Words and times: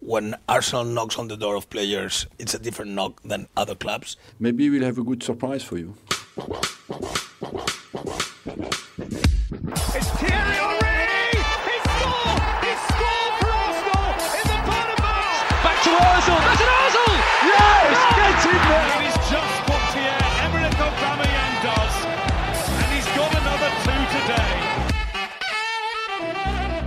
When 0.00 0.34
Arsenal 0.48 0.84
knocks 0.84 1.18
on 1.18 1.28
the 1.28 1.36
door 1.36 1.54
of 1.56 1.70
players, 1.70 2.26
it's 2.38 2.54
a 2.54 2.58
different 2.58 2.90
knock 2.92 3.20
than 3.22 3.46
other 3.56 3.74
clubs. 3.74 4.16
Maybe 4.38 4.68
we'll 4.70 4.84
have 4.84 4.98
a 4.98 5.04
good 5.04 5.22
surprise 5.22 5.62
for 5.62 5.78
you. 5.78 5.94
It's 9.94 10.19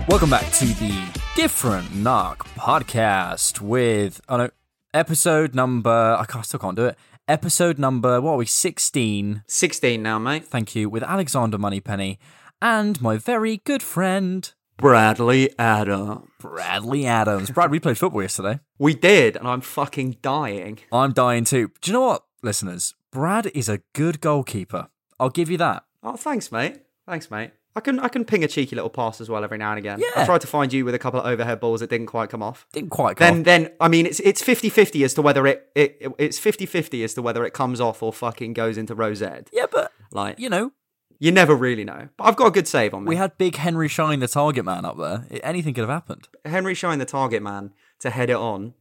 Welcome 0.10 0.30
back 0.32 0.52
to 0.54 0.66
the 0.66 1.22
Different 1.34 1.96
Knock 1.96 2.46
podcast 2.56 3.62
with 3.62 4.20
oh 4.28 4.36
no, 4.36 4.50
episode 4.94 5.56
number 5.56 6.18
I 6.20 6.26
can't, 6.26 6.46
still 6.46 6.60
can't 6.60 6.76
do 6.76 6.86
it. 6.88 6.98
Episode 7.28 7.80
number 7.80 8.20
what 8.20 8.34
are 8.34 8.38
we? 8.38 8.46
Sixteen. 8.46 9.44
16 9.48 10.04
now, 10.04 10.20
mate. 10.20 10.46
Thank 10.46 10.76
you 10.76 10.90
with 10.90 11.04
Alexander 11.04 11.58
Moneypenny 11.58 12.20
and 12.62 13.02
my 13.02 13.16
very 13.16 13.58
good 13.64 13.82
friend 13.82 14.54
Bradley 14.76 15.58
Adam. 15.58 16.30
Bradley 16.38 17.06
Adams. 17.06 17.50
Brad, 17.52 17.72
we 17.72 17.80
played 17.80 17.98
football 17.98 18.22
yesterday. 18.22 18.60
We 18.78 18.94
did, 18.94 19.38
and 19.38 19.48
I'm 19.48 19.62
fucking 19.62 20.18
dying. 20.22 20.80
I'm 20.92 21.14
dying 21.14 21.46
too. 21.46 21.72
Do 21.80 21.92
you 21.92 21.94
know 21.94 22.06
what, 22.08 22.24
listeners? 22.42 22.94
Brad 23.10 23.46
is 23.56 23.70
a 23.70 23.80
good 23.94 24.20
goalkeeper. 24.20 24.90
I'll 25.18 25.30
give 25.30 25.50
you 25.50 25.58
that. 25.60 25.86
Oh, 26.04 26.18
thanks, 26.18 26.52
mate. 26.52 26.82
Thanks, 27.08 27.32
mate. 27.32 27.52
I 27.76 27.80
can 27.80 28.00
I 28.00 28.08
can 28.08 28.24
ping 28.26 28.44
a 28.44 28.48
cheeky 28.48 28.76
little 28.76 28.90
pass 28.90 29.20
as 29.20 29.30
well 29.30 29.44
every 29.44 29.58
now 29.58 29.72
and 29.72 29.80
again. 29.80 30.00
Yeah. 30.00 30.22
I 30.22 30.26
tried 30.26 30.42
to 30.42 30.48
find 30.48 30.72
you 30.72 30.86
with 30.86 30.94
a 30.94 31.00
couple 31.00 31.20
of 31.20 31.26
overhead 31.26 31.60
balls 31.60 31.80
that 31.80 31.90
didn't 31.90 32.08
quite 32.08 32.30
come 32.30 32.44
off. 32.44 32.68
Didn't 32.72 32.92
quite 32.92 33.16
go. 33.18 33.26
Then 33.26 33.40
off. 33.40 33.46
then 33.46 33.72
I 33.80 33.88
mean 33.88 34.06
it's 34.06 34.20
it's 34.20 34.44
50-50 34.44 35.04
as 35.04 35.14
to 35.16 35.22
whether 35.24 35.48
it, 35.48 35.70
it 35.76 36.00
it's 36.20 36.40
50-50 36.40 37.04
as 37.04 37.14
to 37.16 37.22
whether 37.22 37.44
it 37.46 37.54
comes 37.54 37.82
off 37.82 38.04
or 38.04 38.14
fucking 38.14 38.54
goes 38.54 38.78
into 38.78 38.94
rosette. 38.94 39.50
yeah, 39.52 39.66
but 39.72 39.92
Like 40.12 40.40
you 40.40 40.50
know, 40.50 40.72
you 41.20 41.32
never 41.32 41.56
really 41.56 41.84
know. 41.84 42.10
But 42.18 42.26
I've 42.26 42.36
got 42.36 42.48
a 42.48 42.52
good 42.52 42.68
save 42.68 42.94
on 42.94 43.06
me. 43.06 43.10
we 43.10 43.16
had 43.16 43.38
big 43.38 43.56
Henry 43.56 43.88
Shine, 43.88 44.20
the 44.20 44.28
target 44.28 44.66
man, 44.66 44.86
up 44.86 44.98
there. 44.98 45.26
Anything 45.44 45.74
could 45.74 45.82
have 45.82 45.90
happened. 45.90 46.28
Henry 46.46 46.76
Shine 46.76 47.00
the 47.00 47.06
target 47.06 47.42
man 47.42 47.74
to 48.00 48.10
head 48.12 48.30
it 48.30 48.36
on. 48.36 48.74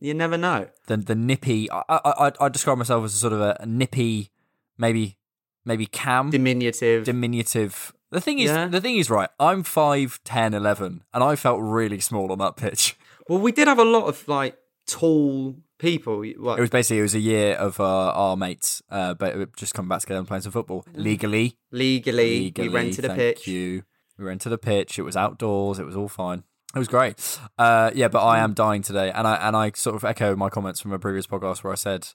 You 0.00 0.14
never 0.14 0.38
know. 0.38 0.68
the 0.86 0.96
the 0.96 1.14
nippy. 1.14 1.70
I 1.70 1.82
I 1.88 2.32
I 2.40 2.48
describe 2.48 2.78
myself 2.78 3.04
as 3.04 3.14
a 3.14 3.18
sort 3.18 3.32
of 3.34 3.40
a, 3.40 3.56
a 3.60 3.66
nippy, 3.66 4.30
maybe 4.78 5.18
maybe 5.66 5.84
cam 5.86 6.30
Diminutive. 6.30 7.04
diminutive. 7.04 7.92
The 8.10 8.20
thing 8.20 8.38
is, 8.38 8.50
Yeah. 8.50 8.68
the 8.68 8.80
thing 8.80 8.96
is, 8.96 9.10
right. 9.10 9.28
I'm 9.38 9.62
5, 9.62 10.20
10, 10.24 10.54
11, 10.54 11.02
and 11.12 11.22
I 11.24 11.36
felt 11.36 11.60
really 11.60 12.00
small 12.00 12.32
on 12.32 12.38
that 12.38 12.56
pitch. 12.56 12.96
well, 13.28 13.38
we 13.38 13.52
did 13.52 13.68
have 13.68 13.78
a 13.78 13.84
lot 13.84 14.06
of 14.06 14.26
like 14.28 14.56
tall 14.86 15.56
people. 15.78 16.22
It 16.22 16.38
was 16.40 16.70
basically 16.70 16.98
it 17.00 17.02
was 17.02 17.14
a 17.14 17.20
year 17.20 17.54
of 17.54 17.78
uh, 17.80 17.84
our 18.12 18.36
mates, 18.36 18.82
uh, 18.90 19.14
but 19.14 19.54
just 19.56 19.74
coming 19.74 19.88
back 19.88 20.00
together 20.00 20.18
and 20.18 20.26
playing 20.28 20.42
some 20.42 20.52
football 20.52 20.84
legally. 20.94 21.56
legally, 21.70 22.40
Legally, 22.40 22.68
we 22.68 22.74
rented 22.74 23.04
a 23.04 23.14
pitch. 23.14 23.46
You. 23.46 23.82
We 24.18 24.24
rented 24.24 24.52
a 24.52 24.58
pitch. 24.58 24.98
It 24.98 25.02
was 25.02 25.16
outdoors. 25.16 25.78
It 25.78 25.86
was 25.86 25.94
all 25.94 26.08
fine. 26.08 26.42
It 26.74 26.78
was 26.78 26.88
great. 26.88 27.38
Uh, 27.58 27.90
yeah, 27.94 28.08
but 28.08 28.24
I 28.24 28.40
am 28.40 28.52
dying 28.54 28.82
today, 28.82 29.10
and 29.10 29.26
I 29.26 29.36
and 29.36 29.54
I 29.56 29.70
sort 29.74 29.96
of 29.96 30.04
echo 30.04 30.34
my 30.34 30.48
comments 30.50 30.80
from 30.80 30.92
a 30.92 30.98
previous 30.98 31.26
podcast 31.26 31.62
where 31.62 31.72
I 31.72 31.76
said 31.76 32.08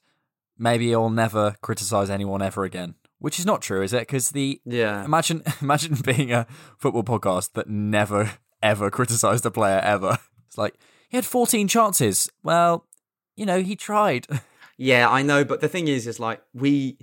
maybe 0.58 0.94
I'll 0.94 1.10
never 1.10 1.56
criticize 1.62 2.10
anyone 2.10 2.42
ever 2.42 2.64
again, 2.64 2.94
which 3.24 3.38
is 3.38 3.46
not 3.46 3.62
true, 3.62 3.80
is 3.80 3.94
it? 3.94 4.00
Because 4.00 4.32
the 4.32 4.60
Yeah. 4.66 5.02
imagine 5.02 5.42
imagine 5.62 5.94
being 6.04 6.30
a 6.30 6.46
football 6.76 7.02
podcast 7.02 7.54
that 7.54 7.68
never 7.70 8.32
ever 8.62 8.90
criticized 8.90 9.46
a 9.46 9.50
player 9.50 9.80
ever. 9.82 10.18
It's 10.46 10.58
like 10.58 10.74
he 11.08 11.16
had 11.16 11.24
14 11.24 11.66
chances. 11.66 12.28
Well, 12.42 12.84
you 13.34 13.46
know, 13.46 13.60
he 13.62 13.76
tried. 13.76 14.26
Yeah, 14.76 15.08
I 15.08 15.22
know, 15.22 15.44
but 15.44 15.60
the 15.60 15.68
thing 15.68 15.86
is, 15.86 16.08
is 16.08 16.18
like 16.18 16.42
we 16.52 16.98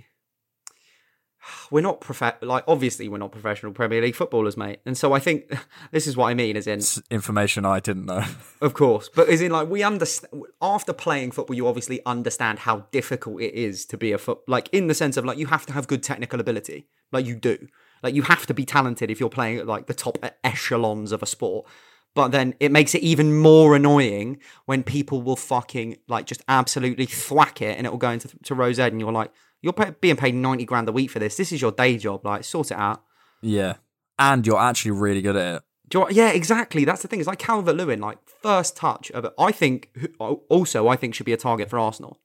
we're 1.70 1.80
not 1.80 2.00
prof- 2.00 2.42
like 2.42 2.64
obviously 2.66 3.08
we're 3.08 3.18
not 3.18 3.32
professional 3.32 3.72
Premier 3.72 4.00
League 4.00 4.14
footballers, 4.14 4.56
mate. 4.56 4.80
And 4.86 4.96
so 4.96 5.12
I 5.12 5.18
think 5.18 5.52
this 5.90 6.06
is 6.06 6.16
what 6.16 6.28
I 6.28 6.34
mean, 6.34 6.56
as 6.56 6.66
in, 6.66 6.78
It's 6.78 7.00
information 7.10 7.64
I 7.64 7.80
didn't 7.80 8.06
know. 8.06 8.24
of 8.60 8.74
course, 8.74 9.08
but 9.14 9.28
as 9.28 9.40
in 9.40 9.52
like 9.52 9.68
we 9.68 9.82
understand 9.82 10.42
after 10.60 10.92
playing 10.92 11.32
football, 11.32 11.56
you 11.56 11.66
obviously 11.66 12.04
understand 12.06 12.60
how 12.60 12.86
difficult 12.90 13.40
it 13.40 13.54
is 13.54 13.84
to 13.86 13.96
be 13.96 14.12
a 14.12 14.18
foot 14.18 14.38
like 14.46 14.68
in 14.72 14.86
the 14.86 14.94
sense 14.94 15.16
of 15.16 15.24
like 15.24 15.38
you 15.38 15.46
have 15.46 15.66
to 15.66 15.72
have 15.72 15.86
good 15.86 16.02
technical 16.02 16.40
ability, 16.40 16.86
like 17.10 17.26
you 17.26 17.36
do, 17.36 17.68
like 18.02 18.14
you 18.14 18.22
have 18.22 18.46
to 18.46 18.54
be 18.54 18.64
talented 18.64 19.10
if 19.10 19.20
you're 19.20 19.28
playing 19.28 19.58
at 19.58 19.66
like 19.66 19.86
the 19.86 19.94
top 19.94 20.18
echelons 20.44 21.12
of 21.12 21.22
a 21.22 21.26
sport. 21.26 21.66
But 22.14 22.28
then 22.28 22.54
it 22.60 22.70
makes 22.70 22.94
it 22.94 23.02
even 23.02 23.34
more 23.34 23.74
annoying 23.74 24.38
when 24.66 24.82
people 24.82 25.22
will 25.22 25.36
fucking 25.36 25.96
like 26.08 26.26
just 26.26 26.42
absolutely 26.46 27.06
thwack 27.06 27.62
it 27.62 27.78
and 27.78 27.86
it 27.86 27.90
will 27.90 27.98
go 27.98 28.10
into 28.10 28.28
to 28.28 28.54
Rose 28.54 28.78
Ed 28.78 28.92
and 28.92 29.00
you're 29.00 29.12
like, 29.12 29.32
you're 29.62 29.72
pay- 29.72 29.94
being 30.00 30.16
paid 30.16 30.34
90 30.34 30.64
grand 30.64 30.88
a 30.88 30.92
week 30.92 31.10
for 31.10 31.18
this. 31.18 31.36
This 31.36 31.52
is 31.52 31.62
your 31.62 31.72
day 31.72 31.96
job. 31.96 32.24
Like, 32.26 32.44
sort 32.44 32.70
it 32.70 32.76
out. 32.76 33.02
yeah. 33.40 33.74
And 34.18 34.46
you're 34.46 34.60
actually 34.60 34.90
really 34.92 35.22
good 35.22 35.36
at 35.36 35.56
it. 35.56 35.62
Do 35.88 35.98
you 36.00 36.06
yeah, 36.10 36.30
exactly. 36.30 36.84
That's 36.84 37.02
the 37.02 37.08
thing. 37.08 37.18
It's 37.18 37.26
like 37.26 37.38
Calvert 37.38 37.74
Lewin, 37.74 38.00
like 38.00 38.18
first 38.26 38.76
touch 38.76 39.10
of 39.12 39.24
it. 39.24 39.32
I 39.38 39.50
think, 39.52 39.90
also, 40.20 40.86
I 40.86 40.96
think 40.96 41.14
should 41.14 41.26
be 41.26 41.32
a 41.32 41.36
target 41.38 41.68
for 41.70 41.78
Arsenal. 41.78 42.20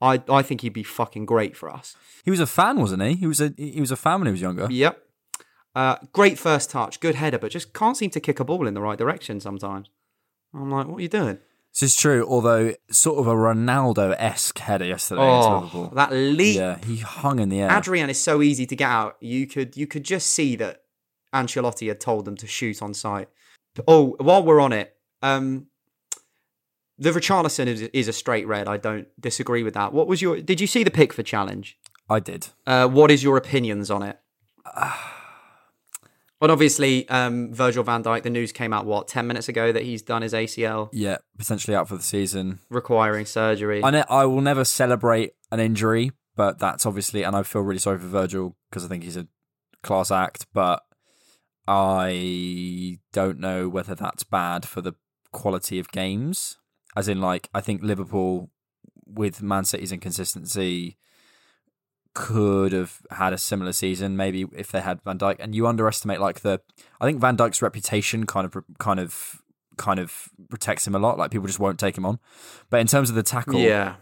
I, 0.00 0.22
I 0.28 0.42
think 0.42 0.62
he'd 0.62 0.72
be 0.72 0.82
fucking 0.82 1.26
great 1.26 1.56
for 1.56 1.70
us. 1.70 1.94
He 2.24 2.30
was 2.30 2.40
a 2.40 2.46
fan, 2.46 2.78
wasn't 2.80 3.02
he? 3.02 3.14
He 3.14 3.26
was 3.26 3.40
a 3.40 3.52
he 3.56 3.80
was 3.80 3.90
a 3.90 3.96
fan 3.96 4.20
when 4.20 4.26
he 4.26 4.32
was 4.32 4.40
younger. 4.40 4.66
Yep. 4.70 5.02
Uh, 5.74 5.96
great 6.12 6.38
first 6.38 6.70
touch, 6.70 7.00
good 7.00 7.14
header, 7.14 7.38
but 7.38 7.50
just 7.50 7.72
can't 7.72 7.96
seem 7.96 8.10
to 8.10 8.20
kick 8.20 8.40
a 8.40 8.44
ball 8.44 8.66
in 8.66 8.74
the 8.74 8.80
right 8.80 8.98
direction 8.98 9.40
sometimes. 9.40 9.88
I'm 10.54 10.70
like, 10.70 10.86
what 10.86 10.98
are 10.98 11.02
you 11.02 11.08
doing? 11.08 11.38
This 11.78 11.92
is 11.92 11.96
true, 11.96 12.26
although 12.26 12.72
sort 12.90 13.18
of 13.18 13.26
a 13.26 13.34
Ronaldo 13.34 14.14
esque 14.18 14.58
header 14.58 14.86
yesterday 14.86 15.20
Oh, 15.22 15.90
that 15.94 16.10
leap. 16.10 16.56
Yeah, 16.56 16.78
he 16.78 16.96
hung 16.96 17.38
in 17.38 17.50
the 17.50 17.60
air. 17.60 17.76
Adrian 17.76 18.08
is 18.08 18.18
so 18.18 18.40
easy 18.40 18.64
to 18.64 18.74
get 18.74 18.88
out. 18.88 19.16
You 19.20 19.46
could 19.46 19.76
you 19.76 19.86
could 19.86 20.02
just 20.02 20.28
see 20.28 20.56
that 20.56 20.84
Ancelotti 21.34 21.88
had 21.88 22.00
told 22.00 22.24
them 22.24 22.34
to 22.38 22.46
shoot 22.46 22.80
on 22.80 22.94
sight. 22.94 23.28
Oh, 23.86 24.16
while 24.18 24.42
we're 24.42 24.60
on 24.60 24.72
it, 24.72 24.96
um, 25.20 25.66
the 26.98 27.10
Richarlison 27.10 27.66
is, 27.66 27.82
is 27.82 28.08
a 28.08 28.12
straight 28.14 28.46
red. 28.46 28.68
I 28.68 28.78
don't 28.78 29.08
disagree 29.20 29.62
with 29.62 29.74
that. 29.74 29.92
What 29.92 30.06
was 30.06 30.22
your? 30.22 30.40
Did 30.40 30.62
you 30.62 30.66
see 30.66 30.82
the 30.82 30.90
Pickford 30.90 31.26
challenge? 31.26 31.78
I 32.08 32.20
did. 32.20 32.48
Uh, 32.66 32.88
what 32.88 33.10
is 33.10 33.22
your 33.22 33.36
opinions 33.36 33.90
on 33.90 34.02
it? 34.02 34.18
But 36.38 36.50
obviously, 36.50 37.08
um, 37.08 37.54
Virgil 37.54 37.82
van 37.82 38.02
Dijk. 38.04 38.22
The 38.22 38.30
news 38.30 38.52
came 38.52 38.72
out 38.74 38.84
what 38.84 39.08
ten 39.08 39.26
minutes 39.26 39.48
ago 39.48 39.72
that 39.72 39.82
he's 39.84 40.02
done 40.02 40.20
his 40.22 40.34
ACL, 40.34 40.90
Yeah, 40.92 41.16
potentially 41.38 41.74
out 41.74 41.88
for 41.88 41.96
the 41.96 42.02
season. 42.02 42.58
requiring 42.68 43.24
surgery. 43.26 43.82
I 43.82 43.90
ne- 43.90 44.04
I 44.10 44.24
will 44.26 44.42
never 44.42 44.64
celebrate 44.64 45.32
an 45.50 45.60
injury, 45.60 46.12
but 46.36 46.58
that's 46.58 46.84
obviously, 46.84 47.22
and 47.22 47.34
I 47.34 47.42
feel 47.42 47.62
really 47.62 47.78
sorry 47.78 47.98
for 47.98 48.06
Virgil 48.06 48.54
because 48.68 48.84
I 48.84 48.88
think 48.88 49.02
he's 49.04 49.16
a 49.16 49.26
class 49.82 50.10
act, 50.10 50.46
but 50.52 50.82
I 51.66 52.98
don't 53.12 53.40
know 53.40 53.68
whether 53.68 53.94
that's 53.94 54.22
bad 54.24 54.66
for 54.66 54.80
the 54.80 54.92
quality 55.32 55.78
of 55.78 55.90
games. 55.90 56.58
As 56.96 57.08
in, 57.08 57.20
like, 57.20 57.48
I 57.54 57.60
think 57.60 57.82
Liverpool 57.82 58.50
with 59.06 59.42
Man 59.42 59.64
City's 59.64 59.92
inconsistency 59.92 60.96
could 62.16 62.72
have 62.72 63.02
had 63.10 63.32
a 63.32 63.38
similar 63.38 63.72
season, 63.72 64.16
maybe 64.16 64.46
if 64.56 64.72
they 64.72 64.80
had 64.80 65.02
Van 65.02 65.18
Dijk. 65.18 65.36
And 65.38 65.54
you 65.54 65.66
underestimate 65.66 66.18
like 66.18 66.40
the, 66.40 66.60
I 67.00 67.04
think 67.04 67.20
Van 67.20 67.36
Dijk's 67.36 67.60
reputation 67.62 68.26
kind 68.26 68.46
of, 68.46 68.64
kind 68.78 68.98
of, 68.98 69.42
kind 69.76 70.00
of 70.00 70.30
protects 70.48 70.86
him 70.86 70.94
a 70.94 70.98
lot. 70.98 71.18
Like 71.18 71.30
people 71.30 71.46
just 71.46 71.60
won't 71.60 71.78
take 71.78 71.96
him 71.96 72.06
on. 72.06 72.18
But 72.70 72.80
in 72.80 72.86
terms 72.86 73.10
of 73.10 73.16
the 73.16 73.22
tackle, 73.22 73.60
Yeah. 73.60 73.96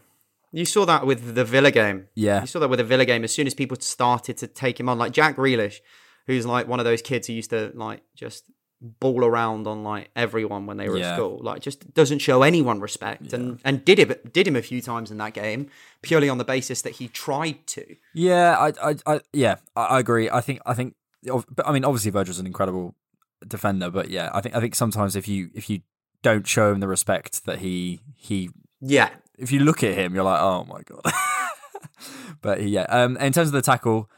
You 0.53 0.65
saw 0.65 0.85
that 0.87 1.05
with 1.05 1.35
the 1.35 1.45
Villa 1.45 1.73
game. 1.73 2.07
Yeah. 2.15 2.43
You 2.43 2.47
saw 2.47 2.61
that 2.61 2.69
with 2.71 2.79
the 2.79 2.85
Villa 2.85 3.05
game. 3.05 3.25
As 3.25 3.35
soon 3.35 3.49
as 3.49 3.55
people 3.55 3.77
started 3.81 4.37
to 4.37 4.47
take 4.47 4.79
him 4.79 4.89
on, 4.89 4.99
like 4.99 5.11
Jack 5.11 5.35
Grealish, 5.35 5.81
who's 6.29 6.47
like 6.47 6.69
one 6.69 6.79
of 6.79 6.85
those 6.85 7.03
kids 7.03 7.27
who 7.27 7.33
used 7.33 7.51
to 7.51 7.73
like 7.75 8.03
just 8.15 8.45
ball 8.81 9.25
around 9.25 9.67
on 9.67 9.82
like 9.82 10.11
everyone 10.15 10.67
when 10.67 10.76
they 10.76 10.88
were 10.88 10.99
Yeah. 10.99 11.11
at 11.12 11.17
school. 11.17 11.38
Like 11.43 11.62
just 11.62 11.94
doesn't 11.94 12.19
show 12.19 12.43
anyone 12.43 12.81
respect 12.81 13.32
and 13.32 13.59
and 13.65 13.85
did 13.85 13.99
it 13.99 14.32
did 14.32 14.47
him 14.47 14.56
a 14.56 14.62
few 14.62 14.81
times 14.82 15.11
in 15.11 15.17
that 15.19 15.32
game 15.35 15.69
purely 16.03 16.29
on 16.29 16.38
the 16.38 16.44
basis 16.44 16.82
that 16.82 16.94
he 16.94 17.09
tried 17.09 17.67
to. 17.69 17.97
Yeah, 18.12 18.56
I, 18.59 18.91
I, 18.91 18.97
I 19.06 19.21
yeah, 19.32 19.56
I, 19.75 19.85
I 19.85 20.00
agree. 20.00 20.29
I 20.31 20.41
think, 20.43 20.61
I 20.67 20.75
think, 20.75 20.94
but 21.25 21.67
I 21.67 21.73
mean, 21.73 21.85
obviously, 21.85 22.11
Virgil's 22.11 22.38
an 22.38 22.47
incredible 22.47 22.94
defender, 23.47 23.91
but 23.91 24.11
yeah, 24.11 24.31
I 24.35 24.41
think 24.43 24.55
I 24.55 24.61
think 24.61 24.75
sometimes 24.75 25.17
if 25.17 25.27
you 25.29 25.50
if 25.55 25.70
you 25.70 25.81
don't 26.23 26.47
show 26.47 26.70
him 26.73 26.81
the 26.81 26.88
respect 26.88 27.44
that 27.47 27.59
he 27.61 28.00
he 28.17 28.50
Yeah, 28.81 29.11
if 29.38 29.50
you 29.53 29.61
look 29.61 29.82
at 29.82 29.94
him, 29.94 30.15
you're 30.15 30.25
like, 30.25 30.41
oh 30.41 30.65
my 30.65 30.82
god. 30.82 31.03
but 32.43 32.62
yeah, 32.62 32.82
um, 32.88 33.17
in 33.17 33.32
terms 33.32 33.49
of 33.49 33.53
the 33.53 33.62
tackle, 33.62 34.11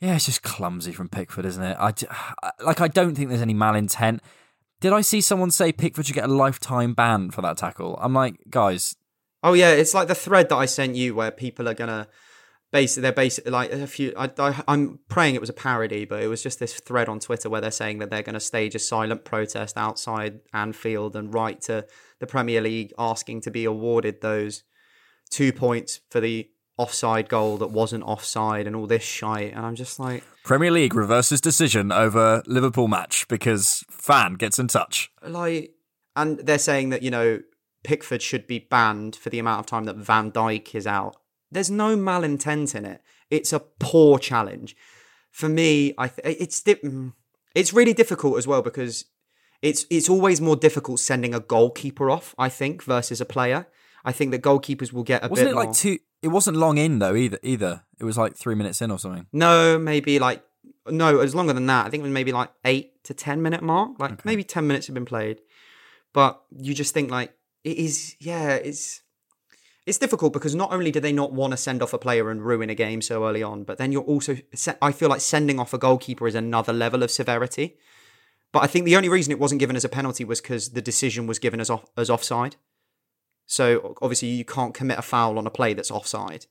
yeah, 0.00 0.16
it's 0.16 0.26
just 0.26 0.42
clumsy 0.42 0.92
from 0.92 1.08
Pickford, 1.08 1.44
isn't 1.44 1.62
it? 1.62 1.76
I 1.78 1.92
like. 2.60 2.80
I 2.80 2.88
don't 2.88 3.14
think 3.14 3.28
there's 3.28 3.42
any 3.42 3.54
malintent. 3.54 4.20
Did 4.80 4.92
I 4.92 5.00
see 5.00 5.20
someone 5.20 5.50
say 5.50 5.72
Pickford 5.72 6.06
should 6.06 6.14
get 6.14 6.24
a 6.24 6.32
lifetime 6.32 6.94
ban 6.94 7.30
for 7.30 7.42
that 7.42 7.58
tackle? 7.58 7.98
I'm 8.00 8.14
like, 8.14 8.36
guys, 8.48 8.94
Oh 9.42 9.52
yeah, 9.52 9.70
it's 9.70 9.94
like 9.94 10.08
the 10.08 10.14
thread 10.14 10.48
that 10.48 10.56
I 10.56 10.66
sent 10.66 10.96
you 10.96 11.14
where 11.14 11.30
people 11.30 11.68
are 11.68 11.74
gonna 11.74 12.08
basically 12.72 13.02
they're 13.02 13.12
basically 13.12 13.52
like 13.52 13.72
a 13.72 13.86
few. 13.86 14.12
I, 14.16 14.30
I, 14.38 14.62
I'm 14.66 14.98
praying 15.08 15.34
it 15.34 15.40
was 15.40 15.50
a 15.50 15.54
parody, 15.54 16.04
but 16.04 16.22
it 16.22 16.26
was 16.26 16.42
just 16.42 16.58
this 16.58 16.80
thread 16.80 17.08
on 17.08 17.20
Twitter 17.20 17.48
where 17.48 17.60
they're 17.60 17.70
saying 17.70 17.98
that 17.98 18.10
they're 18.10 18.22
going 18.22 18.34
to 18.34 18.40
stage 18.40 18.74
a 18.74 18.78
silent 18.78 19.24
protest 19.24 19.76
outside 19.76 20.40
Anfield 20.52 21.16
and 21.16 21.32
write 21.32 21.62
to 21.62 21.86
the 22.18 22.26
Premier 22.26 22.60
League 22.60 22.92
asking 22.98 23.42
to 23.42 23.50
be 23.50 23.64
awarded 23.64 24.20
those 24.20 24.64
two 25.30 25.52
points 25.52 26.00
for 26.10 26.20
the 26.20 26.50
offside 26.78 27.28
goal 27.28 27.58
that 27.58 27.70
wasn't 27.70 28.04
offside 28.04 28.66
and 28.66 28.74
all 28.74 28.86
this 28.86 29.02
shite. 29.02 29.52
And 29.52 29.66
I'm 29.66 29.74
just 29.74 29.98
like, 29.98 30.24
Premier 30.44 30.70
League 30.70 30.94
reverses 30.94 31.40
decision 31.40 31.92
over 31.92 32.42
Liverpool 32.46 32.88
match 32.88 33.26
because 33.28 33.84
fan 33.90 34.34
gets 34.34 34.58
in 34.58 34.68
touch. 34.68 35.10
like, 35.22 35.74
and 36.16 36.38
they're 36.38 36.58
saying 36.58 36.88
that 36.90 37.02
you 37.02 37.10
know 37.10 37.40
Pickford 37.84 38.22
should 38.22 38.46
be 38.46 38.58
banned 38.58 39.14
for 39.14 39.30
the 39.30 39.38
amount 39.38 39.60
of 39.60 39.66
time 39.66 39.84
that 39.84 39.96
Van 39.96 40.32
Dijk 40.32 40.74
is 40.74 40.86
out. 40.86 41.16
There's 41.50 41.70
no 41.70 41.96
malintent 41.96 42.74
in 42.74 42.84
it. 42.84 43.02
It's 43.30 43.52
a 43.52 43.60
poor 43.60 44.18
challenge. 44.18 44.76
For 45.30 45.48
me, 45.48 45.94
I 45.98 46.08
th- 46.08 46.36
it's 46.40 46.60
di- 46.62 46.74
mm, 46.76 47.12
it's 47.54 47.72
really 47.72 47.92
difficult 47.92 48.38
as 48.38 48.46
well 48.46 48.62
because 48.62 49.04
it's 49.62 49.84
it's 49.90 50.08
always 50.08 50.40
more 50.40 50.56
difficult 50.56 51.00
sending 51.00 51.34
a 51.34 51.40
goalkeeper 51.40 52.10
off. 52.10 52.34
I 52.38 52.48
think 52.48 52.82
versus 52.82 53.20
a 53.20 53.24
player. 53.26 53.66
I 54.04 54.12
think 54.12 54.30
that 54.32 54.42
goalkeepers 54.42 54.92
will 54.92 55.02
get 55.02 55.24
a 55.24 55.28
Wasn't 55.28 55.48
bit 55.48 55.52
it 55.52 55.56
like 55.56 55.72
two? 55.72 55.98
It 56.22 56.28
wasn't 56.28 56.56
long 56.56 56.78
in 56.78 56.98
though 56.98 57.14
either. 57.14 57.38
Either 57.42 57.84
it 57.98 58.04
was 58.04 58.18
like 58.18 58.36
three 58.36 58.54
minutes 58.54 58.80
in 58.82 58.90
or 58.90 58.98
something. 58.98 59.26
No, 59.32 59.78
maybe 59.78 60.18
like 60.18 60.42
no, 60.86 61.08
it 61.10 61.22
was 61.22 61.34
longer 61.34 61.52
than 61.52 61.66
that. 61.66 61.86
I 61.86 61.90
think 61.90 62.00
it 62.00 62.04
was 62.04 62.12
maybe 62.12 62.32
like 62.32 62.50
eight 62.64 63.02
to 63.04 63.14
ten 63.14 63.42
minute 63.42 63.62
mark. 63.62 63.98
Like 63.98 64.24
maybe 64.24 64.44
ten 64.44 64.66
minutes 64.66 64.86
have 64.86 64.94
been 64.94 65.04
played. 65.04 65.40
But 66.12 66.42
you 66.50 66.74
just 66.74 66.94
think 66.94 67.10
like 67.10 67.34
it 67.64 67.76
is 67.76 68.16
yeah, 68.20 68.54
it's 68.54 69.02
it's 69.86 69.98
difficult 69.98 70.32
because 70.32 70.54
not 70.54 70.72
only 70.72 70.90
do 70.90 71.00
they 71.00 71.12
not 71.12 71.32
want 71.32 71.52
to 71.52 71.56
send 71.56 71.82
off 71.82 71.92
a 71.92 71.98
player 71.98 72.30
and 72.30 72.44
ruin 72.44 72.70
a 72.70 72.74
game 72.74 73.00
so 73.00 73.26
early 73.26 73.42
on, 73.42 73.64
but 73.64 73.78
then 73.78 73.92
you're 73.92 74.02
also 74.02 74.36
I 74.82 74.92
feel 74.92 75.08
like 75.08 75.20
sending 75.20 75.58
off 75.58 75.72
a 75.72 75.78
goalkeeper 75.78 76.26
is 76.26 76.34
another 76.34 76.72
level 76.72 77.02
of 77.02 77.10
severity. 77.10 77.76
But 78.52 78.62
I 78.62 78.66
think 78.66 78.86
the 78.86 78.96
only 78.96 79.08
reason 79.08 79.30
it 79.30 79.38
wasn't 79.38 79.60
given 79.60 79.76
as 79.76 79.84
a 79.84 79.88
penalty 79.88 80.24
was 80.24 80.40
because 80.40 80.70
the 80.70 80.80
decision 80.80 81.26
was 81.26 81.38
given 81.38 81.60
as 81.60 81.70
off 81.70 81.84
as 81.96 82.10
offside. 82.10 82.56
So 83.48 83.96
obviously 84.02 84.28
you 84.28 84.44
can't 84.44 84.74
commit 84.74 84.98
a 84.98 85.02
foul 85.02 85.38
on 85.38 85.46
a 85.46 85.50
play 85.50 85.72
that's 85.72 85.90
offside. 85.90 86.46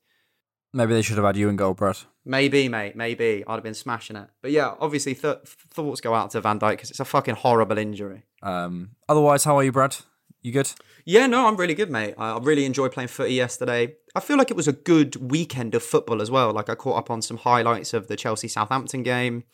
Maybe 0.72 0.92
they 0.92 1.00
should 1.00 1.16
have 1.16 1.24
had 1.24 1.36
you 1.36 1.48
in 1.48 1.56
goal, 1.56 1.72
Brad. 1.72 1.96
Maybe, 2.24 2.68
mate. 2.68 2.96
Maybe 2.96 3.44
I'd 3.46 3.54
have 3.54 3.62
been 3.62 3.72
smashing 3.72 4.16
it. 4.16 4.28
But 4.42 4.50
yeah, 4.50 4.74
obviously 4.80 5.14
th- 5.14 5.38
thoughts 5.46 6.00
go 6.00 6.12
out 6.12 6.32
to 6.32 6.40
Van 6.40 6.58
Dijk 6.58 6.72
because 6.72 6.90
it's 6.90 7.00
a 7.00 7.06
fucking 7.06 7.36
horrible 7.36 7.78
injury. 7.78 8.24
Um, 8.42 8.90
otherwise, 9.08 9.44
how 9.44 9.56
are 9.56 9.64
you, 9.64 9.72
Brad? 9.72 9.96
You 10.42 10.52
good? 10.52 10.70
Yeah, 11.04 11.26
no, 11.26 11.46
I'm 11.46 11.56
really 11.56 11.74
good, 11.74 11.90
mate. 11.90 12.14
I 12.18 12.32
I 12.32 12.38
really 12.38 12.64
enjoyed 12.64 12.92
playing 12.92 13.08
footy 13.08 13.34
yesterday. 13.34 13.94
I 14.14 14.20
feel 14.20 14.36
like 14.36 14.50
it 14.50 14.56
was 14.56 14.68
a 14.68 14.72
good 14.72 15.30
weekend 15.30 15.74
of 15.74 15.82
football 15.82 16.20
as 16.20 16.30
well. 16.30 16.52
Like 16.52 16.68
I 16.68 16.74
caught 16.74 16.98
up 16.98 17.10
on 17.10 17.22
some 17.22 17.38
highlights 17.38 17.94
of 17.94 18.08
the 18.08 18.16
Chelsea 18.16 18.48
Southampton 18.48 19.02
game, 19.02 19.44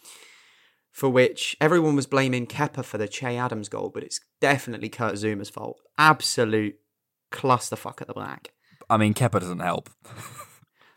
for 0.90 1.08
which 1.08 1.56
everyone 1.60 1.94
was 1.94 2.06
blaming 2.06 2.46
Kepa 2.46 2.84
for 2.84 2.98
the 2.98 3.08
Che 3.08 3.36
Adams 3.36 3.68
goal, 3.68 3.90
but 3.92 4.02
it's 4.02 4.20
definitely 4.40 4.88
Kurt 4.88 5.14
Zouma's 5.14 5.50
fault. 5.50 5.80
Absolute 5.96 6.76
clusterfuck 7.34 8.00
at 8.00 8.06
the 8.06 8.14
back. 8.14 8.52
I 8.88 8.96
mean, 8.96 9.12
Kepa 9.12 9.40
doesn't 9.40 9.58
help. 9.60 9.90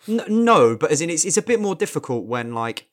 N- 0.07 0.23
no, 0.29 0.77
but 0.77 0.91
as 0.91 1.01
in 1.01 1.09
it's 1.09 1.25
it's 1.25 1.37
a 1.37 1.41
bit 1.41 1.59
more 1.59 1.75
difficult 1.75 2.25
when 2.25 2.53
like 2.53 2.87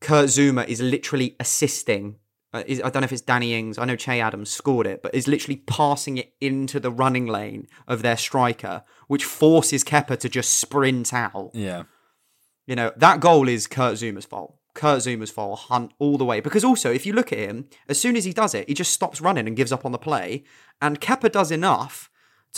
Kurt 0.00 0.26
Zouma 0.26 0.66
is 0.66 0.80
literally 0.80 1.36
assisting. 1.40 2.16
Uh, 2.52 2.64
is, 2.66 2.80
I 2.80 2.88
don't 2.88 3.02
know 3.02 3.04
if 3.04 3.12
it's 3.12 3.20
Danny 3.20 3.52
Ings. 3.54 3.76
I 3.76 3.84
know 3.84 3.96
Che 3.96 4.20
Adams 4.20 4.50
scored 4.50 4.86
it, 4.86 5.02
but 5.02 5.14
is 5.14 5.28
literally 5.28 5.56
passing 5.66 6.16
it 6.16 6.32
into 6.40 6.80
the 6.80 6.90
running 6.90 7.26
lane 7.26 7.66
of 7.86 8.00
their 8.00 8.16
striker, 8.16 8.84
which 9.06 9.24
forces 9.24 9.84
Kepa 9.84 10.18
to 10.20 10.28
just 10.30 10.58
sprint 10.58 11.12
out. 11.12 11.50
Yeah. 11.52 11.84
You 12.66 12.76
know 12.76 12.92
that 12.96 13.20
goal 13.20 13.48
is 13.48 13.66
Kurt 13.66 13.94
Zouma's 13.94 14.24
fault. 14.24 14.56
Kurt 14.74 15.00
Zouma's 15.00 15.30
fault, 15.30 15.58
hunt 15.58 15.92
all 15.98 16.18
the 16.18 16.24
way. 16.24 16.40
Because 16.40 16.64
also, 16.64 16.92
if 16.92 17.04
you 17.04 17.12
look 17.12 17.32
at 17.32 17.38
him, 17.38 17.68
as 17.88 18.00
soon 18.00 18.16
as 18.16 18.24
he 18.24 18.32
does 18.32 18.54
it, 18.54 18.68
he 18.68 18.74
just 18.74 18.92
stops 18.92 19.20
running 19.20 19.46
and 19.46 19.56
gives 19.56 19.72
up 19.72 19.84
on 19.84 19.92
the 19.92 19.98
play. 19.98 20.44
And 20.80 21.00
Kepa 21.00 21.32
does 21.32 21.50
enough 21.50 22.08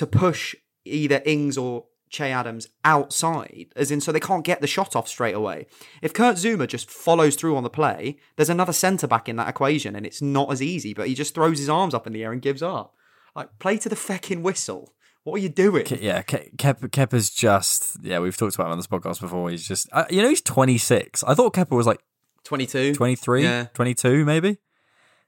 to 0.00 0.06
push 0.06 0.54
either 0.84 1.22
Ings 1.24 1.56
or 1.56 1.84
Che 2.10 2.32
Adams 2.32 2.66
outside, 2.84 3.66
as 3.76 3.90
in 3.92 4.00
so 4.00 4.10
they 4.10 4.18
can't 4.18 4.44
get 4.44 4.60
the 4.60 4.66
shot 4.66 4.96
off 4.96 5.06
straight 5.06 5.34
away. 5.34 5.66
If 6.02 6.12
Kurt 6.12 6.36
Zouma 6.36 6.66
just 6.66 6.90
follows 6.90 7.36
through 7.36 7.56
on 7.56 7.62
the 7.62 7.70
play, 7.70 8.16
there's 8.36 8.50
another 8.50 8.72
centre 8.72 9.06
back 9.06 9.28
in 9.28 9.36
that 9.36 9.48
equation, 9.48 9.94
and 9.94 10.04
it's 10.04 10.20
not 10.20 10.50
as 10.50 10.60
easy. 10.60 10.92
But 10.92 11.06
he 11.08 11.14
just 11.14 11.34
throws 11.34 11.58
his 11.60 11.68
arms 11.68 11.94
up 11.94 12.06
in 12.06 12.12
the 12.12 12.24
air 12.24 12.32
and 12.32 12.42
gives 12.42 12.62
up. 12.62 12.94
Like 13.36 13.58
play 13.60 13.78
to 13.78 13.88
the 13.88 13.94
fecking 13.94 14.42
whistle. 14.42 14.92
What 15.22 15.34
are 15.36 15.42
you 15.42 15.50
doing? 15.50 15.84
Ke- 15.84 16.00
yeah, 16.02 16.22
Ke- 16.22 16.50
Kepa, 16.56 16.88
Kepa's 16.88 17.30
just 17.30 17.96
yeah. 18.02 18.18
We've 18.18 18.36
talked 18.36 18.56
about 18.56 18.66
him 18.66 18.72
on 18.72 18.78
this 18.78 18.88
podcast 18.88 19.20
before. 19.20 19.48
He's 19.50 19.68
just 19.68 19.88
uh, 19.92 20.06
you 20.10 20.20
know 20.22 20.30
he's 20.30 20.40
26. 20.42 21.22
I 21.24 21.34
thought 21.34 21.54
Kepa 21.54 21.76
was 21.76 21.86
like 21.86 22.00
Twenty-two. 22.42 22.94
23, 22.94 23.42
Yeah. 23.42 23.66
22 23.74 24.24
maybe. 24.24 24.56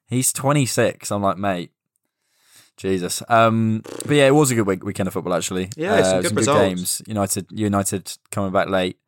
He's 0.09 0.33
26. 0.33 1.11
I'm 1.13 1.23
like, 1.23 1.37
mate, 1.37 1.71
Jesus. 2.77 3.23
Um, 3.29 3.83
but 4.07 4.15
yeah, 4.17 4.27
it 4.27 4.35
was 4.35 4.51
a 4.51 4.55
good 4.55 4.67
week, 4.67 4.85
weekend 4.85 5.07
of 5.07 5.13
football 5.13 5.35
actually. 5.35 5.69
Yeah, 5.77 6.03
some 6.03 6.19
Uh, 6.19 6.23
good 6.23 6.37
results. 6.37 6.61
games. 6.61 7.03
United, 7.07 7.47
United 7.51 8.13
coming 8.31 8.53
back 8.53 8.69
late. 8.69 8.99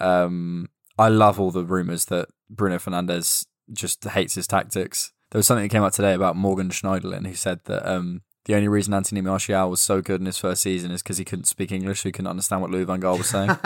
Um, 0.00 0.68
I 0.98 1.08
love 1.08 1.38
all 1.40 1.50
the 1.50 1.64
rumors 1.64 2.06
that 2.06 2.28
Bruno 2.50 2.76
Fernandes 2.78 3.46
just 3.72 4.02
hates 4.04 4.34
his 4.34 4.46
tactics. 4.46 5.12
There 5.30 5.38
was 5.38 5.46
something 5.46 5.64
that 5.64 5.68
came 5.70 5.82
out 5.82 5.92
today 5.92 6.14
about 6.14 6.36
Morgan 6.36 6.70
Schneiderlin 6.70 7.26
who 7.26 7.34
said 7.34 7.60
that 7.64 7.86
um, 7.90 8.22
the 8.46 8.54
only 8.54 8.68
reason 8.68 8.94
Anthony 8.94 9.20
Martial 9.20 9.68
was 9.68 9.82
so 9.82 10.00
good 10.00 10.20
in 10.20 10.26
his 10.26 10.38
first 10.38 10.62
season 10.62 10.90
is 10.90 11.02
because 11.02 11.18
he 11.18 11.24
couldn't 11.24 11.44
speak 11.44 11.70
English, 11.70 12.00
so 12.00 12.08
he 12.08 12.12
couldn't 12.12 12.30
understand 12.30 12.62
what 12.62 12.70
Louis 12.70 12.84
van 12.84 13.00
Gaal 13.02 13.18
was 13.18 13.28
saying. 13.28 13.50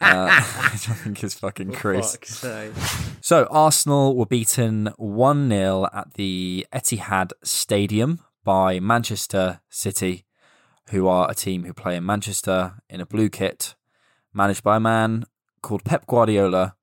uh, 0.00 0.42
which 0.72 0.88
I 0.88 0.94
think 0.94 1.22
is 1.22 1.34
fucking 1.34 1.72
crazy. 1.72 2.16
So 3.20 3.46
Arsenal 3.50 4.16
were 4.16 4.24
beaten 4.26 4.88
1-0 4.98 5.88
at 5.94 6.14
the 6.14 6.66
Etihad 6.72 7.32
Stadium 7.44 8.20
by 8.44 8.80
Manchester 8.80 9.60
City, 9.68 10.24
who 10.90 11.08
are 11.08 11.30
a 11.30 11.34
team 11.34 11.64
who 11.64 11.72
play 11.72 11.96
in 11.96 12.06
Manchester 12.06 12.74
in 12.88 13.00
a 13.00 13.06
blue 13.06 13.28
kit, 13.28 13.74
managed 14.32 14.62
by 14.62 14.76
a 14.76 14.80
man 14.80 15.24
called 15.62 15.84
Pep 15.84 16.06
Guardiola, 16.06 16.74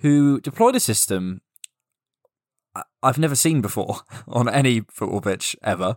who 0.00 0.40
deployed 0.40 0.76
a 0.76 0.80
system 0.80 1.40
I've 3.02 3.18
never 3.18 3.34
seen 3.34 3.60
before 3.60 3.98
on 4.28 4.48
any 4.48 4.80
football 4.90 5.20
pitch 5.20 5.56
ever, 5.62 5.96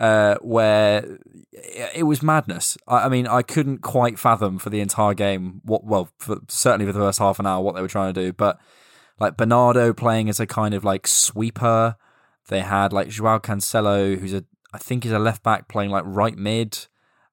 uh, 0.00 0.36
where 0.40 1.18
it 1.94 2.04
was 2.04 2.22
madness. 2.22 2.78
I, 2.86 3.06
I 3.06 3.08
mean, 3.08 3.26
I 3.26 3.42
couldn't 3.42 3.78
quite 3.78 4.18
fathom 4.18 4.58
for 4.58 4.70
the 4.70 4.80
entire 4.80 5.14
game 5.14 5.60
what, 5.64 5.84
well, 5.84 6.08
for, 6.18 6.38
certainly 6.48 6.86
for 6.86 6.92
the 6.92 7.00
first 7.00 7.18
half 7.18 7.38
an 7.38 7.46
hour, 7.46 7.62
what 7.62 7.74
they 7.74 7.82
were 7.82 7.88
trying 7.88 8.14
to 8.14 8.20
do. 8.20 8.32
But 8.32 8.58
like 9.20 9.36
Bernardo 9.36 9.92
playing 9.92 10.28
as 10.28 10.40
a 10.40 10.46
kind 10.46 10.74
of 10.74 10.84
like 10.84 11.06
sweeper, 11.06 11.96
they 12.48 12.60
had 12.60 12.92
like 12.92 13.08
Joao 13.08 13.38
Cancelo, 13.38 14.18
who's 14.18 14.34
a, 14.34 14.44
I 14.72 14.78
think 14.78 15.04
he's 15.04 15.12
a 15.12 15.18
left 15.18 15.42
back 15.42 15.68
playing 15.68 15.90
like 15.90 16.04
right 16.06 16.36
mid. 16.36 16.86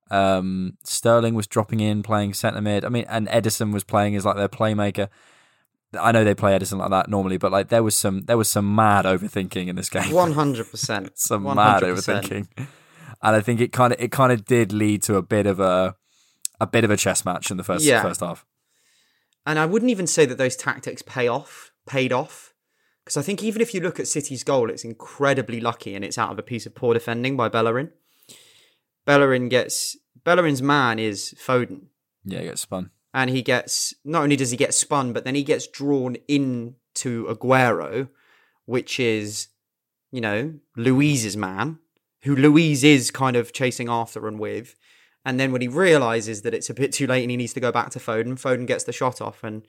Um, 0.10 0.78
Sterling 0.84 1.36
was 1.36 1.48
dropping 1.48 1.80
in 1.80 2.04
playing 2.04 2.34
centre 2.34 2.62
mid. 2.62 2.84
I 2.86 2.90
mean, 2.90 3.06
and 3.08 3.28
Ederson 3.28 3.72
was 3.74 3.84
playing 3.84 4.16
as 4.16 4.26
like 4.26 4.36
their 4.36 4.50
playmaker. 4.50 5.08
I 6.00 6.12
know 6.12 6.24
they 6.24 6.36
play 6.36 6.58
Ederson 6.58 6.78
like 6.78 6.90
that 6.92 7.10
normally, 7.10 7.38
but 7.38 7.52
like 7.52 7.70
there 7.70 7.84
was 7.84 7.96
some 7.96 8.22
there 8.24 8.38
was 8.38 8.50
some 8.50 8.74
mad 8.76 9.06
overthinking 9.06 9.68
in 9.68 9.76
this 9.76 9.90
game. 9.90 10.12
One 10.14 10.34
hundred 10.34 10.70
percent. 10.70 11.18
some 11.18 11.44
mad 11.44 11.84
overthinking, 11.84 12.48
and 12.58 12.68
I 13.22 13.42
think 13.42 13.60
it 13.60 13.72
kind 13.74 13.94
of 13.94 14.00
it 14.02 14.12
kind 14.12 14.32
of 14.32 14.46
did 14.46 14.72
lead 14.72 15.04
to 15.04 15.16
a 15.16 15.22
bit 15.22 15.46
of 15.46 15.60
a 15.60 15.96
a 16.62 16.68
bit 16.68 16.84
of 16.84 16.92
a 16.92 16.98
chess 16.98 17.26
match 17.26 17.52
in 17.52 17.58
the 17.58 17.64
first 17.64 17.84
Yeah. 17.84 18.02
first 18.02 18.22
half. 18.22 18.46
And 19.46 19.58
I 19.58 19.66
wouldn't 19.66 19.92
even 19.92 20.08
say 20.08 20.26
that 20.28 20.38
those 20.38 20.56
tactics 20.56 21.02
pay 21.02 21.28
off, 21.28 21.72
paid 21.88 22.14
off, 22.14 22.51
because 23.12 23.22
I 23.22 23.26
think 23.26 23.44
even 23.44 23.62
if 23.62 23.74
you 23.74 23.82
look 23.82 24.00
at 24.00 24.08
City's 24.08 24.42
goal, 24.46 24.70
it's 24.70 24.86
incredibly 24.86 25.60
lucky 25.60 25.96
and 25.96 26.06
it's 26.06 26.18
out 26.18 26.32
of 26.32 26.40
a 26.40 26.44
piece 26.44 26.66
of 26.66 26.74
poor 26.74 26.94
defending 26.94 27.36
by 27.36 27.50
Bellerin. 27.50 27.92
Bellerin 29.06 29.50
gets 29.50 29.98
Bellerin's 30.24 30.62
man 30.62 30.98
is 30.98 31.36
Foden, 31.38 31.88
Yeah, 32.24 32.40
it 32.40 32.46
gets 32.46 32.62
spun. 32.62 32.92
and 33.14 33.30
he 33.30 33.42
gets 33.42 33.94
not 34.06 34.24
only 34.24 34.38
does 34.38 34.52
he 34.52 34.56
get 34.56 34.74
spun, 34.74 35.12
but 35.12 35.26
then 35.26 35.36
he 35.36 35.44
gets 35.44 35.68
drawn 35.68 36.16
into 36.30 37.26
Aguero, 37.28 38.08
which 38.66 38.98
is 38.98 39.50
you 40.14 40.22
know 40.22 40.54
Luiz's 40.78 41.36
man, 41.36 41.80
who 42.24 42.34
Luiz 42.34 42.82
is 42.82 43.12
kind 43.12 43.36
of 43.36 43.52
chasing 43.52 43.90
after 43.90 44.26
and 44.26 44.40
with. 44.40 44.76
And 45.26 45.38
then 45.38 45.52
when 45.52 45.62
he 45.62 45.68
realizes 45.68 46.44
that 46.44 46.54
it's 46.54 46.70
a 46.70 46.74
bit 46.74 46.94
too 46.94 47.08
late 47.08 47.24
and 47.24 47.30
he 47.30 47.38
needs 47.38 47.54
to 47.54 47.60
go 47.60 47.74
back 47.74 47.90
to 47.92 48.00
Foden, 48.00 48.40
Foden 48.40 48.66
gets 48.66 48.86
the 48.86 48.94
shot 48.94 49.20
off 49.22 49.44
and 49.44 49.68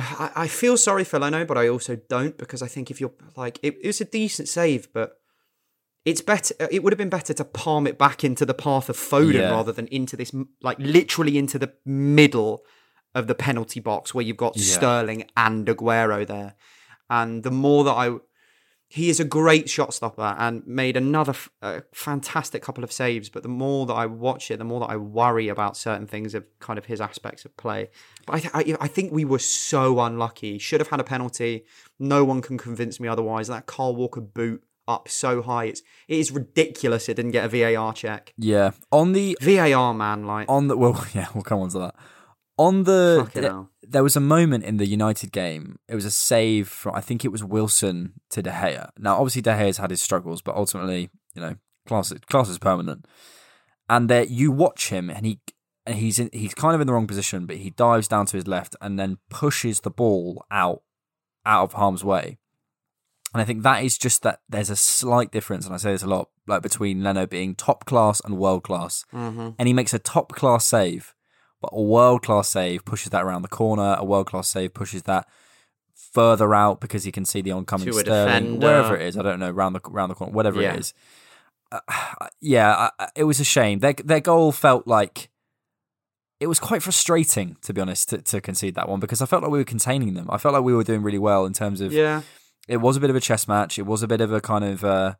I, 0.00 0.30
I 0.44 0.48
feel 0.48 0.76
sorry 0.76 1.04
for 1.04 1.18
Leno, 1.18 1.44
but 1.44 1.56
I 1.58 1.68
also 1.68 1.96
don't 2.08 2.36
because 2.38 2.62
I 2.62 2.66
think 2.68 2.90
if 2.90 3.00
you're 3.00 3.12
like 3.36 3.58
it, 3.62 3.76
it 3.82 3.86
was 3.86 4.00
a 4.00 4.04
decent 4.04 4.48
save, 4.48 4.92
but 4.92 5.12
it's 6.04 6.20
better. 6.20 6.54
Uh, 6.60 6.68
it 6.70 6.82
would 6.82 6.92
have 6.92 6.98
been 6.98 7.08
better 7.08 7.34
to 7.34 7.44
palm 7.44 7.86
it 7.86 7.98
back 7.98 8.24
into 8.24 8.46
the 8.46 8.54
path 8.54 8.88
of 8.88 8.96
Foden 8.96 9.34
Yeah. 9.34 9.50
rather 9.50 9.72
than 9.72 9.86
into 9.88 10.16
this 10.16 10.32
like 10.62 10.78
literally 10.78 11.36
into 11.38 11.58
the 11.58 11.72
middle 11.84 12.64
of 13.14 13.26
the 13.26 13.34
penalty 13.34 13.80
box 13.80 14.14
where 14.14 14.24
you've 14.24 14.36
got 14.36 14.56
Yeah. 14.56 14.62
Sterling 14.74 15.24
and 15.36 15.66
Aguero 15.66 16.26
there. 16.26 16.54
And 17.10 17.42
the 17.42 17.50
more 17.50 17.84
that 17.84 17.92
I, 17.92 18.16
he 18.90 19.10
is 19.10 19.20
a 19.20 19.24
great 19.24 19.68
shot 19.68 19.92
stopper 19.92 20.34
and 20.38 20.66
made 20.66 20.96
another 20.96 21.34
f- 21.62 21.82
fantastic 21.92 22.62
couple 22.62 22.82
of 22.82 22.90
saves. 22.90 23.28
But 23.28 23.42
the 23.42 23.48
more 23.48 23.84
that 23.84 23.92
I 23.92 24.06
watch 24.06 24.50
it, 24.50 24.56
the 24.56 24.64
more 24.64 24.80
that 24.80 24.90
I 24.90 24.96
worry 24.96 25.48
about 25.48 25.76
certain 25.76 26.06
things 26.06 26.34
of 26.34 26.44
kind 26.58 26.78
of 26.78 26.86
his 26.86 27.00
aspects 27.00 27.44
of 27.44 27.54
play. 27.58 27.90
But 28.26 28.34
I, 28.34 28.40
th- 28.40 28.78
I, 28.80 28.84
I 28.84 28.88
think 28.88 29.12
we 29.12 29.26
were 29.26 29.38
so 29.38 30.00
unlucky. 30.00 30.56
Should 30.58 30.80
have 30.80 30.88
had 30.88 31.00
a 31.00 31.04
penalty. 31.04 31.66
No 31.98 32.24
one 32.24 32.40
can 32.40 32.56
convince 32.56 32.98
me 32.98 33.08
otherwise. 33.08 33.48
That 33.48 33.66
Kyle 33.66 33.94
Walker 33.94 34.22
boot 34.22 34.64
up 34.88 35.06
so 35.06 35.42
high, 35.42 35.64
it's 35.64 35.82
it 36.08 36.18
is 36.18 36.32
ridiculous. 36.32 37.10
It 37.10 37.14
didn't 37.14 37.32
get 37.32 37.44
a 37.44 37.74
VAR 37.74 37.92
check. 37.92 38.32
Yeah. 38.38 38.70
On 38.90 39.12
the 39.12 39.36
VAR 39.42 39.92
man, 39.92 40.24
like 40.24 40.48
on 40.48 40.68
the 40.68 40.76
well, 40.76 41.06
yeah, 41.14 41.26
we'll 41.34 41.44
come 41.44 41.60
on 41.60 41.68
to 41.70 41.78
that. 41.80 41.94
On 42.58 42.82
the 42.84 43.28
th- 43.32 43.52
there 43.82 44.02
was 44.02 44.16
a 44.16 44.20
moment 44.20 44.64
in 44.64 44.78
the 44.78 44.86
United 44.86 45.32
game. 45.32 45.78
It 45.88 45.94
was 45.94 46.04
a 46.04 46.10
save 46.10 46.68
from 46.68 46.94
I 46.94 47.00
think 47.00 47.24
it 47.24 47.32
was 47.32 47.44
Wilson 47.44 48.14
to 48.30 48.42
De 48.42 48.50
Gea. 48.50 48.90
Now, 48.98 49.16
obviously, 49.16 49.42
De 49.42 49.52
Gea's 49.52 49.78
had 49.78 49.90
his 49.90 50.02
struggles, 50.02 50.42
but 50.42 50.56
ultimately, 50.56 51.10
you 51.34 51.42
know, 51.42 51.56
class 51.86 52.12
class 52.28 52.48
is 52.48 52.58
permanent. 52.58 53.06
And 53.88 54.10
there, 54.10 54.24
you 54.24 54.50
watch 54.50 54.90
him, 54.90 55.08
and 55.08 55.24
he 55.24 55.40
and 55.86 55.96
he's 55.96 56.18
in, 56.18 56.30
he's 56.32 56.54
kind 56.54 56.74
of 56.74 56.80
in 56.80 56.86
the 56.86 56.92
wrong 56.92 57.06
position, 57.06 57.46
but 57.46 57.56
he 57.56 57.70
dives 57.70 58.08
down 58.08 58.26
to 58.26 58.36
his 58.36 58.46
left 58.46 58.76
and 58.80 58.98
then 58.98 59.18
pushes 59.30 59.80
the 59.80 59.90
ball 59.90 60.44
out 60.50 60.82
out 61.46 61.64
of 61.64 61.72
harm's 61.72 62.04
way. 62.04 62.38
And 63.32 63.42
I 63.42 63.44
think 63.44 63.62
that 63.62 63.84
is 63.84 63.98
just 63.98 64.22
that 64.22 64.40
there's 64.48 64.70
a 64.70 64.76
slight 64.76 65.30
difference, 65.30 65.66
and 65.66 65.74
I 65.74 65.78
say 65.78 65.92
this 65.92 66.02
a 66.02 66.06
lot, 66.06 66.28
like 66.46 66.62
between 66.62 67.02
Leno 67.02 67.26
being 67.26 67.54
top 67.54 67.84
class 67.84 68.20
and 68.24 68.38
world 68.38 68.62
class. 68.62 69.04
Mm-hmm. 69.12 69.50
And 69.58 69.68
he 69.68 69.74
makes 69.74 69.92
a 69.92 69.98
top 69.98 70.32
class 70.32 70.66
save, 70.66 71.14
but 71.60 71.70
a 71.72 71.82
world 71.82 72.22
class 72.22 72.48
save 72.48 72.84
pushes 72.84 73.10
that 73.10 73.24
around 73.24 73.42
the 73.42 73.48
corner. 73.48 73.96
A 73.98 74.04
world 74.04 74.26
class 74.26 74.48
save 74.48 74.74
pushes 74.74 75.02
that 75.04 75.26
further 75.94 76.54
out 76.54 76.80
because 76.80 77.04
he 77.04 77.12
can 77.12 77.24
see 77.24 77.40
the 77.42 77.52
oncoming 77.52 77.86
To 77.86 77.92
Sterling, 77.92 78.26
defender. 78.54 78.66
wherever 78.66 78.96
it 78.96 79.02
is. 79.02 79.16
I 79.16 79.22
don't 79.22 79.38
know, 79.40 79.50
round 79.50 79.74
the 79.74 79.80
round 79.88 80.10
the 80.10 80.14
corner, 80.14 80.32
whatever 80.32 80.60
Yeah. 80.62 80.74
it 80.74 80.80
is. 80.80 80.94
Uh, 81.72 81.80
yeah, 82.40 82.90
I- 82.98 83.08
it 83.14 83.24
was 83.24 83.40
a 83.40 83.44
shame. 83.44 83.80
Their 83.80 83.94
their 83.94 84.20
goal 84.20 84.52
felt 84.52 84.86
like 84.86 85.28
it 86.40 86.46
was 86.46 86.60
quite 86.60 86.82
frustrating, 86.82 87.56
to 87.62 87.72
be 87.74 87.80
honest, 87.80 88.10
to, 88.10 88.18
to 88.22 88.40
concede 88.40 88.76
that 88.76 88.88
one 88.88 89.00
because 89.00 89.20
I 89.20 89.26
felt 89.26 89.42
like 89.42 89.50
we 89.50 89.58
were 89.58 89.64
containing 89.64 90.14
them. 90.14 90.28
I 90.30 90.38
felt 90.38 90.54
like 90.54 90.62
we 90.62 90.72
were 90.74 90.84
doing 90.84 91.02
really 91.02 91.18
well 91.18 91.44
in 91.46 91.52
terms 91.52 91.80
of 91.80 91.92
Yeah. 91.92 92.22
it 92.68 92.76
was 92.76 92.96
a 92.96 93.00
bit 93.00 93.10
of 93.10 93.16
a 93.16 93.20
chess 93.20 93.48
match. 93.48 93.76
It 93.78 93.86
was 93.86 94.02
a 94.04 94.06
bit 94.08 94.20
of 94.20 94.32
a 94.32 94.40
kind 94.40 94.64
of 94.64 94.84
uh, 94.84 95.14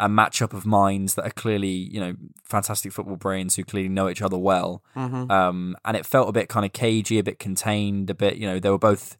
a 0.00 0.08
matchup 0.08 0.52
of 0.52 0.64
minds 0.64 1.14
that 1.14 1.26
are 1.26 1.30
clearly, 1.30 1.68
you 1.68 2.00
know, 2.00 2.14
fantastic 2.42 2.92
football 2.92 3.16
brains 3.16 3.54
who 3.54 3.64
clearly 3.64 3.88
know 3.88 4.08
each 4.08 4.22
other 4.22 4.38
well. 4.38 4.82
Um, 5.30 5.76
and 5.84 5.96
it 5.96 6.06
felt 6.06 6.28
a 6.28 6.32
bit 6.32 6.48
kind 6.48 6.64
of 6.64 6.72
cagey, 6.72 7.18
a 7.18 7.22
bit 7.22 7.38
contained, 7.38 8.08
a 8.10 8.14
bit, 8.14 8.36
you 8.36 8.46
know, 8.46 8.58
they 8.58 8.70
were 8.70 8.78
both 8.78 9.16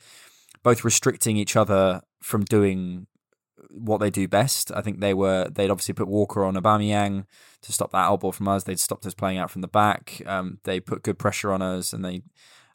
both 0.62 0.84
restricting 0.84 1.36
each 1.36 1.56
other 1.56 2.02
from 2.22 2.44
doing 2.44 3.06
what 3.68 3.98
they 3.98 4.10
do 4.10 4.26
best. 4.26 4.72
I 4.72 4.80
think 4.82 5.00
they 5.00 5.14
were 5.14 5.48
they'd 5.50 5.70
obviously 5.70 5.94
put 5.94 6.08
Walker 6.08 6.44
on 6.44 6.54
Aubameyang 6.54 7.26
to 7.62 7.72
stop 7.72 7.92
that 7.92 8.06
elbow 8.06 8.30
from 8.30 8.48
us. 8.48 8.64
They'd 8.64 8.80
stopped 8.80 9.06
us 9.06 9.14
playing 9.14 9.38
out 9.38 9.50
from 9.50 9.60
the 9.62 9.68
back. 9.68 10.22
Um, 10.26 10.58
they 10.64 10.80
put 10.80 11.02
good 11.02 11.18
pressure 11.18 11.52
on 11.52 11.62
us, 11.62 11.92
and 11.92 12.04
they 12.04 12.22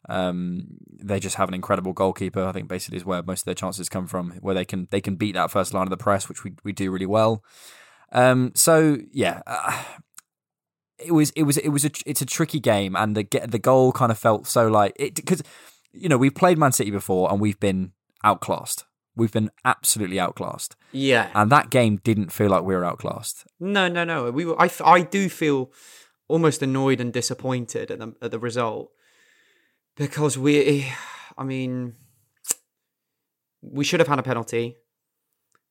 um, 0.08 0.66
they 0.90 1.18
just 1.20 1.36
have 1.36 1.48
an 1.48 1.54
incredible 1.54 1.92
goalkeeper. 1.92 2.44
I 2.44 2.52
think 2.52 2.68
basically 2.68 2.98
is 2.98 3.04
where 3.04 3.22
most 3.22 3.40
of 3.40 3.44
their 3.46 3.54
chances 3.54 3.88
come 3.88 4.06
from, 4.06 4.32
where 4.40 4.54
they 4.54 4.64
can 4.64 4.88
they 4.90 5.00
can 5.00 5.16
beat 5.16 5.34
that 5.34 5.50
first 5.50 5.74
line 5.74 5.86
of 5.86 5.90
the 5.90 5.96
press, 5.96 6.28
which 6.28 6.44
we 6.44 6.54
we 6.64 6.72
do 6.72 6.90
really 6.90 7.06
well. 7.06 7.42
Um, 8.12 8.52
so 8.54 8.98
yeah. 9.12 9.42
Uh, 9.46 9.82
it 10.98 11.12
was 11.12 11.30
it 11.30 11.42
was 11.42 11.58
it 11.58 11.68
was 11.68 11.84
a 11.84 11.90
it's 12.06 12.22
a 12.22 12.26
tricky 12.26 12.58
game 12.60 12.96
and 12.96 13.14
the 13.14 13.22
get 13.22 13.50
the 13.50 13.58
goal 13.58 13.92
kind 13.92 14.10
of 14.10 14.18
felt 14.18 14.46
so 14.46 14.66
like 14.66 14.94
it 14.96 15.14
because 15.14 15.42
you 15.92 16.08
know 16.08 16.16
we've 16.16 16.34
played 16.34 16.56
Man 16.56 16.72
City 16.72 16.90
before 16.90 17.30
and 17.30 17.38
we've 17.38 17.60
been 17.60 17.92
outclassed 18.24 18.86
we've 19.14 19.30
been 19.32 19.50
absolutely 19.66 20.18
outclassed 20.18 20.74
Yeah. 20.92 21.28
and 21.34 21.52
that 21.52 21.68
game 21.68 22.00
didn't 22.02 22.32
feel 22.32 22.48
like 22.48 22.62
we 22.62 22.74
were 22.74 22.82
outclassed 22.84 23.44
No, 23.60 23.88
no, 23.88 24.04
no. 24.04 24.30
We 24.30 24.46
were. 24.46 24.60
I, 24.60 24.70
I 24.84 25.02
do 25.02 25.28
feel 25.28 25.70
almost 26.28 26.62
annoyed 26.62 26.98
and 27.00 27.12
disappointed 27.12 27.90
at 27.90 27.98
the 27.98 28.14
at 28.22 28.30
the 28.30 28.38
result 28.38 28.90
because 29.96 30.38
we. 30.38 30.86
I 31.38 31.44
mean, 31.44 31.92
we 33.60 33.84
should 33.84 34.00
have 34.00 34.08
had 34.08 34.18
a 34.18 34.22
penalty. 34.22 34.76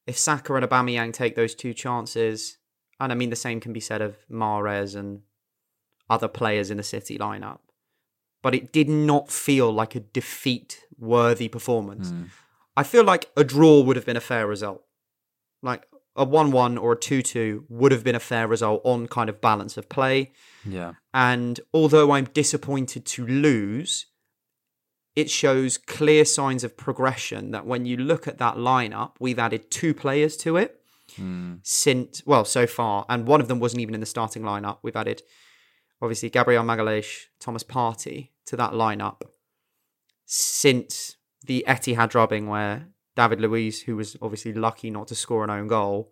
If 0.08 0.18
Saka 0.18 0.54
and 0.56 0.66
Aubameyang 0.66 1.14
take 1.14 1.36
those 1.36 1.56
two 1.56 1.74
chances, 1.74 2.58
and 3.00 3.12
I 3.12 3.16
mean 3.16 3.30
the 3.30 3.36
same 3.36 3.60
can 3.60 3.74
be 3.74 3.80
said 3.80 4.02
of 4.02 4.18
Mahrez 4.30 4.96
and 4.96 5.22
other 6.10 6.28
players 6.28 6.70
in 6.70 6.78
the 6.78 6.84
City 6.84 7.18
lineup, 7.18 7.60
but 8.44 8.54
it 8.54 8.72
did 8.72 8.88
not 8.90 9.32
feel 9.32 9.72
like 9.72 9.96
a 9.96 10.00
defeat-worthy 10.00 11.48
performance. 11.48 12.10
Hmm. 12.10 12.24
I 12.78 12.84
feel 12.84 13.04
like 13.04 13.32
a 13.36 13.44
draw 13.44 13.82
would 13.82 13.96
have 13.96 14.06
been 14.06 14.18
a 14.18 14.22
fair 14.22 14.46
result. 14.46 14.84
Like 15.64 15.88
a 16.16 16.26
1-1 16.26 16.82
or 16.82 16.94
a 16.94 16.98
2-2 16.98 17.64
would 17.70 17.92
have 17.92 18.04
been 18.04 18.16
a 18.16 18.20
fair 18.20 18.48
result 18.48 18.82
on 18.84 19.08
kind 19.08 19.30
of 19.30 19.42
balance 19.42 19.78
of 19.78 19.90
play. 19.90 20.32
Yeah. 20.64 20.94
And 21.14 21.60
although 21.74 22.12
i'm 22.12 22.26
disappointed 22.26 23.06
to 23.06 23.26
lose 23.26 24.06
it 25.16 25.30
shows 25.30 25.78
clear 25.78 26.26
signs 26.26 26.64
of 26.64 26.76
progression 26.76 27.52
that 27.52 27.66
when 27.66 27.86
you 27.86 27.98
look 27.98 28.28
at 28.28 28.38
that 28.38 28.56
lineup 28.56 29.12
we've 29.20 29.40
added 29.40 29.72
two 29.72 29.94
players 29.94 30.36
to 30.38 30.58
it 30.58 30.82
since 31.64 32.22
well 32.26 32.44
so 32.44 32.68
far. 32.68 33.06
And 33.08 33.28
one 33.28 33.40
of 33.40 33.48
them 33.48 33.60
wasn't 33.60 33.82
even 33.82 33.94
in 33.94 34.00
the 34.02 34.06
starting 34.06 34.42
lineup. 34.42 34.80
We've 34.82 34.96
added 34.96 35.22
obviously 36.02 36.30
gabriel 36.30 36.64
magalhaes 36.64 37.26
thomas 37.40 37.64
partey 37.64 38.30
to 38.46 38.58
that 38.58 38.74
lineup 38.74 39.22
since 40.26 41.16
the 41.46 41.64
etihad 41.68 42.10
drubbing 42.10 42.48
where 42.48 42.88
david 43.16 43.40
luiz 43.40 43.84
who 43.84 43.96
was 43.96 44.18
obviously 44.22 44.54
lucky 44.54 44.90
not 44.90 45.08
to 45.08 45.16
score 45.16 45.44
an 45.44 45.50
own 45.50 45.68
goal 45.68 46.12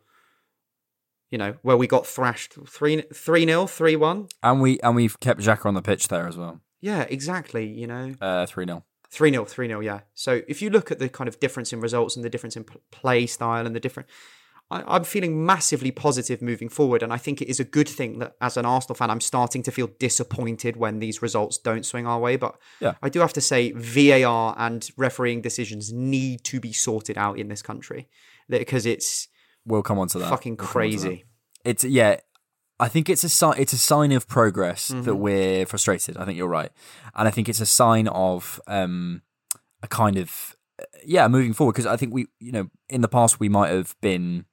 you 1.29 1.37
know 1.37 1.55
where 1.63 1.75
we 1.75 1.87
got 1.87 2.05
thrashed 2.07 2.53
3 2.67 3.01
3 3.13 3.45
0 3.45 3.67
3 3.67 3.95
1 3.95 4.27
and 4.43 4.61
we 4.61 4.79
and 4.81 4.95
we've 4.95 5.19
kept 5.19 5.41
Xhaka 5.41 5.65
on 5.65 5.73
the 5.73 5.81
pitch 5.81 6.07
there 6.07 6.27
as 6.27 6.37
well. 6.37 6.61
Yeah 6.79 7.05
exactly 7.09 7.65
you 7.65 7.87
know. 7.87 8.13
Uh 8.21 8.45
3-0 8.45 8.83
3 9.13 9.29
0, 9.31 9.45
3 9.45 9.67
0, 9.67 9.79
yeah. 9.81 9.99
So 10.15 10.41
if 10.47 10.61
you 10.61 10.69
look 10.69 10.91
at 10.91 10.97
the 10.99 11.07
kind 11.07 11.27
of 11.27 11.39
difference 11.39 11.71
in 11.73 11.79
results 11.79 12.15
and 12.15 12.25
the 12.25 12.29
difference 12.29 12.55
in 12.57 12.65
play 12.91 13.25
style 13.27 13.65
and 13.65 13.75
the 13.75 13.79
different. 13.79 14.09
I, 14.71 14.81
I'm 14.95 15.03
feeling 15.03 15.45
massively 15.45 15.91
positive 15.91 16.41
moving 16.41 16.69
forward. 16.69 17.03
And 17.03 17.11
I 17.11 17.17
think 17.17 17.41
it 17.41 17.49
is 17.49 17.59
a 17.59 17.65
good 17.65 17.89
thing 17.89 18.19
that 18.19 18.35
as 18.39 18.55
an 18.55 18.65
Arsenal 18.65 18.95
fan, 18.95 19.09
I'm 19.11 19.19
starting 19.21 19.61
to 19.63 19.71
feel 19.71 19.89
disappointed 19.99 20.77
when 20.77 20.99
these 20.99 21.21
results 21.21 21.57
don't 21.57 21.85
swing 21.85 22.07
our 22.07 22.17
way. 22.17 22.37
But 22.37 22.55
Yeah. 22.79 22.93
I 23.03 23.09
do 23.09 23.19
have 23.19 23.33
to 23.33 23.41
say, 23.41 23.73
VAR 23.73 24.55
and 24.57 24.89
refereeing 24.97 25.41
decisions 25.41 25.91
need 25.91 26.43
to 26.45 26.59
be 26.61 26.71
sorted 26.73 27.17
out 27.17 27.37
in 27.37 27.49
this 27.49 27.61
country 27.61 28.07
because 28.49 28.85
it's 28.85 29.27
we'll 29.65 29.83
come 29.83 29.99
on 29.99 30.07
to 30.09 30.19
that 30.19 30.29
fucking 30.29 30.53
We'll 30.53 30.67
to 30.67 30.73
that. 30.73 30.79
crazy. 30.79 31.25
it's 31.65 31.83
yeah 31.83 32.19
i 32.79 32.87
think 32.87 33.09
it's 33.09 33.23
a 33.23 33.29
sign 33.29 33.55
it's 33.57 33.73
a 33.73 33.77
sign 33.77 34.11
of 34.11 34.27
progress 34.27 34.89
Mm-hmm. 34.91 35.03
that 35.03 35.15
we're 35.15 35.65
frustrated 35.65 36.17
i 36.17 36.25
think 36.25 36.37
you're 36.37 36.47
right 36.47 36.71
and 37.15 37.27
i 37.27 37.31
think 37.31 37.47
it's 37.49 37.61
a 37.61 37.65
sign 37.65 38.07
of 38.07 38.59
um 38.67 39.21
a 39.81 39.87
kind 39.87 40.17
of 40.17 40.55
uh, 40.81 40.85
yeah 41.05 41.27
moving 41.27 41.53
forward 41.53 41.73
because 41.73 41.85
i 41.85 41.95
think 41.97 42.13
we 42.13 42.27
you 42.39 42.51
know 42.51 42.69
in 42.89 43.01
the 43.01 43.07
past 43.07 43.39
we 43.39 43.49
might 43.49 43.69
have 43.71 43.95
been 44.01 44.45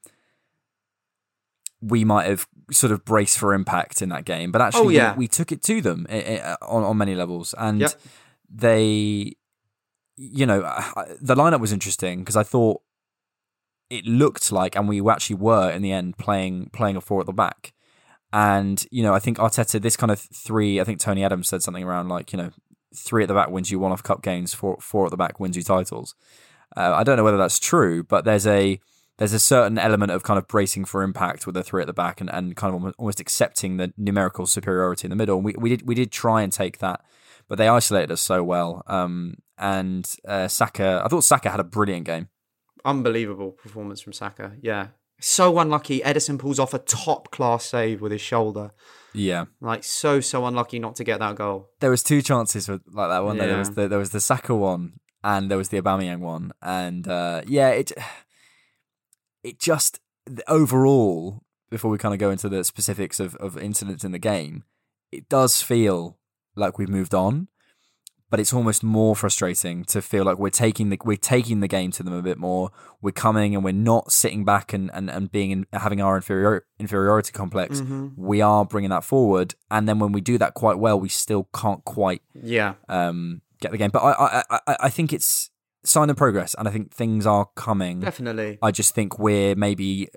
we 1.80 2.04
might 2.04 2.26
have 2.26 2.46
sort 2.70 2.92
of 2.92 3.04
braced 3.04 3.38
for 3.38 3.54
impact 3.54 4.02
in 4.02 4.10
that 4.10 4.24
game 4.24 4.52
but 4.52 4.60
actually 4.60 4.86
Oh, 4.86 5.00
yeah. 5.00 5.12
we, 5.14 5.20
we 5.20 5.28
took 5.28 5.50
it 5.50 5.62
to 5.64 5.80
them 5.80 6.06
eh, 6.08 6.38
eh, 6.38 6.56
on, 6.62 6.82
on 6.84 6.96
many 6.98 7.14
levels 7.14 7.54
and 7.56 7.80
Yep. 7.80 7.92
they 8.48 9.32
you 10.16 10.44
know 10.46 10.60
the 11.20 11.34
lineup 11.34 11.60
was 11.60 11.72
interesting 11.72 12.18
because 12.20 12.36
i 12.36 12.42
thought 12.42 12.82
it 13.88 14.06
looked 14.06 14.52
like, 14.52 14.76
and 14.76 14.88
we 14.88 15.00
actually 15.10 15.34
were 15.34 15.68
in 15.68 15.82
the 15.82 15.90
end 15.90 16.16
playing 16.16 16.70
playing 16.72 16.94
a 16.94 17.00
four 17.00 17.18
at 17.18 17.26
the 17.26 17.32
back. 17.32 17.72
And 18.32 18.84
you 18.90 19.02
know, 19.02 19.14
I 19.14 19.18
think 19.18 19.38
Arteta, 19.38 19.80
this 19.80 19.96
kind 19.96 20.10
of 20.10 20.20
three. 20.20 20.80
I 20.80 20.84
think 20.84 21.00
Tony 21.00 21.24
Adams 21.24 21.48
said 21.48 21.62
something 21.62 21.84
around 21.84 22.08
like 22.08 22.32
you 22.32 22.38
know, 22.38 22.50
three 22.94 23.22
at 23.22 23.28
the 23.28 23.34
back 23.34 23.50
wins 23.50 23.70
you 23.70 23.78
one 23.78 23.92
off 23.92 24.02
cup 24.02 24.22
games, 24.22 24.54
four 24.54 24.76
four 24.80 25.06
at 25.06 25.10
the 25.10 25.16
back 25.16 25.40
wins 25.40 25.56
you 25.56 25.62
titles. 25.62 26.14
Uh, 26.76 26.92
I 26.94 27.02
don't 27.02 27.16
know 27.16 27.24
whether 27.24 27.36
that's 27.36 27.58
true, 27.58 28.04
but 28.04 28.24
there's 28.24 28.46
a 28.46 28.80
there's 29.18 29.32
a 29.34 29.38
certain 29.38 29.78
element 29.78 30.12
of 30.12 30.22
kind 30.22 30.38
of 30.38 30.48
bracing 30.48 30.86
for 30.86 31.02
impact 31.02 31.44
with 31.44 31.54
the 31.54 31.62
three 31.62 31.82
at 31.82 31.86
the 31.86 31.92
back 31.92 32.22
and, 32.22 32.30
and 32.30 32.56
kind 32.56 32.74
of 32.74 32.94
almost 32.96 33.20
accepting 33.20 33.76
the 33.76 33.92
numerical 33.98 34.46
superiority 34.46 35.04
in 35.06 35.10
the 35.10 35.16
middle. 35.16 35.36
And 35.36 35.44
we, 35.44 35.54
we 35.58 35.68
did 35.68 35.86
we 35.86 35.94
did 35.94 36.10
try 36.10 36.42
and 36.42 36.52
take 36.52 36.78
that, 36.78 37.04
but 37.48 37.58
they 37.58 37.68
isolated 37.68 38.12
us 38.12 38.20
so 38.20 38.42
well. 38.42 38.82
Um, 38.86 39.34
and 39.58 40.10
uh, 40.26 40.48
Saka, 40.48 41.02
I 41.04 41.08
thought 41.08 41.24
Saka 41.24 41.50
had 41.50 41.60
a 41.60 41.64
brilliant 41.64 42.06
game. 42.06 42.28
Unbelievable 42.84 43.50
performance 43.50 44.00
from 44.00 44.14
Saka. 44.14 44.52
Yeah. 44.62 44.88
So 45.20 45.58
unlucky. 45.58 46.00
Ederson 46.00 46.38
pulls 46.38 46.58
off 46.58 46.74
a 46.74 46.78
top 46.78 47.30
class 47.30 47.64
save 47.66 48.00
with 48.00 48.12
his 48.12 48.20
shoulder. 48.20 48.72
Yeah, 49.12 49.46
Like, 49.60 49.82
so, 49.82 50.20
so 50.20 50.46
unlucky 50.46 50.78
not 50.78 50.94
to 50.96 51.04
get 51.04 51.18
that 51.18 51.34
goal. 51.34 51.68
there 51.80 51.90
was 51.90 52.02
two 52.02 52.22
chances 52.22 52.68
with, 52.68 52.82
like 52.92 53.10
that 53.10 53.24
one. 53.24 53.38
There 53.38 53.58
was 53.58 53.70
the 53.70 53.88
there 53.88 53.98
was 53.98 54.10
the 54.10 54.20
Saka 54.20 54.54
one, 54.54 55.00
and 55.24 55.50
there 55.50 55.58
was 55.58 55.70
the 55.70 55.82
Aubameyang 55.82 56.20
one, 56.20 56.52
and 56.62 57.08
uh, 57.08 57.42
yeah, 57.46 57.70
it 57.70 57.90
it 59.42 59.58
just 59.58 59.98
overall 60.46 61.42
before 61.70 61.90
we 61.90 61.98
kind 61.98 62.14
of 62.14 62.20
go 62.20 62.30
into 62.30 62.48
the 62.48 62.64
specifics 62.64 63.20
of, 63.20 63.36
of 63.36 63.56
incidents 63.56 64.04
in 64.04 64.12
the 64.12 64.18
game, 64.18 64.64
it 65.12 65.28
does 65.28 65.62
feel 65.62 66.18
like 66.56 66.78
we've 66.78 66.88
moved 66.88 67.14
on, 67.14 67.48
but 68.30 68.40
it's 68.40 68.52
almost 68.52 68.82
more 68.82 69.14
frustrating 69.16 69.84
to 69.86 70.00
feel 70.00 70.24
like 70.24 70.38
we're 70.38 70.50
taking 70.50 70.88
the 70.90 70.98
we're 71.04 71.16
taking 71.16 71.60
the 71.60 71.68
game 71.68 71.90
to 71.92 72.02
them 72.02 72.14
a 72.14 72.22
bit 72.22 72.38
more. 72.38 72.70
We're 73.02 73.10
coming 73.12 73.54
and 73.54 73.64
we're 73.64 73.72
not 73.72 74.12
sitting 74.12 74.44
back 74.44 74.72
and 74.72 74.90
and, 74.94 75.10
and 75.10 75.30
being 75.30 75.50
in, 75.50 75.66
having 75.72 76.00
our 76.00 76.16
inferior, 76.16 76.64
inferiority 76.78 77.32
complex. 77.32 77.80
Mm-hmm. 77.80 78.08
We 78.16 78.40
are 78.40 78.64
bringing 78.64 78.90
that 78.90 79.04
forward, 79.04 79.54
and 79.70 79.88
then 79.88 79.98
when 79.98 80.12
we 80.12 80.20
do 80.20 80.38
that 80.38 80.54
quite 80.54 80.78
well, 80.78 80.98
we 80.98 81.08
still 81.08 81.48
can't 81.54 81.84
quite 81.84 82.22
Yeah. 82.34 82.74
um, 82.88 83.42
get 83.60 83.72
the 83.72 83.78
game. 83.78 83.90
But 83.90 84.00
I, 84.04 84.12
I 84.50 84.58
I 84.66 84.76
I 84.82 84.88
think 84.90 85.12
it's 85.12 85.50
sign 85.84 86.10
of 86.10 86.16
progress, 86.16 86.54
and 86.58 86.68
I 86.68 86.70
think 86.70 86.92
things 86.92 87.26
are 87.26 87.48
coming. 87.56 88.00
Definitely. 88.00 88.58
I 88.62 88.70
just 88.70 88.94
think 88.94 89.18
we're 89.18 89.54
maybe 89.56 90.08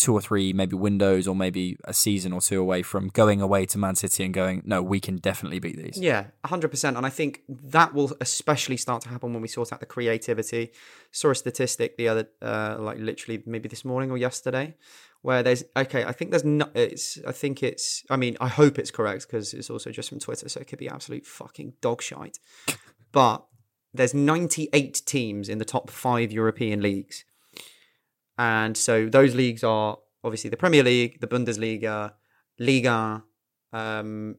two 0.00 0.14
or 0.14 0.20
three, 0.20 0.52
maybe 0.52 0.74
windows, 0.74 1.28
or 1.28 1.36
maybe 1.36 1.76
a 1.84 1.92
season 1.92 2.32
or 2.32 2.40
two 2.40 2.60
away 2.60 2.82
from 2.82 3.08
going 3.08 3.40
away 3.40 3.66
to 3.66 3.78
Man 3.78 3.94
City 3.94 4.24
and 4.24 4.32
going, 4.32 4.62
no, 4.64 4.82
we 4.82 4.98
can 4.98 5.18
definitely 5.18 5.58
beat 5.58 5.76
these. 5.76 5.98
Yeah, 5.98 6.26
100%. 6.44 6.96
And 6.96 7.04
I 7.04 7.10
think 7.10 7.42
that 7.48 7.94
will 7.94 8.12
especially 8.20 8.76
start 8.76 9.02
to 9.02 9.10
happen 9.10 9.32
when 9.32 9.42
we 9.42 9.48
sort 9.48 9.72
out 9.72 9.80
the 9.80 9.86
creativity. 9.86 10.72
Saw 11.12 11.30
a 11.30 11.34
statistic 11.34 11.96
the 11.96 12.08
other, 12.08 12.28
uh, 12.40 12.76
like 12.78 12.98
literally 12.98 13.42
maybe 13.46 13.68
this 13.68 13.84
morning 13.84 14.10
or 14.10 14.16
yesterday, 14.16 14.74
where 15.22 15.42
there's, 15.42 15.64
okay, 15.76 16.04
I 16.04 16.12
think 16.12 16.30
there's 16.30 16.44
no, 16.44 16.68
it's, 16.74 17.18
I 17.26 17.32
think 17.32 17.62
it's, 17.62 18.02
I 18.08 18.16
mean, 18.16 18.36
I 18.40 18.48
hope 18.48 18.78
it's 18.78 18.90
correct 18.90 19.26
because 19.26 19.52
it's 19.52 19.68
also 19.68 19.90
just 19.90 20.08
from 20.08 20.18
Twitter, 20.18 20.48
so 20.48 20.60
it 20.60 20.66
could 20.66 20.78
be 20.78 20.88
absolute 20.88 21.26
fucking 21.26 21.74
dog 21.80 22.00
shite. 22.00 22.38
But 23.12 23.44
there's 23.92 24.14
98 24.14 25.02
teams 25.04 25.48
in 25.48 25.58
the 25.58 25.64
top 25.64 25.90
five 25.90 26.32
European 26.32 26.80
leagues. 26.80 27.24
And 28.38 28.76
so 28.76 29.08
those 29.08 29.34
leagues 29.34 29.62
are 29.64 29.98
obviously 30.24 30.50
the 30.50 30.56
Premier 30.56 30.82
League, 30.82 31.20
the 31.20 31.26
Bundesliga, 31.26 32.12
Liga, 32.58 33.22
um, 33.72 34.36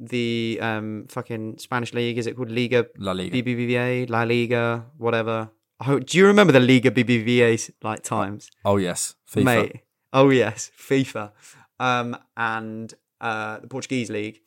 the 0.00 0.58
um, 0.60 1.06
fucking 1.08 1.58
Spanish 1.58 1.92
league. 1.92 2.18
Is 2.18 2.26
it 2.26 2.36
called 2.36 2.50
Liga? 2.50 2.86
La 2.98 3.12
Liga. 3.12 3.36
BBVA, 3.42 4.08
La 4.10 4.22
Liga, 4.22 4.86
whatever. 4.96 5.50
Hope, 5.80 6.06
do 6.06 6.18
you 6.18 6.26
remember 6.26 6.52
the 6.52 6.60
Liga 6.60 6.90
BBVA 6.90 7.70
like 7.82 8.02
times, 8.02 8.50
Oh 8.64 8.76
yes, 8.78 9.14
FIFA. 9.32 9.44
mate? 9.44 9.80
Oh 10.12 10.30
yes, 10.30 10.72
FIFA, 10.76 11.30
um, 11.78 12.16
and 12.36 12.92
uh, 13.20 13.60
the 13.60 13.68
Portuguese 13.68 14.10
league. 14.10 14.40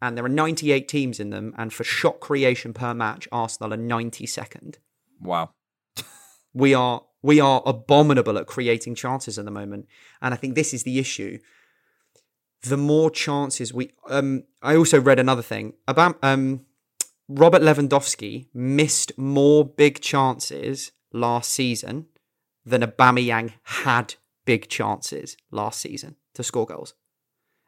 And 0.00 0.16
there 0.16 0.24
are 0.24 0.28
98 0.28 0.86
teams 0.86 1.18
in 1.18 1.30
them, 1.30 1.52
and 1.58 1.72
for 1.72 1.82
shot 1.82 2.20
creation 2.20 2.72
per 2.72 2.94
match, 2.94 3.26
Arsenal 3.32 3.74
are 3.74 3.76
92nd 3.76 4.76
Wow. 5.20 5.50
we 6.54 6.74
are 6.74 7.02
we 7.22 7.40
are 7.40 7.62
abominable 7.66 8.38
at 8.38 8.46
creating 8.46 8.94
chances 8.94 9.38
at 9.38 9.44
the 9.44 9.50
moment. 9.50 9.86
And 10.22 10.34
i 10.34 10.36
think 10.36 10.54
this 10.54 10.72
is 10.74 10.82
the 10.84 10.98
issue. 10.98 11.38
The 12.62 12.76
more 12.76 13.10
chances 13.10 13.72
we 13.72 13.92
um 14.08 14.44
i 14.62 14.76
also 14.76 15.00
read 15.00 15.18
another 15.18 15.42
thing. 15.42 15.74
About 15.86 16.18
um 16.22 16.66
robert 17.28 17.62
lewandowski 17.62 18.46
missed 18.54 19.16
more 19.18 19.64
big 19.64 20.00
chances 20.00 20.92
last 21.12 21.52
season 21.52 22.06
than 22.64 22.82
Aubameyang 22.82 23.52
had 23.62 24.14
big 24.44 24.68
chances 24.68 25.36
last 25.50 25.80
season 25.80 26.16
to 26.34 26.42
score 26.42 26.66
goals. 26.66 26.94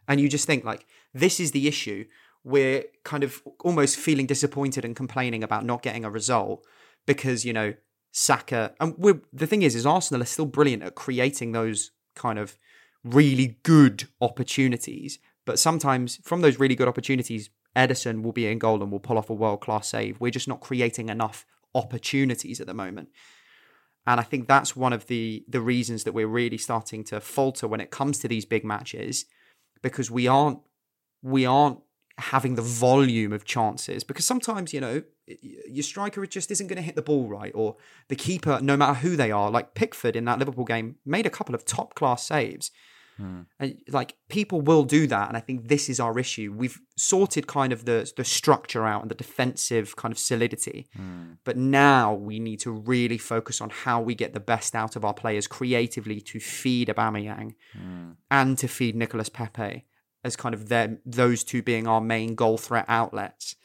And 0.08 0.20
you 0.20 0.28
just 0.28 0.46
think 0.46 0.64
like 0.64 0.86
this 1.14 1.40
is 1.40 1.52
the 1.52 1.68
issue. 1.68 2.06
We're 2.44 2.84
kind 3.04 3.22
of 3.22 3.42
almost 3.60 3.96
feeling 3.96 4.26
disappointed 4.26 4.84
and 4.84 4.96
complaining 4.96 5.42
about 5.42 5.64
not 5.64 5.82
getting 5.82 6.04
a 6.04 6.10
result 6.10 6.64
because 7.06 7.44
you 7.44 7.52
know 7.52 7.74
Saka. 8.12 8.74
And 8.80 8.94
the 9.32 9.46
thing 9.46 9.62
is 9.62 9.74
is 9.74 9.86
Arsenal 9.86 10.22
are 10.22 10.26
still 10.26 10.46
brilliant 10.46 10.82
at 10.82 10.94
creating 10.94 11.52
those 11.52 11.92
kind 12.14 12.38
of 12.38 12.58
really 13.04 13.58
good 13.62 14.08
opportunities. 14.20 15.18
But 15.46 15.58
sometimes 15.58 16.20
from 16.22 16.42
those 16.42 16.58
really 16.58 16.74
good 16.74 16.88
opportunities 16.88 17.50
Ederson 17.76 18.22
will 18.22 18.32
be 18.32 18.46
in 18.46 18.58
goal 18.58 18.82
and 18.82 18.90
will 18.90 19.00
pull 19.00 19.18
off 19.18 19.30
a 19.30 19.34
world 19.34 19.60
class 19.60 19.88
save. 19.88 20.20
We're 20.20 20.30
just 20.30 20.48
not 20.48 20.60
creating 20.60 21.08
enough 21.08 21.46
opportunities 21.74 22.60
at 22.60 22.66
the 22.66 22.74
moment. 22.74 23.10
And 24.06 24.18
I 24.18 24.22
think 24.24 24.48
that's 24.48 24.74
one 24.74 24.92
of 24.92 25.06
the 25.06 25.44
the 25.46 25.60
reasons 25.60 26.04
that 26.04 26.12
we're 26.12 26.26
really 26.26 26.58
starting 26.58 27.04
to 27.04 27.20
falter 27.20 27.68
when 27.68 27.80
it 27.80 27.90
comes 27.90 28.18
to 28.20 28.28
these 28.28 28.44
big 28.44 28.64
matches 28.64 29.26
because 29.82 30.10
we 30.10 30.26
aren't 30.26 30.58
we 31.22 31.46
aren't 31.46 31.80
having 32.20 32.54
the 32.54 32.62
volume 32.62 33.32
of 33.32 33.44
chances 33.44 34.04
because 34.04 34.24
sometimes 34.24 34.72
you 34.72 34.80
know 34.80 35.02
your 35.42 35.82
striker 35.82 36.24
just 36.26 36.50
isn't 36.50 36.66
going 36.66 36.76
to 36.76 36.82
hit 36.82 36.96
the 36.96 37.02
ball 37.02 37.28
right 37.28 37.52
or 37.54 37.76
the 38.08 38.16
keeper 38.16 38.58
no 38.62 38.76
matter 38.76 38.94
who 38.94 39.16
they 39.16 39.30
are 39.30 39.50
like 39.50 39.74
Pickford 39.74 40.16
in 40.16 40.24
that 40.24 40.38
Liverpool 40.38 40.64
game 40.64 40.96
made 41.04 41.26
a 41.26 41.30
couple 41.30 41.54
of 41.54 41.64
top 41.64 41.94
class 41.94 42.26
saves 42.26 42.70
hmm. 43.16 43.42
and 43.58 43.78
like 43.88 44.16
people 44.28 44.60
will 44.60 44.84
do 44.84 45.06
that 45.06 45.28
and 45.28 45.36
I 45.36 45.40
think 45.40 45.68
this 45.68 45.88
is 45.88 46.00
our 46.00 46.18
issue. 46.18 46.52
We've 46.56 46.78
sorted 46.96 47.46
kind 47.46 47.72
of 47.72 47.84
the 47.84 48.10
the 48.16 48.24
structure 48.24 48.86
out 48.86 49.02
and 49.02 49.10
the 49.10 49.14
defensive 49.14 49.96
kind 49.96 50.12
of 50.12 50.18
solidity 50.18 50.88
hmm. 50.94 51.32
but 51.44 51.56
now 51.56 52.12
we 52.12 52.38
need 52.38 52.60
to 52.60 52.70
really 52.70 53.18
focus 53.18 53.60
on 53.60 53.70
how 53.70 54.00
we 54.00 54.14
get 54.14 54.34
the 54.34 54.40
best 54.40 54.74
out 54.74 54.96
of 54.96 55.04
our 55.04 55.14
players 55.14 55.46
creatively 55.46 56.20
to 56.20 56.40
feed 56.40 56.88
Aubameyang 56.88 57.54
hmm. 57.72 58.10
and 58.30 58.58
to 58.58 58.68
feed 58.68 58.96
Nicolas 58.96 59.28
Pepe 59.28 59.86
as 60.24 60.36
kind 60.36 60.54
of 60.54 60.68
their 60.68 60.98
those 61.06 61.44
two 61.44 61.62
being 61.62 61.86
our 61.86 62.00
main 62.00 62.34
goal 62.34 62.58
threat 62.58 62.84
outlets, 62.88 63.56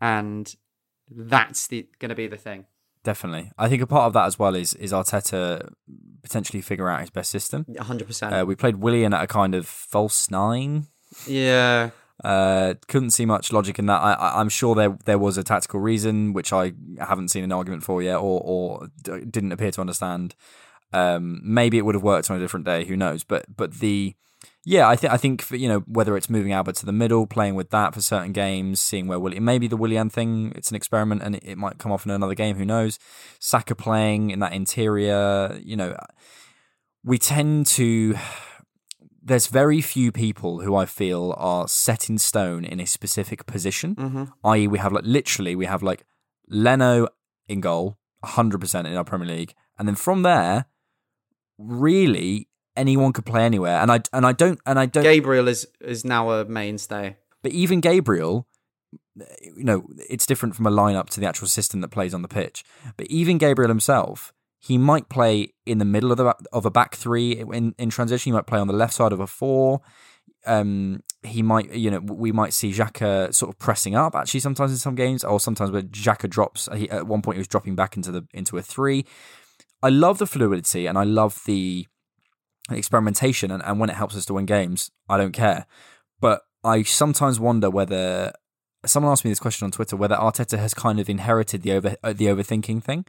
and 0.00 0.54
that's 1.10 1.66
the 1.66 1.88
going 1.98 2.10
to 2.10 2.14
be 2.14 2.26
the 2.26 2.36
thing. 2.36 2.66
Definitely. 3.02 3.50
I 3.56 3.68
think 3.68 3.80
a 3.82 3.86
part 3.86 4.04
of 4.06 4.12
that 4.12 4.26
as 4.26 4.38
well 4.38 4.54
is 4.54 4.74
is 4.74 4.92
Arteta 4.92 5.72
potentially 6.22 6.60
figure 6.60 6.88
out 6.88 7.00
his 7.00 7.10
best 7.10 7.30
system. 7.30 7.64
hundred 7.80 8.06
percent. 8.06 8.34
Uh, 8.34 8.44
we 8.46 8.54
played 8.54 8.76
Willian 8.76 9.14
at 9.14 9.22
a 9.22 9.26
kind 9.26 9.54
of 9.54 9.66
false 9.66 10.30
nine. 10.30 10.86
Yeah, 11.26 11.90
Uh, 12.22 12.74
couldn't 12.86 13.10
see 13.10 13.24
much 13.26 13.52
logic 13.52 13.78
in 13.78 13.86
that. 13.86 14.00
I, 14.02 14.38
I'm 14.40 14.50
sure 14.50 14.74
there 14.74 14.98
there 15.06 15.18
was 15.18 15.38
a 15.38 15.42
tactical 15.42 15.80
reason, 15.80 16.34
which 16.34 16.52
I 16.52 16.72
haven't 16.98 17.28
seen 17.28 17.42
an 17.42 17.52
argument 17.52 17.82
for 17.82 18.02
yet, 18.02 18.16
or 18.18 18.40
or 18.44 18.88
d- 19.02 19.24
didn't 19.28 19.52
appear 19.52 19.70
to 19.72 19.80
understand. 19.80 20.34
Um, 20.92 21.40
maybe 21.42 21.78
it 21.78 21.84
would 21.86 21.94
have 21.94 22.04
worked 22.04 22.30
on 22.30 22.36
a 22.36 22.40
different 22.40 22.66
day. 22.66 22.84
Who 22.84 22.96
knows? 22.96 23.24
But 23.24 23.46
but 23.56 23.74
the 23.80 24.14
yeah, 24.70 24.88
I 24.88 24.94
think 24.94 25.12
I 25.12 25.16
think 25.16 25.42
for, 25.42 25.56
you 25.56 25.68
know 25.68 25.80
whether 25.80 26.16
it's 26.16 26.30
moving 26.30 26.52
Albert 26.52 26.76
to 26.76 26.86
the 26.86 26.92
middle, 26.92 27.26
playing 27.26 27.56
with 27.56 27.70
that 27.70 27.92
for 27.92 28.00
certain 28.00 28.30
games, 28.30 28.80
seeing 28.80 29.08
where 29.08 29.18
William 29.18 29.44
maybe 29.44 29.66
the 29.66 29.76
Willian 29.76 30.08
thing, 30.08 30.52
it's 30.54 30.70
an 30.70 30.76
experiment 30.76 31.22
and 31.24 31.34
it, 31.34 31.42
it 31.44 31.58
might 31.58 31.78
come 31.78 31.90
off 31.90 32.04
in 32.04 32.12
another 32.12 32.36
game. 32.36 32.54
Who 32.54 32.64
knows? 32.64 32.96
Saka 33.40 33.74
playing 33.74 34.30
in 34.30 34.38
that 34.38 34.52
interior, 34.52 35.58
you 35.60 35.74
know, 35.74 35.96
we 37.02 37.18
tend 37.18 37.66
to 37.78 38.16
there's 39.20 39.48
very 39.48 39.80
few 39.80 40.12
people 40.12 40.60
who 40.60 40.76
I 40.76 40.86
feel 40.86 41.34
are 41.36 41.66
set 41.66 42.08
in 42.08 42.18
stone 42.18 42.64
in 42.64 42.78
a 42.78 42.86
specific 42.86 43.46
position. 43.46 43.96
Mm-hmm. 43.96 44.24
I.e., 44.44 44.68
we 44.68 44.78
have 44.78 44.92
like 44.92 45.04
literally 45.04 45.56
we 45.56 45.66
have 45.66 45.82
like 45.82 46.04
Leno 46.48 47.08
in 47.48 47.60
goal, 47.60 47.98
hundred 48.22 48.60
percent 48.60 48.86
in 48.86 48.96
our 48.96 49.02
Premier 49.02 49.26
League, 49.26 49.54
and 49.80 49.88
then 49.88 49.96
from 49.96 50.22
there, 50.22 50.66
really 51.58 52.49
anyone 52.80 53.12
could 53.12 53.26
play 53.26 53.44
anywhere. 53.44 53.78
And 53.78 53.92
I 53.92 54.00
and 54.12 54.26
I 54.26 54.32
don't 54.32 54.58
and 54.66 54.78
I 54.78 54.86
don't. 54.86 55.04
Gabriel 55.04 55.46
is 55.46 55.68
is 55.80 56.04
now 56.04 56.30
a 56.30 56.44
mainstay. 56.44 57.16
But 57.42 57.52
even 57.52 57.80
Gabriel, 57.80 58.46
you 59.56 59.64
know, 59.64 59.86
it's 60.08 60.26
different 60.26 60.56
from 60.56 60.66
a 60.66 60.70
lineup 60.70 61.08
to 61.10 61.20
the 61.20 61.26
actual 61.26 61.48
system 61.48 61.80
that 61.82 61.88
plays 61.88 62.14
on 62.14 62.22
the 62.22 62.28
pitch. 62.28 62.64
But 62.96 63.06
even 63.06 63.38
Gabriel 63.38 63.68
himself, 63.68 64.32
he 64.58 64.78
might 64.78 65.08
play 65.08 65.54
in 65.64 65.78
the 65.78 65.84
middle 65.84 66.10
of 66.10 66.18
the 66.18 66.34
of 66.52 66.66
a 66.66 66.70
back 66.70 66.96
three 66.96 67.32
in 67.38 67.74
in 67.78 67.90
transition. 67.90 68.30
He 68.30 68.34
might 68.34 68.46
play 68.46 68.58
on 68.58 68.66
the 68.66 68.74
left 68.74 68.94
side 68.94 69.12
of 69.12 69.20
a 69.20 69.26
four. 69.26 69.80
Um, 70.46 71.02
he 71.22 71.42
might, 71.42 71.70
you 71.74 71.90
know, 71.90 71.98
we 71.98 72.32
might 72.32 72.54
see 72.54 72.72
Xhaka 72.72 73.34
sort 73.34 73.50
of 73.50 73.58
pressing 73.58 73.94
up 73.94 74.14
actually 74.14 74.40
sometimes 74.40 74.70
in 74.70 74.78
some 74.78 74.94
games, 74.94 75.22
or 75.22 75.38
sometimes 75.38 75.70
where 75.70 75.82
Xhaka 75.82 76.30
drops. 76.30 76.66
He, 76.74 76.88
at 76.90 77.06
one 77.06 77.20
point, 77.20 77.36
he 77.36 77.40
was 77.40 77.48
dropping 77.48 77.76
back 77.76 77.94
into 77.96 78.10
the 78.10 78.26
into 78.32 78.56
a 78.56 78.62
three. 78.62 79.04
I 79.82 79.88
love 79.88 80.18
the 80.18 80.26
fluidity 80.26 80.86
and 80.86 80.98
I 80.98 81.04
love 81.04 81.42
the 81.46 81.86
experimentation, 82.70 83.50
and, 83.50 83.62
and 83.64 83.80
when 83.80 83.90
it 83.90 83.96
helps 83.96 84.16
us 84.16 84.26
to 84.26 84.34
win 84.34 84.46
games, 84.46 84.90
I 85.08 85.16
don't 85.16 85.32
care. 85.32 85.66
But 86.20 86.42
I 86.64 86.82
sometimes 86.82 87.40
wonder 87.40 87.70
whether 87.70 88.32
someone 88.86 89.12
asked 89.12 89.24
me 89.24 89.30
this 89.30 89.40
question 89.40 89.64
on 89.66 89.70
Twitter 89.70 89.96
whether 89.96 90.16
Arteta 90.16 90.58
has 90.58 90.74
kind 90.74 91.00
of 91.00 91.08
inherited 91.08 91.62
the 91.62 91.72
over 91.72 91.96
uh, 92.02 92.12
the 92.12 92.26
overthinking 92.26 92.82
thing 92.82 93.04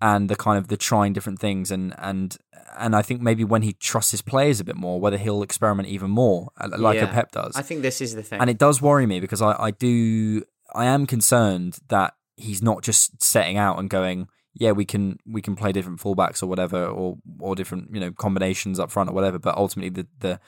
and 0.00 0.28
the 0.28 0.36
kind 0.36 0.58
of 0.58 0.68
the 0.68 0.76
trying 0.76 1.12
different 1.12 1.38
things 1.38 1.70
and 1.70 1.94
and 1.98 2.36
and 2.78 2.96
I 2.96 3.02
think 3.02 3.20
maybe 3.20 3.44
when 3.44 3.62
he 3.62 3.72
trusts 3.72 4.12
his 4.12 4.22
players 4.22 4.60
a 4.60 4.64
bit 4.64 4.76
more, 4.76 5.00
whether 5.00 5.16
he'll 5.16 5.42
experiment 5.42 5.88
even 5.88 6.10
more, 6.10 6.50
uh, 6.60 6.68
like 6.78 7.00
a 7.02 7.08
Pep 7.08 7.32
does. 7.32 7.56
I 7.56 7.62
think 7.62 7.82
this 7.82 8.00
is 8.00 8.14
the 8.14 8.22
thing. 8.22 8.40
and 8.40 8.48
it 8.48 8.58
does 8.58 8.80
worry 8.80 9.06
me 9.06 9.18
because 9.20 9.42
I, 9.42 9.56
I 9.58 9.70
do 9.72 10.44
I 10.72 10.86
am 10.86 11.06
concerned 11.06 11.78
that 11.88 12.14
he's 12.36 12.62
not 12.62 12.82
just 12.82 13.22
setting 13.22 13.58
out 13.58 13.78
and 13.78 13.90
going, 13.90 14.28
yeah, 14.54 14.72
we 14.72 14.84
can 14.84 15.18
we 15.26 15.42
can 15.42 15.56
play 15.56 15.72
different 15.72 16.00
fullbacks 16.00 16.42
or 16.42 16.46
whatever, 16.46 16.86
or 16.86 17.18
or 17.38 17.54
different 17.54 17.94
you 17.94 18.00
know 18.00 18.10
combinations 18.12 18.78
up 18.80 18.90
front 18.90 19.10
or 19.10 19.12
whatever. 19.12 19.38
But 19.38 19.56
ultimately, 19.56 19.90
the 19.90 20.08
the 20.18 20.40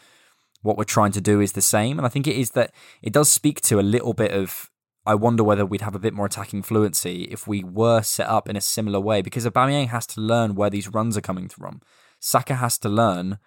what 0.62 0.76
we're 0.76 0.84
trying 0.84 1.12
to 1.12 1.20
do 1.20 1.40
is 1.40 1.52
the 1.52 1.62
same, 1.62 1.98
and 1.98 2.06
I 2.06 2.08
think 2.08 2.26
it 2.26 2.36
is 2.36 2.50
that 2.50 2.72
it 3.02 3.12
does 3.12 3.30
speak 3.30 3.60
to 3.62 3.78
a 3.78 3.82
little 3.82 4.12
bit 4.14 4.32
of 4.32 4.70
I 5.04 5.14
wonder 5.16 5.42
whether 5.42 5.66
we'd 5.66 5.80
have 5.80 5.96
a 5.96 5.98
bit 5.98 6.14
more 6.14 6.26
attacking 6.26 6.62
fluency 6.62 7.24
if 7.24 7.48
we 7.48 7.64
were 7.64 8.02
set 8.02 8.28
up 8.28 8.48
in 8.48 8.56
a 8.56 8.60
similar 8.60 9.00
way 9.00 9.20
because 9.20 9.44
Aubameyang 9.44 9.88
has 9.88 10.06
to 10.08 10.20
learn 10.20 10.54
where 10.54 10.70
these 10.70 10.86
runs 10.88 11.16
are 11.16 11.20
coming 11.22 11.48
from. 11.48 11.80
Saka 12.20 12.54
has 12.54 12.78
to 12.78 12.88
learn 12.88 13.38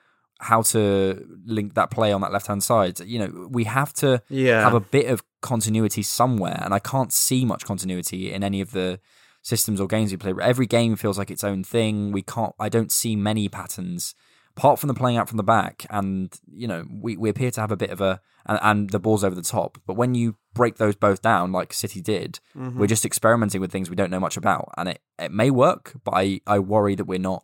how 0.41 0.61
to 0.61 1.25
link 1.45 1.75
that 1.75 1.89
play 1.89 2.11
on 2.11 2.19
that 2.19 2.33
left 2.33 2.47
hand 2.47 2.61
side. 2.61 2.99
You 2.99 3.19
know, 3.19 3.47
we 3.49 3.63
have 3.63 3.93
to 3.93 4.21
Yeah. 4.29 4.61
have 4.63 4.73
a 4.73 4.81
bit 4.81 5.05
of 5.05 5.23
continuity 5.41 6.01
somewhere, 6.01 6.59
and 6.61 6.73
I 6.73 6.79
can't 6.79 7.13
see 7.13 7.45
much 7.45 7.63
continuity 7.65 8.33
in 8.33 8.43
any 8.43 8.59
of 8.59 8.71
the 8.71 8.99
systems 9.45 9.79
or 9.79 9.87
games 9.87 10.09
we 10.11 10.17
play. 10.17 10.33
Every 10.41 10.65
game 10.65 10.95
feels 10.95 11.17
like 11.19 11.29
its 11.31 11.43
own 11.43 11.63
thing. 11.63 12.11
We 12.11 12.23
can't. 12.23 12.53
I 12.59 12.67
don't 12.69 12.91
see 12.91 13.15
many 13.15 13.47
patterns 13.47 14.15
apart 14.57 14.79
from 14.79 14.87
the 14.87 14.93
playing 14.93 15.17
out 15.17 15.27
from 15.27 15.35
the 15.37 15.43
back, 15.43 15.85
and 15.89 16.33
you 16.51 16.67
know, 16.67 16.85
we, 16.89 17.15
we 17.17 17.29
appear 17.29 17.51
to 17.51 17.61
have 17.61 17.71
a 17.71 17.77
bit 17.77 17.89
of 17.91 18.01
a 18.01 18.21
and, 18.47 18.59
and 18.61 18.89
the 18.89 18.99
balls 18.99 19.23
over 19.23 19.35
the 19.35 19.41
top. 19.41 19.77
But 19.85 19.95
when 19.97 20.15
you 20.15 20.35
break 20.53 20.77
those 20.77 20.95
both 20.95 21.21
down, 21.21 21.51
like 21.51 21.73
City 21.73 22.01
did, 22.01 22.39
we're 22.55 22.87
just 22.87 23.05
experimenting 23.05 23.61
with 23.61 23.71
things 23.71 23.89
we 23.89 23.95
don't 23.97 24.11
know 24.11 24.19
much 24.27 24.37
about, 24.37 24.69
and 24.77 24.89
it 24.89 25.01
it 25.19 25.31
may 25.31 25.49
work, 25.51 25.93
but 26.03 26.13
I 26.15 26.41
I 26.47 26.59
worry 26.59 26.95
that 26.95 27.05
we're 27.05 27.19
not 27.19 27.43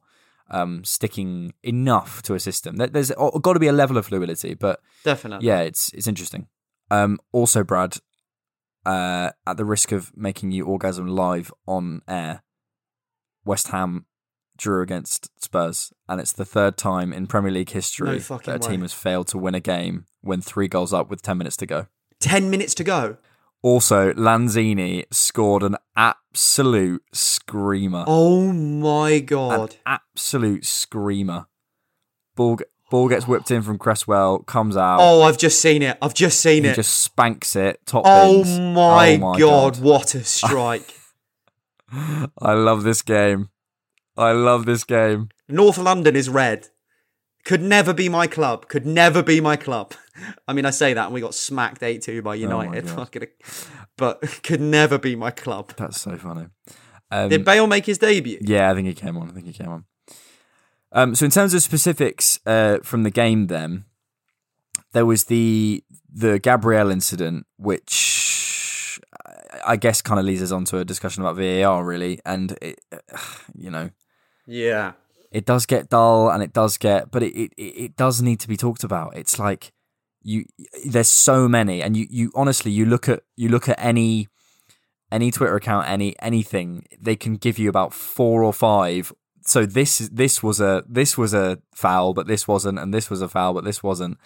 um, 0.50 0.84
sticking 0.84 1.54
enough 1.64 2.22
to 2.24 2.34
a 2.34 2.40
system. 2.40 2.76
There- 2.78 2.88
There's 2.88 3.12
got 3.12 3.54
to 3.54 3.60
be 3.60 3.68
a 3.68 3.74
level 3.84 3.98
of 3.98 4.06
fluidity, 4.08 4.54
but 4.54 4.80
Definitely. 5.04 5.48
yeah, 5.48 5.60
it's 5.62 5.90
it's 5.94 6.08
interesting. 6.08 6.48
Um, 6.90 7.20
also, 7.32 7.64
Brad, 7.64 7.98
uh, 8.86 9.32
at 9.46 9.58
the 9.58 9.66
risk 9.66 9.92
of 9.92 10.16
making 10.16 10.52
you 10.52 10.66
orgasm 10.66 11.08
live 11.08 11.52
on 11.68 12.02
air, 12.08 12.44
West 13.46 13.70
Ham 13.70 14.06
drew 14.58 14.82
against 14.82 15.30
Spurs, 15.44 15.92
and 16.08 16.22
it's 16.22 16.32
the 16.32 16.46
third 16.46 16.78
time 16.78 17.12
in 17.12 17.28
Premier 17.28 17.52
League 17.52 17.72
history 17.72 18.20
No 18.30 18.38
that 18.38 18.48
a 18.56 18.60
team 18.60 18.82
way. 18.82 18.86
has 18.86 18.94
failed 18.94 19.28
to 19.28 19.38
win 19.38 19.56
a 19.56 19.60
game 19.60 20.06
when 20.22 20.42
three 20.42 20.68
goals 20.68 20.94
up 20.94 21.10
with 21.10 21.22
ten 21.22 21.38
minutes 21.38 21.58
to 21.58 21.66
go. 21.66 21.88
Ten 22.20 22.50
minutes 22.50 22.76
to 22.76 22.84
go. 22.84 23.18
Also, 23.64 24.12
Lanzini 24.14 25.06
scored 25.12 25.62
an 25.64 25.78
absolute 25.96 27.04
screamer. 27.14 28.06
Oh 28.08 28.52
my 28.52 29.12
an 29.12 29.26
god. 29.26 29.76
absolute 29.86 30.66
screamer. 30.66 31.46
Ball, 32.36 32.60
ball 32.92 33.10
gets 33.10 33.28
whipped 33.28 33.50
in 33.50 33.64
from 33.64 33.80
Cresswell, 33.80 34.40
comes 34.40 34.78
out. 34.78 35.00
Oh, 35.02 35.24
I've 35.24 35.40
just 35.40 35.60
seen 35.60 35.82
it. 35.82 35.98
I've 36.02 36.14
just 36.14 36.40
seen 36.40 36.64
he 36.64 36.70
it. 36.70 36.76
just 36.76 37.00
spanks 37.00 37.56
it. 37.56 37.80
Top 37.88 38.04
Oh 38.06 38.44
my, 38.74 39.16
Oh 39.16 39.18
my 39.18 39.40
god, 39.40 39.80
what 39.80 40.14
a 40.14 40.24
strike. 40.24 40.94
I 41.92 42.54
love 42.54 42.84
this 42.84 43.02
game. 43.02 43.50
I 44.16 44.32
love 44.34 44.66
this 44.66 44.84
game. 44.84 45.30
North 45.50 45.78
London 45.78 46.16
is 46.16 46.30
red. 46.30 46.68
Could 47.44 47.62
never 47.64 47.94
be 47.94 48.08
my 48.08 48.28
club. 48.28 48.68
Could 48.68 48.86
never 48.86 49.24
be 49.24 49.42
my 49.42 49.56
club. 49.56 49.94
I 50.48 50.54
mean, 50.54 50.66
I 50.66 50.70
say 50.70 50.94
that 50.94 51.06
and 51.06 51.14
we 51.14 51.22
got 51.22 51.34
smacked 51.34 51.82
8 51.82 52.02
2 52.04 52.22
by 52.22 52.36
United. 52.36 52.86
God. 52.86 52.96
Fucking- 52.96 53.28
but 53.98 54.22
could 54.44 54.62
never 54.62 54.98
be 54.98 55.16
my 55.16 55.32
club. 55.32 55.74
That's 55.78 56.00
so 56.00 56.18
funny. 56.18 56.48
Um, 57.10 57.30
Did 57.30 57.44
Bale 57.44 57.68
make 57.68 57.86
his 57.86 57.98
debut? 57.98 58.40
yeah, 58.42 58.72
I 58.72 58.74
think 58.74 58.88
he 58.88 58.94
came 58.94 59.18
on. 59.18 59.30
I 59.30 59.34
think 59.34 59.46
he 59.48 59.54
came 59.54 59.68
on. 59.70 59.86
Um, 60.94 61.16
so 61.16 61.26
in 61.26 61.32
terms 61.32 61.54
of 61.54 61.62
specifics 61.64 62.40
uh, 62.46 62.80
from 62.84 63.04
the 63.04 63.12
game, 63.12 63.48
then 63.48 63.86
there 64.94 65.06
was 65.06 65.26
the 65.26 65.84
the 66.14 66.40
Gabriel 66.40 66.92
incident, 66.92 67.46
which 67.58 69.00
I- 69.26 69.74
I 69.74 69.76
guess 69.78 70.02
kind 70.02 70.20
of 70.20 70.26
leads 70.26 70.42
us 70.42 70.52
on 70.52 70.66
to 70.66 70.80
a 70.80 70.86
discussion 70.86 71.24
about 71.24 71.38
VAR, 71.38 71.86
really, 71.86 72.20
and 72.26 72.58
it, 72.62 72.80
you 73.56 73.70
know 73.72 73.90
Yeah. 74.46 74.94
it 75.32 75.46
does 75.46 75.66
get 75.66 75.90
dull 75.90 76.30
and 76.30 76.44
it 76.44 76.52
does 76.54 76.78
get 76.78 77.10
but 77.12 77.24
it, 77.24 77.34
it, 77.34 77.54
it 77.58 77.96
does 77.96 78.22
need 78.22 78.40
to 78.42 78.48
be 78.50 78.58
talked 78.58 78.84
about. 78.84 79.16
It's 79.16 79.40
like 79.40 79.72
you 80.24 80.46
there's 80.86 81.08
so 81.10 81.48
many. 81.48 81.82
And 81.82 81.96
you, 81.96 82.06
you 82.10 82.32
honestly 82.36 82.72
you 82.72 82.86
look 82.86 83.08
at 83.08 83.24
you 83.38 83.48
look 83.50 83.70
at 83.70 83.78
any 83.80 84.28
any 85.12 85.32
twitter 85.32 85.56
account 85.56 85.88
any 85.90 86.16
anything 86.22 86.86
they 87.00 87.16
can 87.16 87.36
give 87.36 87.58
you 87.60 87.68
about 87.70 87.94
four 87.94 88.44
or 88.44 88.54
five 88.54 89.12
so 89.52 89.66
this 89.66 89.98
this 90.12 90.42
was 90.42 90.60
a 90.62 90.84
this 90.88 91.18
was 91.18 91.34
a 91.34 91.60
foul 91.74 92.14
but 92.14 92.28
this 92.28 92.48
wasn't 92.48 92.80
and 92.80 92.94
this 92.94 93.10
was 93.10 93.22
a 93.22 93.28
foul 93.28 93.54
but 93.54 93.66
this 93.66 93.84
wasn't 93.84 94.18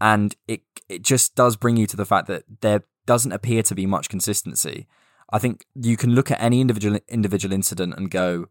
and 0.00 0.36
it 0.46 0.62
it 0.88 1.02
just 1.02 1.34
does 1.34 1.56
bring 1.56 1.76
you 1.76 1.86
to 1.86 1.96
the 1.96 2.06
fact 2.06 2.26
that 2.28 2.44
there 2.60 2.84
doesn't 3.06 3.32
appear 3.32 3.62
to 3.62 3.74
be 3.74 3.86
much 3.86 4.08
consistency 4.08 4.86
i 5.32 5.38
think 5.38 5.66
you 5.74 5.96
can 5.96 6.14
look 6.14 6.30
at 6.30 6.40
any 6.40 6.60
individual 6.60 6.98
individual 7.08 7.52
incident 7.52 7.94
and 7.96 8.10
go 8.10 8.46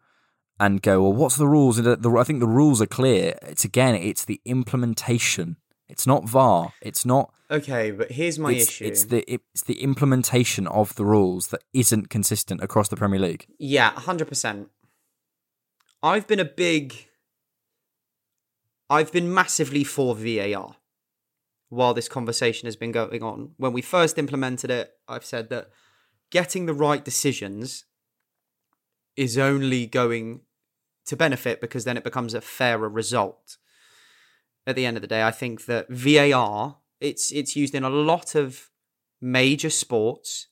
and 0.60 0.82
go, 0.82 1.02
well, 1.02 1.14
what's 1.14 1.38
the 1.38 1.48
rules? 1.48 1.78
And 1.78 1.88
the, 1.88 1.96
the, 1.96 2.12
I 2.18 2.24
think 2.24 2.42
the 2.42 2.48
rules 2.48 2.82
are 2.82 2.86
clear. 2.86 3.38
It's 3.44 3.64
again, 3.64 3.96
it's 3.96 4.26
the 4.26 4.42
implementation. 4.46 5.56
It's 5.88 6.06
not 6.06 6.28
VAR. 6.28 6.74
It's 6.82 7.06
not. 7.06 7.34
Okay, 7.50 7.92
but 7.92 8.12
here's 8.12 8.38
my 8.38 8.52
it's, 8.52 8.68
issue. 8.68 8.86
it's 8.86 9.06
the 9.06 9.24
it's 9.32 9.64
the 9.64 9.82
implementation 9.82 10.68
of 10.68 10.94
the 10.96 11.06
rules 11.06 11.48
that 11.48 11.64
isn't 11.74 12.10
consistent 12.10 12.62
across 12.62 12.90
the 12.90 12.96
Premier 12.96 13.20
League. 13.20 13.48
Yeah, 13.58 13.92
hundred 13.92 14.28
percent. 14.28 14.70
I've 16.02 16.28
been 16.28 16.40
a 16.40 16.46
big. 16.46 17.08
I've 18.90 19.12
been 19.12 19.32
massively 19.34 19.84
for 19.84 20.16
VAR 20.16 20.76
while 21.70 21.94
this 21.94 22.10
conversation 22.10 22.66
has 22.66 22.76
been 22.76 22.92
going 22.92 23.22
on. 23.22 23.52
When 23.58 23.74
we 23.74 23.82
first 23.82 24.18
implemented 24.18 24.72
it, 24.72 24.94
I've 25.08 25.26
said 25.26 25.50
that 25.50 25.70
getting 26.32 26.66
the 26.66 26.74
right 26.74 27.04
decisions 27.06 27.86
is 29.16 29.38
only 29.38 29.86
going 29.86 30.42
to 31.06 31.16
benefit 31.16 31.62
because 31.62 31.84
then 31.84 31.98
it 31.98 32.04
becomes 32.04 32.34
a 32.34 32.42
fairer 32.42 32.90
result. 32.90 33.58
At 34.66 34.76
the 34.76 34.86
end 34.86 34.98
of 34.98 35.02
the 35.02 35.08
day, 35.08 35.24
I 35.24 35.32
think 35.32 35.66
that 35.66 35.90
VAR 35.90 36.78
it's 37.00 37.32
it's 37.32 37.56
used 37.56 37.76
in 37.76 37.84
a 37.84 37.90
lot 37.90 38.36
of 38.36 38.70
major 39.22 39.70
sports 39.70 40.48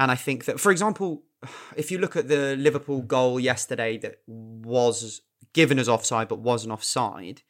and 0.00 0.10
I 0.10 0.14
think 0.14 0.46
that, 0.46 0.58
for 0.58 0.72
example, 0.72 1.24
if 1.76 1.90
you 1.90 1.98
look 1.98 2.16
at 2.16 2.28
the 2.28 2.56
Liverpool 2.56 3.02
goal 3.02 3.40
yesterday 3.40 3.96
that 3.98 4.20
was 4.26 5.22
given 5.52 5.78
as 5.78 5.88
offside 5.88 6.28
but 6.28 6.38
wasn't 6.38 6.72
offside, 6.72 7.42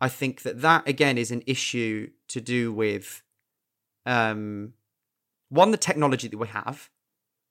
I 0.00 0.08
think 0.08 0.42
that 0.42 0.60
that 0.60 0.86
again 0.88 1.18
is 1.18 1.30
an 1.30 1.42
issue 1.46 2.10
to 2.28 2.40
do 2.40 2.72
with 2.72 3.22
um, 4.04 4.74
one 5.48 5.70
the 5.70 5.76
technology 5.76 6.28
that 6.28 6.38
we 6.38 6.48
have, 6.48 6.90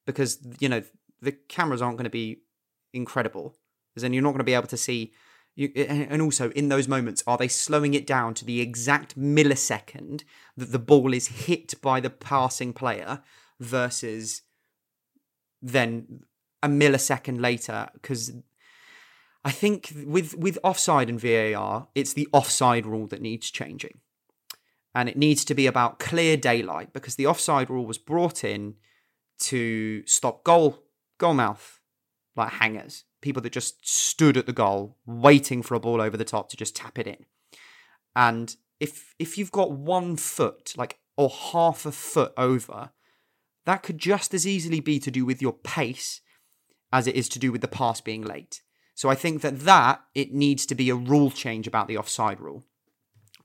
because 0.06 0.40
you 0.60 0.70
know 0.70 0.84
the 1.22 1.32
cameras 1.32 1.82
aren't 1.82 1.98
going 1.98 2.06
to 2.06 2.10
be 2.10 2.42
incredible, 2.94 3.58
because 3.92 4.04
then 4.04 4.14
you're 4.14 4.24
not 4.24 4.32
going 4.32 4.40
to 4.40 4.46
be 4.46 4.54
able 4.54 4.68
to 4.68 4.78
see. 4.78 5.14
You, 5.58 5.72
and 5.76 6.08
and 6.10 6.22
also 6.22 6.52
in 6.52 6.68
those 6.68 6.88
moments, 6.88 7.24
are 7.26 7.38
they 7.38 7.48
slowing 7.48 7.94
it 7.94 8.06
down 8.06 8.34
to 8.36 8.46
the 8.46 8.60
exact 8.60 9.18
millisecond 9.18 10.24
that 10.58 10.72
the 10.72 10.80
ball 10.80 11.14
is 11.14 11.28
hit 11.28 11.82
by 11.82 12.02
the 12.02 12.10
passing 12.10 12.74
player 12.74 13.22
versus 13.60 14.42
then 15.72 16.22
a 16.62 16.68
millisecond 16.68 17.42
later? 17.42 17.90
Because 17.94 18.32
I 19.44 19.52
think 19.52 19.94
with 20.06 20.36
with 20.36 20.58
offside 20.64 21.10
and 21.10 21.20
VAR, 21.20 21.88
it's 21.96 22.14
the 22.14 22.28
offside 22.32 22.86
rule 22.86 23.08
that 23.08 23.22
needs 23.22 23.52
changing. 23.52 24.00
And 24.94 25.10
it 25.10 25.18
needs 25.18 25.44
to 25.46 25.54
be 25.54 25.68
about 25.68 26.00
clear 26.00 26.38
daylight 26.38 26.94
because 26.94 27.16
the 27.16 27.28
offside 27.28 27.70
rule 27.70 27.86
was 27.86 27.98
brought 27.98 28.44
in 28.44 28.76
to 29.40 30.06
stop 30.06 30.44
goal 30.44 30.86
goal 31.18 31.34
mouth 31.34 31.80
like 32.36 32.54
hangers, 32.54 33.06
people 33.22 33.42
that 33.42 33.54
just 33.54 33.88
stood 33.88 34.38
at 34.38 34.46
the 34.46 34.54
goal 34.54 34.98
waiting 35.06 35.62
for 35.62 35.76
a 35.76 35.80
ball 35.80 36.02
over 36.02 36.18
the 36.18 36.26
top 36.26 36.50
to 36.50 36.58
just 36.58 36.76
tap 36.76 36.98
it 36.98 37.08
in. 37.08 37.26
And 38.16 38.56
if 38.80 39.16
if 39.20 39.38
you've 39.38 39.52
got 39.52 39.72
one 39.72 40.16
foot, 40.18 40.74
like 40.78 41.00
or 41.18 41.30
half 41.30 41.86
a 41.86 41.92
foot 41.92 42.34
over, 42.38 42.92
that 43.66 43.84
could 43.84 43.98
just 43.98 44.34
as 44.34 44.48
easily 44.48 44.80
be 44.80 45.00
to 45.00 45.12
do 45.12 45.26
with 45.26 45.42
your 45.42 45.54
pace 45.54 46.22
as 46.92 47.08
it 47.08 47.16
is 47.16 47.28
to 47.30 47.40
do 47.40 47.52
with 47.52 47.62
the 47.62 47.68
pass 47.68 48.00
being 48.02 48.22
late. 48.22 48.62
So 48.94 49.10
I 49.10 49.16
think 49.16 49.42
that 49.42 49.62
that 49.62 50.02
it 50.14 50.34
needs 50.34 50.66
to 50.68 50.76
be 50.76 50.90
a 50.90 50.96
rule 50.96 51.30
change 51.30 51.68
about 51.68 51.88
the 51.88 51.98
offside 51.98 52.40
rule. 52.40 52.64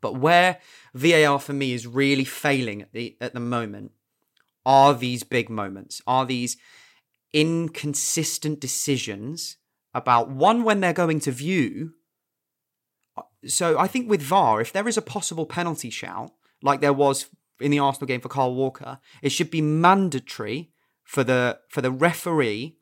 But 0.00 0.16
where 0.16 0.58
VAR 0.94 1.38
for 1.38 1.52
me 1.52 1.72
is 1.72 1.86
really 1.86 2.24
failing 2.24 2.82
at 2.82 2.92
the 2.92 3.16
at 3.20 3.34
the 3.34 3.40
moment 3.40 3.92
are 4.64 4.94
these 4.94 5.22
big 5.22 5.50
moments, 5.50 6.00
are 6.06 6.26
these 6.26 6.56
inconsistent 7.32 8.60
decisions 8.60 9.56
about 9.94 10.30
one 10.30 10.62
when 10.64 10.80
they're 10.80 10.92
going 10.92 11.20
to 11.20 11.32
view. 11.32 11.94
So 13.46 13.78
I 13.78 13.86
think 13.86 14.08
with 14.08 14.22
VAR, 14.22 14.60
if 14.60 14.72
there 14.72 14.88
is 14.88 14.96
a 14.96 15.02
possible 15.02 15.46
penalty 15.46 15.90
shout, 15.90 16.32
like 16.62 16.80
there 16.80 16.92
was 16.92 17.26
in 17.60 17.70
the 17.70 17.78
Arsenal 17.78 18.06
game 18.06 18.20
for 18.20 18.28
Kyle 18.28 18.54
Walker, 18.54 18.98
it 19.22 19.30
should 19.30 19.50
be 19.50 19.60
mandatory 19.60 20.70
for 21.04 21.24
the 21.24 21.60
for 21.68 21.80
the 21.80 21.90
referee 21.90 22.76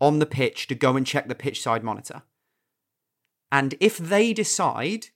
on 0.00 0.18
the 0.18 0.26
pitch 0.26 0.66
to 0.68 0.74
go 0.74 0.96
and 0.96 1.06
check 1.06 1.28
the 1.28 1.34
pitch 1.34 1.62
side 1.62 1.82
monitor. 1.82 2.22
And 3.50 3.74
if 3.80 3.96
they 3.96 4.32
decide 4.32 5.06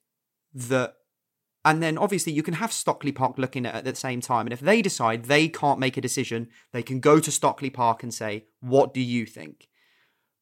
that 0.54 0.94
and 1.64 1.82
then 1.82 1.98
obviously 1.98 2.32
you 2.32 2.42
can 2.42 2.54
have 2.54 2.72
Stockley 2.72 3.12
Park 3.12 3.36
looking 3.36 3.66
at 3.66 3.74
it 3.74 3.78
at 3.78 3.84
the 3.84 3.94
same 3.94 4.20
time. 4.20 4.46
And 4.46 4.52
if 4.52 4.60
they 4.60 4.80
decide 4.80 5.24
they 5.24 5.48
can't 5.48 5.80
make 5.80 5.96
a 5.96 6.00
decision, 6.00 6.48
they 6.72 6.82
can 6.82 7.00
go 7.00 7.20
to 7.20 7.30
Stockley 7.30 7.68
Park 7.68 8.02
and 8.02 8.14
say, 8.14 8.46
What 8.60 8.94
do 8.94 9.00
you 9.00 9.26
think? 9.26 9.68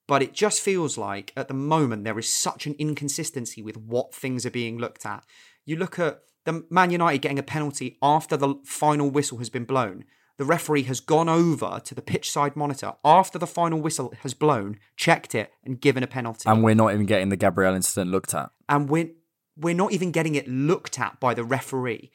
But 0.06 0.22
it 0.22 0.34
just 0.34 0.60
feels 0.60 0.96
like 0.96 1.32
at 1.36 1.48
the 1.48 1.54
moment 1.54 2.04
there 2.04 2.18
is 2.18 2.30
such 2.30 2.66
an 2.66 2.76
inconsistency 2.78 3.60
with 3.60 3.76
what 3.76 4.14
things 4.14 4.46
are 4.46 4.50
being 4.50 4.78
looked 4.78 5.04
at. 5.04 5.24
You 5.64 5.76
look 5.76 5.98
at 5.98 6.20
the 6.46 6.64
Man 6.70 6.90
United 6.90 7.18
getting 7.18 7.38
a 7.38 7.42
penalty 7.42 7.98
after 8.00 8.36
the 8.36 8.54
final 8.64 9.10
whistle 9.10 9.38
has 9.38 9.50
been 9.50 9.64
blown. 9.66 10.04
the 10.38 10.44
referee 10.44 10.82
has 10.82 11.00
gone 11.00 11.28
over 11.28 11.80
to 11.84 11.94
the 11.94 12.02
pitch 12.02 12.30
side 12.30 12.56
monitor 12.56 12.92
after 13.04 13.38
the 13.38 13.46
final 13.46 13.80
whistle 13.80 14.12
has 14.22 14.34
blown, 14.34 14.78
checked 14.96 15.34
it, 15.34 15.50
and 15.64 15.80
given 15.80 16.02
a 16.02 16.06
penalty. 16.06 16.48
And 16.48 16.62
we're 16.62 16.74
not 16.74 16.92
even 16.92 17.06
getting 17.06 17.30
the 17.30 17.36
Gabriel 17.36 17.74
incident 17.74 18.10
looked 18.10 18.34
at. 18.34 18.50
and 18.68 18.88
we're 18.88 19.10
we're 19.58 19.74
not 19.74 19.92
even 19.92 20.10
getting 20.10 20.34
it 20.34 20.46
looked 20.46 21.00
at 21.00 21.18
by 21.18 21.32
the 21.32 21.42
referee. 21.44 22.10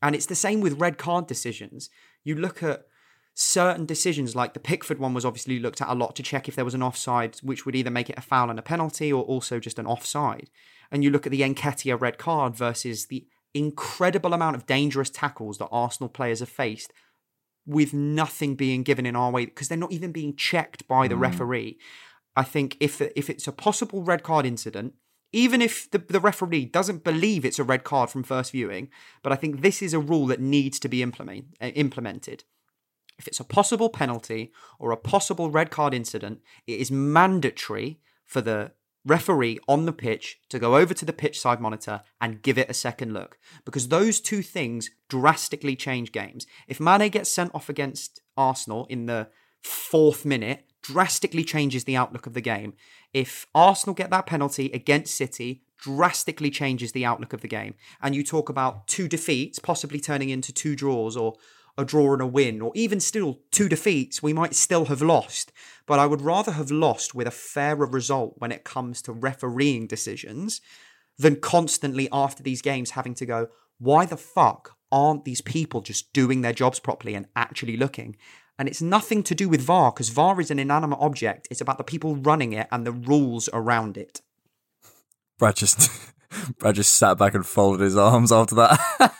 And 0.00 0.14
it's 0.14 0.24
the 0.26 0.34
same 0.34 0.62
with 0.62 0.80
red 0.80 0.96
card 0.96 1.26
decisions. 1.26 1.90
You 2.24 2.34
look 2.36 2.62
at 2.62 2.86
certain 3.34 3.84
decisions, 3.84 4.34
like 4.34 4.54
the 4.54 4.60
Pickford 4.60 4.98
one 4.98 5.12
was 5.12 5.26
obviously 5.26 5.58
looked 5.58 5.82
at 5.82 5.88
a 5.90 5.94
lot 5.94 6.16
to 6.16 6.22
check 6.22 6.48
if 6.48 6.56
there 6.56 6.64
was 6.64 6.72
an 6.72 6.82
offside, 6.82 7.36
which 7.42 7.66
would 7.66 7.76
either 7.76 7.90
make 7.90 8.08
it 8.08 8.16
a 8.16 8.22
foul 8.22 8.48
and 8.48 8.58
a 8.58 8.62
penalty, 8.62 9.12
or 9.12 9.22
also 9.24 9.60
just 9.60 9.78
an 9.78 9.86
offside. 9.86 10.48
And 10.90 11.04
you 11.04 11.10
look 11.10 11.26
at 11.26 11.32
the 11.32 11.42
Nketiah 11.42 12.00
red 12.00 12.16
card 12.16 12.56
versus 12.56 13.06
the 13.06 13.26
incredible 13.58 14.34
amount 14.34 14.56
of 14.56 14.66
dangerous 14.66 15.10
tackles 15.10 15.58
that 15.58 15.68
Arsenal 15.72 16.08
players 16.08 16.40
have 16.40 16.48
faced 16.48 16.92
with 17.66 17.92
nothing 17.92 18.54
being 18.54 18.82
given 18.82 19.06
in 19.06 19.16
our 19.16 19.30
way 19.30 19.44
because 19.44 19.68
they're 19.68 19.76
not 19.76 19.92
even 19.92 20.12
being 20.12 20.36
checked 20.36 20.86
by 20.86 21.08
the 21.08 21.16
referee. 21.16 21.78
I 22.36 22.44
think 22.44 22.76
if 22.80 23.00
if 23.00 23.28
it's 23.30 23.48
a 23.48 23.52
possible 23.52 24.02
red 24.02 24.22
card 24.22 24.46
incident, 24.46 24.94
even 25.32 25.60
if 25.60 25.90
the, 25.90 25.98
the 25.98 26.20
referee 26.20 26.66
doesn't 26.66 27.04
believe 27.04 27.44
it's 27.44 27.58
a 27.58 27.64
red 27.64 27.84
card 27.84 28.10
from 28.10 28.22
first 28.22 28.52
viewing, 28.52 28.88
but 29.22 29.32
I 29.32 29.36
think 29.36 29.60
this 29.60 29.82
is 29.82 29.92
a 29.92 29.98
rule 29.98 30.26
that 30.26 30.40
needs 30.40 30.78
to 30.80 30.88
be 30.88 31.02
implement, 31.02 31.46
uh, 31.60 31.66
implemented. 31.68 32.44
If 33.18 33.26
it's 33.26 33.40
a 33.40 33.44
possible 33.44 33.88
penalty 33.88 34.52
or 34.78 34.92
a 34.92 34.96
possible 34.96 35.50
red 35.50 35.70
card 35.70 35.94
incident, 35.94 36.40
it 36.66 36.80
is 36.80 36.90
mandatory 36.90 37.98
for 38.24 38.40
the 38.40 38.72
referee 39.06 39.58
on 39.68 39.86
the 39.86 39.92
pitch 39.92 40.38
to 40.48 40.58
go 40.58 40.76
over 40.76 40.92
to 40.92 41.04
the 41.04 41.12
pitch 41.12 41.40
side 41.40 41.60
monitor 41.60 42.02
and 42.20 42.42
give 42.42 42.58
it 42.58 42.68
a 42.68 42.74
second 42.74 43.14
look 43.14 43.38
because 43.64 43.88
those 43.88 44.20
two 44.20 44.42
things 44.42 44.90
drastically 45.08 45.76
change 45.76 46.12
games. 46.12 46.46
If 46.66 46.80
Mane 46.80 47.08
gets 47.10 47.30
sent 47.30 47.54
off 47.54 47.68
against 47.68 48.20
Arsenal 48.36 48.86
in 48.86 49.06
the 49.06 49.28
fourth 49.62 50.24
minute, 50.24 50.64
drastically 50.82 51.44
changes 51.44 51.84
the 51.84 51.96
outlook 51.96 52.26
of 52.26 52.34
the 52.34 52.40
game. 52.40 52.74
If 53.12 53.46
Arsenal 53.54 53.94
get 53.94 54.10
that 54.10 54.26
penalty 54.26 54.70
against 54.72 55.16
City, 55.16 55.62
drastically 55.78 56.50
changes 56.50 56.92
the 56.92 57.04
outlook 57.04 57.32
of 57.32 57.40
the 57.40 57.48
game. 57.48 57.74
And 58.00 58.14
you 58.14 58.24
talk 58.24 58.48
about 58.48 58.86
two 58.88 59.08
defeats 59.08 59.58
possibly 59.58 60.00
turning 60.00 60.30
into 60.30 60.52
two 60.52 60.76
draws 60.76 61.16
or 61.16 61.34
a 61.78 61.84
draw 61.84 62.12
and 62.12 62.22
a 62.22 62.26
win, 62.26 62.60
or 62.62 62.72
even 62.74 63.00
still 63.00 63.40
two 63.50 63.68
defeats, 63.68 64.22
we 64.22 64.32
might 64.32 64.54
still 64.54 64.86
have 64.86 65.02
lost. 65.02 65.52
But 65.86 65.98
I 65.98 66.06
would 66.06 66.22
rather 66.22 66.52
have 66.52 66.70
lost 66.70 67.14
with 67.14 67.26
a 67.26 67.32
fairer 67.32 67.86
result 67.86 68.34
when 68.38 68.52
it 68.52 68.64
comes 68.64 69.02
to 69.02 69.12
refereeing 69.12 69.86
decisions 69.86 70.60
than 71.18 71.36
constantly 71.36 72.08
after 72.12 72.42
these 72.42 72.62
games 72.62 72.90
having 72.90 73.14
to 73.14 73.26
go, 73.26 73.48
why 73.78 74.06
the 74.06 74.16
fuck 74.16 74.76
aren't 74.90 75.24
these 75.24 75.40
people 75.40 75.80
just 75.80 76.12
doing 76.12 76.40
their 76.40 76.52
jobs 76.52 76.80
properly 76.80 77.14
and 77.14 77.26
actually 77.36 77.76
looking? 77.76 78.16
And 78.58 78.68
it's 78.68 78.80
nothing 78.80 79.22
to 79.24 79.34
do 79.34 79.48
with 79.48 79.60
VAR 79.60 79.92
because 79.92 80.08
VAR 80.08 80.40
is 80.40 80.50
an 80.50 80.58
inanimate 80.58 80.98
object. 81.00 81.46
It's 81.50 81.60
about 81.60 81.78
the 81.78 81.84
people 81.84 82.16
running 82.16 82.52
it 82.52 82.68
and 82.72 82.86
the 82.86 82.92
rules 82.92 83.50
around 83.52 83.98
it. 83.98 84.22
Brad 85.38 85.56
just 85.56 85.90
Brad 86.58 86.74
just 86.74 86.94
sat 86.94 87.18
back 87.18 87.34
and 87.34 87.44
folded 87.44 87.84
his 87.84 87.96
arms 87.96 88.32
after 88.32 88.54
that. 88.54 89.12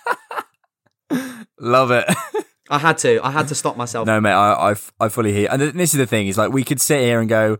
Love 1.59 1.91
it. 1.91 2.07
I 2.69 2.79
had 2.79 2.99
to. 2.99 3.25
I 3.25 3.31
had 3.31 3.49
to 3.49 3.55
stop 3.55 3.77
myself. 3.77 4.07
No, 4.07 4.21
mate, 4.21 4.33
I, 4.33 4.73
I, 4.73 4.75
I 5.01 5.09
fully 5.09 5.33
hear. 5.33 5.49
And 5.51 5.61
this 5.63 5.95
is 5.95 5.99
the 5.99 6.07
thing: 6.07 6.27
is 6.29 6.39
like 6.39 6.53
we 6.53 6.65
could 6.65 6.81
sit 6.81 7.01
here 7.01 7.21
and 7.21 7.29
go, 7.29 7.59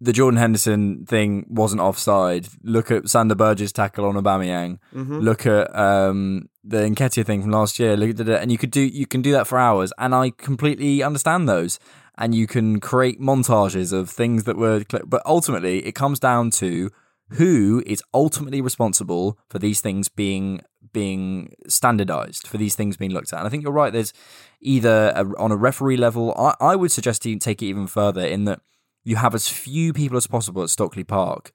the 0.00 0.12
Jordan 0.12 0.38
Henderson 0.38 1.04
thing 1.06 1.46
wasn't 1.48 1.80
offside. 1.80 2.48
Look 2.62 2.90
at 2.90 3.08
Sander 3.08 3.34
Burgess' 3.34 3.72
tackle 3.72 4.04
on 4.04 4.14
Aubameyang. 4.14 4.78
Look 5.20 5.46
at 5.46 5.74
um, 5.74 6.48
the 6.62 6.78
Nketiah 6.78 7.24
thing 7.26 7.42
from 7.42 7.50
last 7.50 7.78
year. 7.78 7.96
Look 7.96 8.10
at 8.10 8.28
it, 8.28 8.42
and 8.42 8.52
you 8.52 8.58
could 8.58 8.70
do 8.70 8.80
you 8.80 9.06
can 9.06 9.22
do 9.22 9.32
that 9.32 9.46
for 9.46 9.58
hours. 9.58 9.92
And 9.98 10.14
I 10.14 10.30
completely 10.30 11.02
understand 11.02 11.48
those. 11.48 11.78
And 12.20 12.34
you 12.34 12.48
can 12.48 12.80
create 12.80 13.20
montages 13.20 13.92
of 13.92 14.10
things 14.10 14.42
that 14.42 14.56
were, 14.56 14.82
but 15.06 15.22
ultimately 15.24 15.86
it 15.86 15.92
comes 15.92 16.18
down 16.18 16.50
to 16.50 16.90
who 17.30 17.82
is 17.86 18.02
ultimately 18.14 18.60
responsible 18.60 19.38
for 19.48 19.58
these 19.58 19.80
things 19.80 20.08
being 20.08 20.60
being 20.92 21.54
standardized 21.66 22.46
for 22.46 22.56
these 22.56 22.74
things 22.74 22.96
being 22.96 23.10
looked 23.10 23.32
at. 23.32 23.38
And 23.38 23.46
i 23.46 23.50
think 23.50 23.62
you're 23.62 23.72
right 23.72 23.92
there's 23.92 24.12
either 24.60 25.12
a, 25.14 25.24
on 25.38 25.52
a 25.52 25.56
referee 25.56 25.96
level 25.96 26.34
I, 26.36 26.54
I 26.72 26.76
would 26.76 26.92
suggest 26.92 27.26
you 27.26 27.38
take 27.38 27.62
it 27.62 27.66
even 27.66 27.86
further 27.86 28.24
in 28.24 28.44
that 28.44 28.60
you 29.04 29.16
have 29.16 29.34
as 29.34 29.48
few 29.48 29.92
people 29.92 30.16
as 30.16 30.26
possible 30.26 30.62
at 30.62 30.70
stockley 30.70 31.04
park 31.04 31.52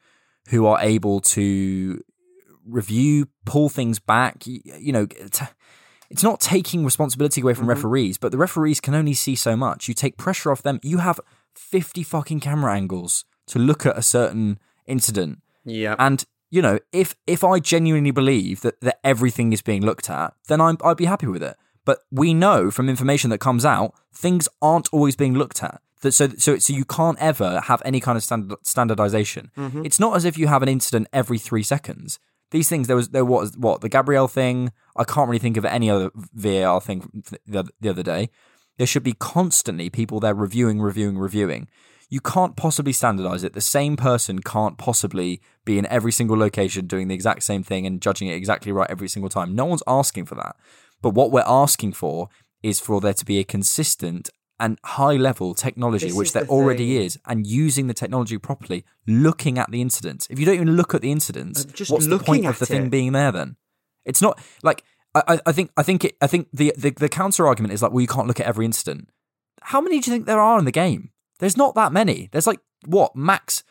who 0.49 0.65
are 0.65 0.79
able 0.81 1.19
to 1.21 2.01
review 2.65 3.27
pull 3.45 3.69
things 3.69 3.99
back. 3.99 4.45
You, 4.45 4.59
you 4.63 4.91
know 4.91 5.05
t- 5.05 5.45
it's 6.09 6.23
not 6.23 6.39
taking 6.39 6.85
responsibility 6.85 7.41
away 7.41 7.53
from 7.53 7.63
mm-hmm. 7.63 7.69
referees 7.69 8.17
but 8.17 8.31
the 8.31 8.37
referees 8.37 8.79
can 8.79 8.93
only 8.93 9.13
see 9.13 9.35
so 9.35 9.55
much. 9.55 9.87
You 9.87 9.93
take 9.93 10.17
pressure 10.17 10.51
off 10.51 10.61
them. 10.61 10.79
You 10.83 10.99
have 10.99 11.19
50 11.55 12.03
fucking 12.03 12.39
camera 12.39 12.75
angles 12.75 13.25
to 13.47 13.59
look 13.59 13.85
at 13.85 13.97
a 13.97 14.01
certain 14.01 14.59
incident 14.85 15.41
Yeah. 15.65 15.95
and 15.99 16.25
you 16.53 16.61
know, 16.61 16.77
if 16.91 17.15
if 17.25 17.43
I 17.43 17.57
genuinely 17.57 18.11
believe 18.11 18.61
that, 18.61 18.79
that 18.81 18.99
everything 19.03 19.53
is 19.53 19.63
being 19.63 19.83
looked 19.83 20.07
at, 20.07 20.35
then 20.47 20.61
I'm, 20.61 20.77
I'd 20.83 20.97
be 20.97 21.05
happy 21.05 21.25
with 21.25 21.41
it. 21.41 21.57
But 21.83 21.99
we 22.11 22.35
know 22.35 22.69
from 22.69 22.89
information 22.89 23.31
that 23.31 23.39
comes 23.39 23.65
out, 23.65 23.95
things 24.13 24.47
aren't 24.61 24.87
always 24.93 25.15
being 25.15 25.33
looked 25.33 25.63
at. 25.63 25.81
That 26.01 26.11
so 26.11 26.27
so 26.37 26.59
so 26.59 26.71
you 26.71 26.85
can't 26.85 27.17
ever 27.19 27.61
have 27.61 27.81
any 27.83 27.99
kind 27.99 28.17
of 28.17 28.23
standard, 28.23 28.57
standardization. 28.63 29.49
Mm-hmm. 29.57 29.83
It's 29.83 29.99
not 29.99 30.15
as 30.15 30.25
if 30.25 30.37
you 30.37 30.45
have 30.45 30.61
an 30.61 30.69
incident 30.69 31.07
every 31.11 31.39
three 31.39 31.63
seconds. 31.63 32.19
These 32.51 32.69
things 32.69 32.85
there 32.85 32.97
was 32.97 33.09
there 33.09 33.25
was 33.25 33.57
what 33.57 33.81
the 33.81 33.89
Gabriel 33.89 34.27
thing. 34.27 34.71
I 34.95 35.05
can't 35.05 35.27
really 35.27 35.39
think 35.39 35.57
of 35.57 35.65
any 35.65 35.89
other 35.89 36.11
VAR 36.15 36.79
thing 36.81 37.23
the 37.47 37.67
the 37.81 37.89
other 37.89 38.03
day. 38.03 38.29
There 38.77 38.85
should 38.85 39.03
be 39.03 39.13
constantly 39.13 39.89
people 39.89 40.19
there 40.19 40.35
reviewing, 40.35 40.81
reviewing, 40.81 41.17
reviewing 41.17 41.67
you 42.15 42.21
can't 42.35 42.55
possibly 42.65 42.93
standardize 43.01 43.43
it. 43.43 43.53
The 43.53 43.67
same 43.77 43.95
person 44.09 44.35
can't 44.53 44.77
possibly 44.77 45.29
be 45.65 45.73
in 45.79 45.85
every 45.97 46.11
single 46.19 46.37
location 46.45 46.85
doing 46.93 47.07
the 47.07 47.15
exact 47.19 47.41
same 47.51 47.63
thing 47.69 47.81
and 47.87 48.01
judging 48.07 48.27
it 48.27 48.35
exactly 48.35 48.71
right 48.71 48.89
every 48.95 49.07
single 49.13 49.29
time. 49.37 49.49
No 49.55 49.65
one's 49.65 49.83
asking 49.87 50.25
for 50.25 50.35
that. 50.35 50.55
But 51.03 51.11
what 51.19 51.31
we're 51.31 51.43
asking 51.65 51.93
for 51.93 52.29
is 52.61 52.79
for 52.79 53.01
there 53.01 53.13
to 53.21 53.25
be 53.25 53.39
a 53.39 53.43
consistent 53.43 54.29
and 54.59 54.77
high 54.97 55.17
level 55.29 55.49
technology, 55.55 56.07
This 56.07 56.15
which 56.15 56.33
there 56.33 56.43
the 56.43 56.49
already 56.57 56.89
thing. 56.95 57.05
is, 57.05 57.19
and 57.25 57.47
using 57.63 57.87
the 57.87 57.93
technology 58.03 58.37
properly, 58.37 58.85
looking 59.07 59.57
at 59.57 59.71
the 59.71 59.81
incidents. 59.81 60.27
If 60.29 60.37
you 60.39 60.45
don't 60.45 60.55
even 60.55 60.75
look 60.75 60.93
at 60.93 61.01
the 61.01 61.11
incidents, 61.11 61.65
Uh, 61.65 61.69
just 61.73 61.89
what's 61.91 62.07
the 62.07 62.19
point 62.19 62.45
of 62.45 62.53
at 62.53 62.59
the 62.59 62.65
thing 62.67 62.89
being 62.89 63.11
there 63.13 63.31
then? 63.31 63.55
It's 64.05 64.21
not 64.21 64.39
like 64.61 64.83
I, 65.15 65.21
I- 65.33 65.41
I 65.47 65.51
think 65.57 65.71
I 65.81 65.83
think 65.83 65.99
it, 66.05 66.13
I 66.21 66.27
think 66.27 66.43
the, 66.53 66.67
the 66.77 66.91
the 67.05 67.09
counter 67.09 67.43
argument 67.47 67.73
is 67.73 67.81
like, 67.83 67.91
well, 67.93 68.01
you 68.01 68.07
can't 68.15 68.27
look 68.29 68.39
at 68.39 68.45
every 68.45 68.65
incident. 68.71 69.09
How 69.71 69.79
many 69.81 69.99
do 69.99 70.05
you 70.11 70.13
think 70.15 70.25
there 70.27 70.39
are 70.49 70.59
in 70.59 70.65
the 70.65 70.71
game? 70.85 71.09
There's 71.39 71.57
not 71.57 71.75
that 71.75 71.91
many. 71.91 72.29
There's 72.31 72.47
like 72.47 72.59
what 72.85 73.15
max 73.15 73.63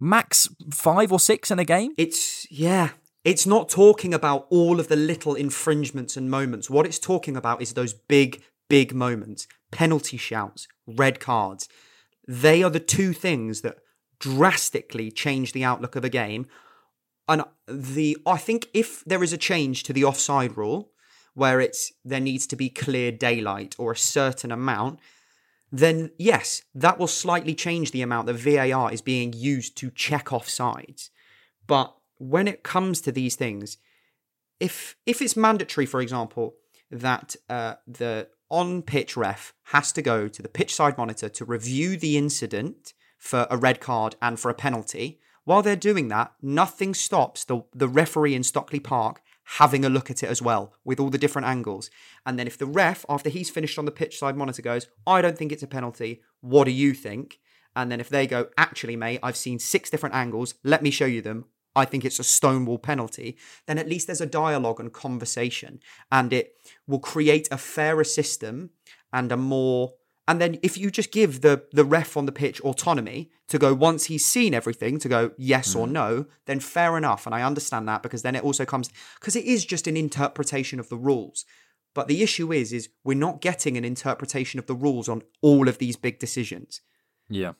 max 0.00 0.48
five 0.72 1.12
or 1.12 1.20
six 1.20 1.50
in 1.50 1.58
a 1.58 1.64
game. 1.64 1.92
It's 1.96 2.50
yeah. 2.50 2.90
It's 3.24 3.46
not 3.46 3.68
talking 3.68 4.14
about 4.14 4.46
all 4.50 4.78
of 4.78 4.86
the 4.86 4.96
little 4.96 5.34
infringements 5.34 6.16
and 6.16 6.30
moments. 6.30 6.70
What 6.70 6.86
it's 6.86 7.00
talking 7.00 7.36
about 7.36 7.60
is 7.60 7.72
those 7.72 7.92
big, 7.92 8.42
big 8.68 8.94
moments. 8.94 9.48
Penalty 9.72 10.16
shouts, 10.16 10.68
red 10.86 11.18
cards. 11.18 11.68
They 12.28 12.62
are 12.62 12.70
the 12.70 12.78
two 12.78 13.12
things 13.12 13.62
that 13.62 13.78
drastically 14.20 15.10
change 15.10 15.52
the 15.52 15.64
outlook 15.64 15.96
of 15.96 16.04
a 16.04 16.08
game. 16.08 16.46
And 17.28 17.42
the 17.66 18.16
I 18.24 18.36
think 18.36 18.68
if 18.72 19.04
there 19.04 19.24
is 19.24 19.32
a 19.32 19.38
change 19.38 19.82
to 19.84 19.92
the 19.92 20.04
offside 20.04 20.56
rule, 20.56 20.92
where 21.34 21.60
it's 21.60 21.92
there 22.04 22.20
needs 22.20 22.46
to 22.46 22.56
be 22.56 22.70
clear 22.70 23.10
daylight 23.10 23.74
or 23.78 23.92
a 23.92 23.96
certain 23.96 24.52
amount, 24.52 25.00
then 25.72 26.10
yes, 26.18 26.62
that 26.74 26.98
will 26.98 27.06
slightly 27.06 27.54
change 27.54 27.90
the 27.90 28.02
amount 28.02 28.26
that 28.26 28.34
VAR 28.34 28.92
is 28.92 29.00
being 29.00 29.32
used 29.32 29.76
to 29.78 29.90
check 29.90 30.32
off 30.32 30.48
sides. 30.48 31.10
But 31.66 31.94
when 32.18 32.48
it 32.48 32.62
comes 32.62 33.00
to 33.02 33.12
these 33.12 33.36
things, 33.36 33.78
if 34.60 34.96
if 35.04 35.20
it's 35.20 35.36
mandatory, 35.36 35.86
for 35.86 36.00
example, 36.00 36.54
that 36.90 37.36
uh, 37.48 37.74
the 37.86 38.28
on 38.48 38.82
pitch 38.82 39.16
ref 39.16 39.52
has 39.64 39.92
to 39.92 40.02
go 40.02 40.28
to 40.28 40.42
the 40.42 40.48
pitch 40.48 40.74
side 40.74 40.96
monitor 40.96 41.28
to 41.28 41.44
review 41.44 41.96
the 41.96 42.16
incident 42.16 42.94
for 43.18 43.46
a 43.50 43.56
red 43.56 43.80
card 43.80 44.14
and 44.22 44.38
for 44.38 44.50
a 44.50 44.54
penalty, 44.54 45.18
while 45.44 45.62
they're 45.62 45.76
doing 45.76 46.08
that, 46.08 46.32
nothing 46.40 46.94
stops 46.94 47.44
the 47.44 47.62
the 47.74 47.88
referee 47.88 48.34
in 48.34 48.44
Stockley 48.44 48.80
Park 48.80 49.20
having 49.46 49.84
a 49.84 49.88
look 49.88 50.10
at 50.10 50.22
it 50.22 50.28
as 50.28 50.42
well 50.42 50.74
with 50.84 50.98
all 50.98 51.10
the 51.10 51.18
different 51.18 51.46
angles. 51.46 51.88
And 52.24 52.38
then 52.38 52.46
if 52.46 52.58
the 52.58 52.66
ref, 52.66 53.04
after 53.08 53.30
he's 53.30 53.48
finished 53.48 53.78
on 53.78 53.84
the 53.84 53.92
pitch 53.92 54.18
side 54.18 54.36
monitor, 54.36 54.62
goes, 54.62 54.88
I 55.06 55.22
don't 55.22 55.38
think 55.38 55.52
it's 55.52 55.62
a 55.62 55.68
penalty. 55.68 56.22
What 56.40 56.64
do 56.64 56.72
you 56.72 56.94
think? 56.94 57.38
And 57.74 57.92
then 57.92 58.00
if 58.00 58.08
they 58.08 58.26
go, 58.26 58.48
actually, 58.58 58.96
mate, 58.96 59.20
I've 59.22 59.36
seen 59.36 59.58
six 59.58 59.88
different 59.90 60.14
angles. 60.14 60.54
Let 60.64 60.82
me 60.82 60.90
show 60.90 61.06
you 61.06 61.22
them. 61.22 61.44
I 61.76 61.84
think 61.84 62.04
it's 62.04 62.18
a 62.18 62.24
stonewall 62.24 62.78
penalty. 62.78 63.36
Then 63.66 63.78
at 63.78 63.88
least 63.88 64.06
there's 64.06 64.22
a 64.22 64.26
dialogue 64.26 64.80
and 64.80 64.92
conversation, 64.92 65.80
and 66.10 66.32
it 66.32 66.54
will 66.86 66.98
create 66.98 67.48
a 67.52 67.58
fairer 67.58 68.04
system 68.04 68.70
and 69.12 69.30
a 69.30 69.36
more. 69.36 69.94
And 70.28 70.40
then 70.40 70.58
if 70.62 70.76
you 70.76 70.90
just 70.90 71.12
give 71.12 71.40
the 71.40 71.64
the 71.72 71.84
ref 71.84 72.16
on 72.16 72.26
the 72.26 72.32
pitch 72.32 72.60
autonomy 72.62 73.30
to 73.48 73.58
go 73.58 73.74
once 73.74 74.06
he's 74.06 74.24
seen 74.24 74.54
everything 74.54 74.98
to 74.98 75.08
go 75.08 75.30
yes 75.36 75.74
or 75.74 75.86
mm. 75.86 75.92
no, 75.92 76.26
then 76.46 76.58
fair 76.60 76.96
enough. 76.96 77.26
And 77.26 77.34
I 77.34 77.42
understand 77.42 77.86
that 77.88 78.02
because 78.02 78.22
then 78.22 78.34
it 78.34 78.42
also 78.42 78.64
comes 78.64 78.90
because 79.20 79.36
it 79.36 79.44
is 79.44 79.64
just 79.64 79.86
an 79.86 79.96
interpretation 79.96 80.80
of 80.80 80.88
the 80.88 80.96
rules. 80.96 81.44
But 81.94 82.08
the 82.08 82.22
issue 82.22 82.52
is, 82.52 82.72
is 82.72 82.90
we're 83.04 83.14
not 83.14 83.40
getting 83.40 83.76
an 83.76 83.84
interpretation 83.84 84.58
of 84.58 84.66
the 84.66 84.74
rules 84.74 85.08
on 85.08 85.22
all 85.40 85.66
of 85.66 85.78
these 85.78 85.96
big 85.96 86.18
decisions. 86.18 86.82
Yeah. 87.28 87.52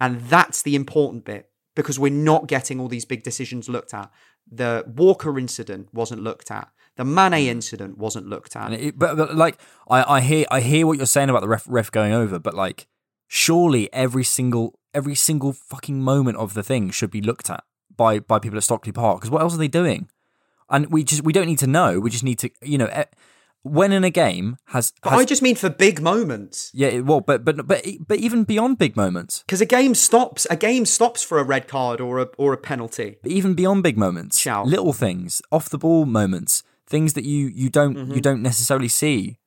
And 0.00 0.22
that's 0.22 0.62
the 0.62 0.74
important 0.74 1.24
bit 1.24 1.50
because 1.78 1.96
we're 1.96 2.10
not 2.10 2.48
getting 2.48 2.80
all 2.80 2.88
these 2.88 3.04
big 3.04 3.22
decisions 3.22 3.68
looked 3.68 3.94
at. 3.94 4.10
The 4.50 4.84
Walker 4.96 5.38
incident 5.38 5.88
wasn't 5.92 6.24
looked 6.24 6.50
at. 6.50 6.68
The 6.96 7.04
Mane 7.04 7.46
incident 7.46 7.96
wasn't 7.96 8.26
looked 8.26 8.56
at. 8.56 8.72
And 8.72 8.74
it, 8.74 8.98
but, 8.98 9.16
but 9.16 9.36
like 9.36 9.60
I, 9.88 10.16
I 10.16 10.20
hear 10.20 10.44
I 10.50 10.60
hear 10.60 10.88
what 10.88 10.96
you're 10.96 11.06
saying 11.06 11.30
about 11.30 11.42
the 11.42 11.48
ref, 11.48 11.64
ref 11.68 11.92
going 11.92 12.12
over, 12.12 12.40
but 12.40 12.54
like 12.54 12.88
surely 13.28 13.88
every 13.92 14.24
single 14.24 14.80
every 14.92 15.14
single 15.14 15.52
fucking 15.52 16.02
moment 16.02 16.36
of 16.36 16.54
the 16.54 16.64
thing 16.64 16.90
should 16.90 17.12
be 17.12 17.20
looked 17.20 17.48
at 17.48 17.62
by 17.96 18.18
by 18.18 18.40
people 18.40 18.58
at 18.58 18.64
Stockley 18.64 18.90
Park 18.90 19.20
because 19.20 19.30
what 19.30 19.42
else 19.42 19.54
are 19.54 19.58
they 19.58 19.68
doing? 19.68 20.08
And 20.68 20.90
we 20.90 21.04
just 21.04 21.22
we 21.22 21.32
don't 21.32 21.46
need 21.46 21.60
to 21.60 21.68
know. 21.68 22.00
We 22.00 22.10
just 22.10 22.24
need 22.24 22.40
to 22.40 22.50
you 22.60 22.76
know 22.76 22.86
eh, 22.86 23.04
when 23.62 23.92
in 23.92 24.04
a 24.04 24.10
game 24.10 24.56
has, 24.66 24.92
but 25.02 25.10
has 25.10 25.20
I 25.20 25.24
just 25.24 25.42
mean 25.42 25.56
for 25.56 25.68
big 25.68 26.00
moments. 26.00 26.70
yeah 26.74 27.00
well 27.00 27.20
but 27.20 27.44
but 27.44 27.66
but 27.66 27.84
but 28.06 28.18
even 28.18 28.44
beyond 28.44 28.78
big 28.78 28.96
moments, 28.96 29.42
Because 29.46 29.60
a 29.60 29.66
game 29.66 29.94
stops, 29.94 30.46
a 30.50 30.56
game 30.56 30.86
stops 30.86 31.22
for 31.22 31.38
a 31.38 31.44
red 31.44 31.68
card 31.68 32.00
or 32.00 32.18
a 32.20 32.28
or 32.38 32.52
a 32.52 32.56
penalty. 32.56 33.16
but 33.22 33.30
even 33.32 33.54
beyond 33.54 33.82
big 33.82 33.96
moments, 33.98 34.38
Shout. 34.38 34.66
little 34.66 34.92
things, 34.92 35.42
off 35.50 35.68
the 35.68 35.78
ball 35.78 36.06
moments, 36.06 36.62
things 36.86 37.12
that 37.14 37.24
you 37.24 37.48
you 37.48 37.68
don't 37.68 37.96
Mm-hmm. 37.96 38.14
you 38.14 38.20
don't 38.20 38.42
necessarily 38.42 38.88
see. 38.88 39.38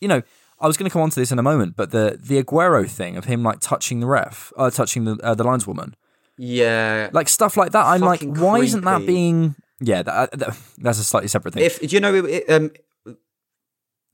You 0.00 0.08
know, 0.08 0.22
I 0.60 0.66
was 0.66 0.76
going 0.76 0.88
to 0.88 0.92
come 0.92 1.02
on 1.02 1.10
to 1.10 1.18
this 1.20 1.32
in 1.32 1.38
a 1.38 1.42
moment, 1.42 1.74
but 1.76 1.90
the 1.90 2.18
the 2.22 2.42
Aguero 2.42 2.88
thing 2.88 3.16
of 3.16 3.24
him 3.24 3.42
like 3.42 3.60
touching 3.60 4.00
the 4.00 4.06
ref, 4.06 4.52
uh, 4.56 4.70
touching 4.70 5.04
the 5.04 5.16
uh, 5.22 5.34
the 5.34 5.44
lineswoman, 5.44 5.94
Yeah. 6.36 7.08
like 7.12 7.28
stuff 7.28 7.56
like 7.56 7.72
that. 7.72 7.84
I'm 7.86 8.00
like, 8.02 8.22
why 8.22 8.58
isn't 8.60 8.84
that 8.84 9.06
being? 9.06 9.54
Yeah, 9.80 10.02
that, 10.02 10.30
that, 10.38 10.56
that's 10.78 10.98
a 11.00 11.04
slightly 11.04 11.28
separate 11.28 11.54
thing. 11.54 11.64
If 11.64 11.80
do 11.80 11.86
you 11.88 12.00
know, 12.00 12.14
it, 12.14 12.44
um, 12.48 12.70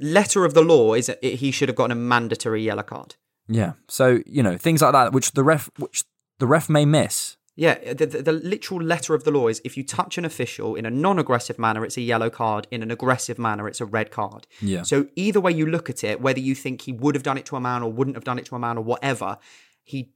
letter 0.00 0.44
of 0.44 0.54
the 0.54 0.62
law 0.62 0.94
is 0.94 1.08
it, 1.08 1.22
he 1.22 1.50
should 1.50 1.68
have 1.68 1.76
gotten 1.76 1.92
a 1.92 2.00
mandatory 2.00 2.62
yellow 2.62 2.82
card. 2.82 3.16
yeah, 3.48 3.72
so 3.88 4.20
you 4.26 4.42
know 4.42 4.56
things 4.56 4.82
like 4.82 4.92
that, 4.92 5.12
which 5.12 5.32
the 5.32 5.44
ref, 5.44 5.70
which 5.78 6.04
the 6.38 6.46
ref 6.46 6.68
may 6.68 6.84
miss. 6.84 7.36
Yeah, 7.56 7.92
the, 7.92 8.06
the, 8.06 8.22
the 8.22 8.32
literal 8.32 8.80
letter 8.80 9.14
of 9.14 9.24
the 9.24 9.30
law 9.30 9.48
is 9.48 9.60
if 9.64 9.76
you 9.76 9.84
touch 9.84 10.16
an 10.16 10.24
official 10.24 10.76
in 10.76 10.86
a 10.86 10.90
non-aggressive 10.90 11.58
manner, 11.58 11.84
it's 11.84 11.98
a 11.98 12.00
yellow 12.00 12.30
card. 12.30 12.66
In 12.70 12.82
an 12.82 12.90
aggressive 12.90 13.38
manner, 13.38 13.68
it's 13.68 13.82
a 13.82 13.84
red 13.84 14.10
card. 14.10 14.46
Yeah. 14.62 14.82
So 14.82 15.08
either 15.14 15.40
way 15.40 15.52
you 15.52 15.66
look 15.66 15.90
at 15.90 16.02
it, 16.02 16.22
whether 16.22 16.40
you 16.40 16.54
think 16.54 16.82
he 16.82 16.92
would 16.92 17.14
have 17.14 17.22
done 17.22 17.36
it 17.36 17.44
to 17.46 17.56
a 17.56 17.60
man 17.60 17.82
or 17.82 17.92
wouldn't 17.92 18.16
have 18.16 18.24
done 18.24 18.38
it 18.38 18.46
to 18.46 18.56
a 18.56 18.58
man 18.58 18.78
or 18.78 18.84
whatever, 18.84 19.36
he, 19.82 20.10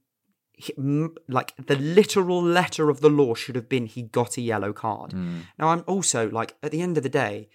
he 0.53 0.73
like 1.27 1.53
the 1.57 1.75
literal 1.75 2.41
letter 2.41 2.89
of 2.89 3.01
the 3.01 3.09
law 3.09 3.35
should 3.35 3.55
have 3.55 3.69
been 3.69 3.85
he 3.85 4.01
got 4.01 4.37
a 4.37 4.41
yellow 4.41 4.73
card. 4.73 5.11
Mm. 5.11 5.41
Now 5.59 5.67
I'm 5.67 5.83
also 5.85 6.29
like 6.31 6.55
at 6.63 6.71
the 6.71 6.81
end 6.81 6.97
of 6.97 7.03
the 7.03 7.09
day, 7.09 7.49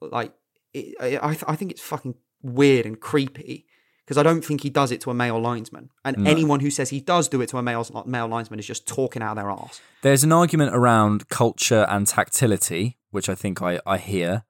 like 0.00 0.32
it, 0.78 0.94
I 1.00 1.06
I, 1.30 1.32
th- 1.34 1.44
I 1.48 1.56
think 1.56 1.70
it's 1.72 1.82
fucking 1.82 2.14
weird 2.42 2.86
and 2.86 2.98
creepy 3.00 3.66
because 4.04 4.18
I 4.18 4.22
don't 4.22 4.44
think 4.44 4.62
he 4.62 4.70
does 4.70 4.92
it 4.92 5.00
to 5.02 5.10
a 5.10 5.14
male 5.14 5.40
linesman, 5.40 5.90
and 6.04 6.28
anyone 6.28 6.60
who 6.60 6.70
says 6.70 6.90
he 6.90 7.00
does 7.00 7.28
do 7.28 7.40
it 7.40 7.48
to 7.48 7.58
a 7.58 7.62
male 7.62 7.84
male 8.06 8.28
linesman 8.28 8.58
is 8.60 8.66
just 8.66 8.86
talking 8.86 9.22
out 9.22 9.34
their 9.36 9.50
arse. 9.50 9.80
There's 10.02 10.22
an 10.24 10.32
argument 10.32 10.74
around 10.74 11.28
culture 11.28 11.86
and 11.88 12.06
tactility, 12.06 12.98
which 13.10 13.28
I 13.28 13.34
think 13.34 13.62
I 13.62 13.80
I 13.86 13.98
hear. 13.98 14.44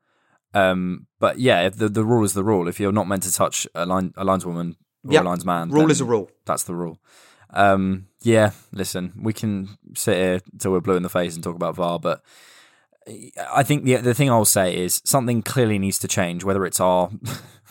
Um, 0.54 1.06
but 1.20 1.38
yeah, 1.38 1.68
the 1.68 1.88
the 1.88 2.04
rule 2.04 2.24
is 2.24 2.32
the 2.32 2.44
rule. 2.44 2.68
If 2.68 2.78
you're 2.80 2.92
not 2.92 3.08
meant 3.08 3.22
to 3.24 3.32
touch 3.32 3.66
a 3.74 3.84
line 3.86 4.12
a 4.16 4.24
lineswoman 4.24 4.76
or 5.04 5.12
Yep. 5.12 5.22
a 5.22 5.28
linesman, 5.28 5.70
Rule 5.70 5.90
is 5.90 6.00
a 6.00 6.04
rule. 6.04 6.30
That's 6.46 6.64
the 6.64 6.74
rule. 6.74 6.98
Um, 7.50 8.08
yeah, 8.22 8.50
listen, 8.72 9.12
we 9.22 9.32
can 9.32 9.78
sit 9.94 10.16
here 10.16 10.40
till 10.58 10.72
we're 10.72 10.80
blue 10.80 10.96
in 10.96 11.02
the 11.02 11.08
face 11.08 11.34
and 11.34 11.44
talk 11.44 11.54
about 11.54 11.76
VAR, 11.76 11.98
but 11.98 12.20
I 13.52 13.62
think 13.62 13.84
the 13.84 13.96
the 13.96 14.14
thing 14.14 14.30
I'll 14.30 14.44
say 14.44 14.76
is 14.76 15.00
something 15.04 15.42
clearly 15.42 15.78
needs 15.78 15.98
to 16.00 16.08
change, 16.08 16.44
whether 16.44 16.64
it's 16.66 16.80
our 16.80 17.10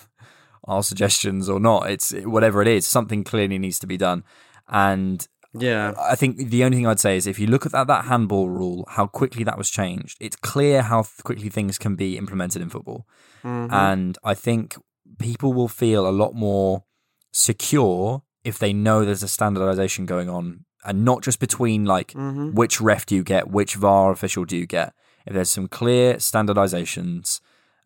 our 0.65 0.83
suggestions 0.83 1.49
or 1.49 1.59
not. 1.59 1.89
It's 1.89 2.11
whatever 2.11 2.61
it 2.61 2.67
is, 2.67 2.87
something 2.87 3.23
clearly 3.23 3.57
needs 3.57 3.79
to 3.79 3.87
be 3.87 3.97
done. 3.97 4.23
And 4.67 5.27
Yeah. 5.53 5.93
I 5.97 6.15
think 6.15 6.37
the 6.37 6.63
only 6.63 6.77
thing 6.77 6.87
I'd 6.87 6.99
say 6.99 7.17
is 7.17 7.27
if 7.27 7.39
you 7.39 7.47
look 7.47 7.65
at 7.65 7.71
that, 7.71 7.87
that 7.87 8.05
handball 8.05 8.49
rule, 8.49 8.85
how 8.89 9.07
quickly 9.07 9.43
that 9.43 9.57
was 9.57 9.69
changed, 9.69 10.17
it's 10.19 10.35
clear 10.35 10.81
how 10.81 11.05
quickly 11.23 11.49
things 11.49 11.77
can 11.77 11.95
be 11.95 12.17
implemented 12.17 12.61
in 12.61 12.69
football. 12.69 13.07
Mm-hmm. 13.43 13.73
And 13.73 14.17
I 14.23 14.33
think 14.33 14.75
people 15.19 15.53
will 15.53 15.67
feel 15.67 16.07
a 16.07 16.11
lot 16.11 16.33
more 16.33 16.83
secure 17.31 18.23
if 18.43 18.59
they 18.59 18.73
know 18.73 19.05
there's 19.05 19.23
a 19.23 19.27
standardization 19.27 20.05
going 20.05 20.29
on 20.29 20.65
and 20.83 21.03
not 21.03 21.23
just 21.23 21.39
between 21.39 21.85
like 21.85 22.13
mm-hmm. 22.13 22.51
which 22.51 22.79
ref 22.79 23.05
do 23.05 23.15
you 23.15 23.23
get, 23.23 23.49
which 23.49 23.75
VAR 23.75 24.11
official 24.11 24.45
do 24.45 24.57
you 24.57 24.65
get. 24.65 24.93
If 25.25 25.33
there's 25.33 25.49
some 25.49 25.67
clear 25.67 26.15
standardizations 26.15 27.39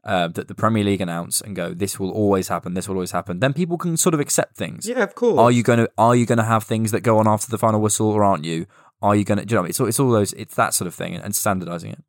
uh, 0.04 0.28
that 0.30 0.48
the 0.48 0.56
Premier 0.56 0.84
League 0.84 1.02
announce 1.02 1.42
and 1.42 1.56
go, 1.56 1.74
this 1.74 2.00
will 2.00 2.12
always 2.12 2.48
happen, 2.48 2.74
this 2.74 2.88
will 2.88 2.96
always 2.96 3.12
happen, 3.12 3.40
then 3.40 3.54
people 3.54 3.78
can 3.78 3.98
sort 3.98 4.14
of 4.14 4.20
accept 4.20 4.56
things. 4.56 4.88
Yeah, 4.88 5.04
of 5.04 5.16
course. 5.16 5.40
Are 5.40 5.52
you 5.52 5.64
going 5.64 5.80
to 5.80 5.92
are 5.98 6.16
you 6.16 6.26
going 6.26 6.38
to 6.38 6.44
have 6.44 6.64
things 6.64 6.92
that 6.92 7.02
go 7.02 7.18
on 7.18 7.28
after 7.28 7.50
the 7.50 7.58
final 7.58 7.82
whistle, 7.82 8.10
or 8.10 8.24
aren't 8.24 8.46
you? 8.46 8.66
Are 9.02 9.16
you 9.16 9.24
going 9.24 9.38
to? 9.38 9.44
You 9.44 9.56
know? 9.56 9.62
what 9.62 9.62
I 9.62 9.64
mean? 9.64 9.70
It's 9.70 9.80
all, 9.80 9.88
it's 9.88 10.00
all 10.00 10.12
those. 10.12 10.34
It's 10.34 10.56
that 10.56 10.74
sort 10.74 10.88
of 10.88 10.96
thing, 10.96 11.16
and 11.16 11.36
standardizing 11.36 11.92
it. 11.92 12.04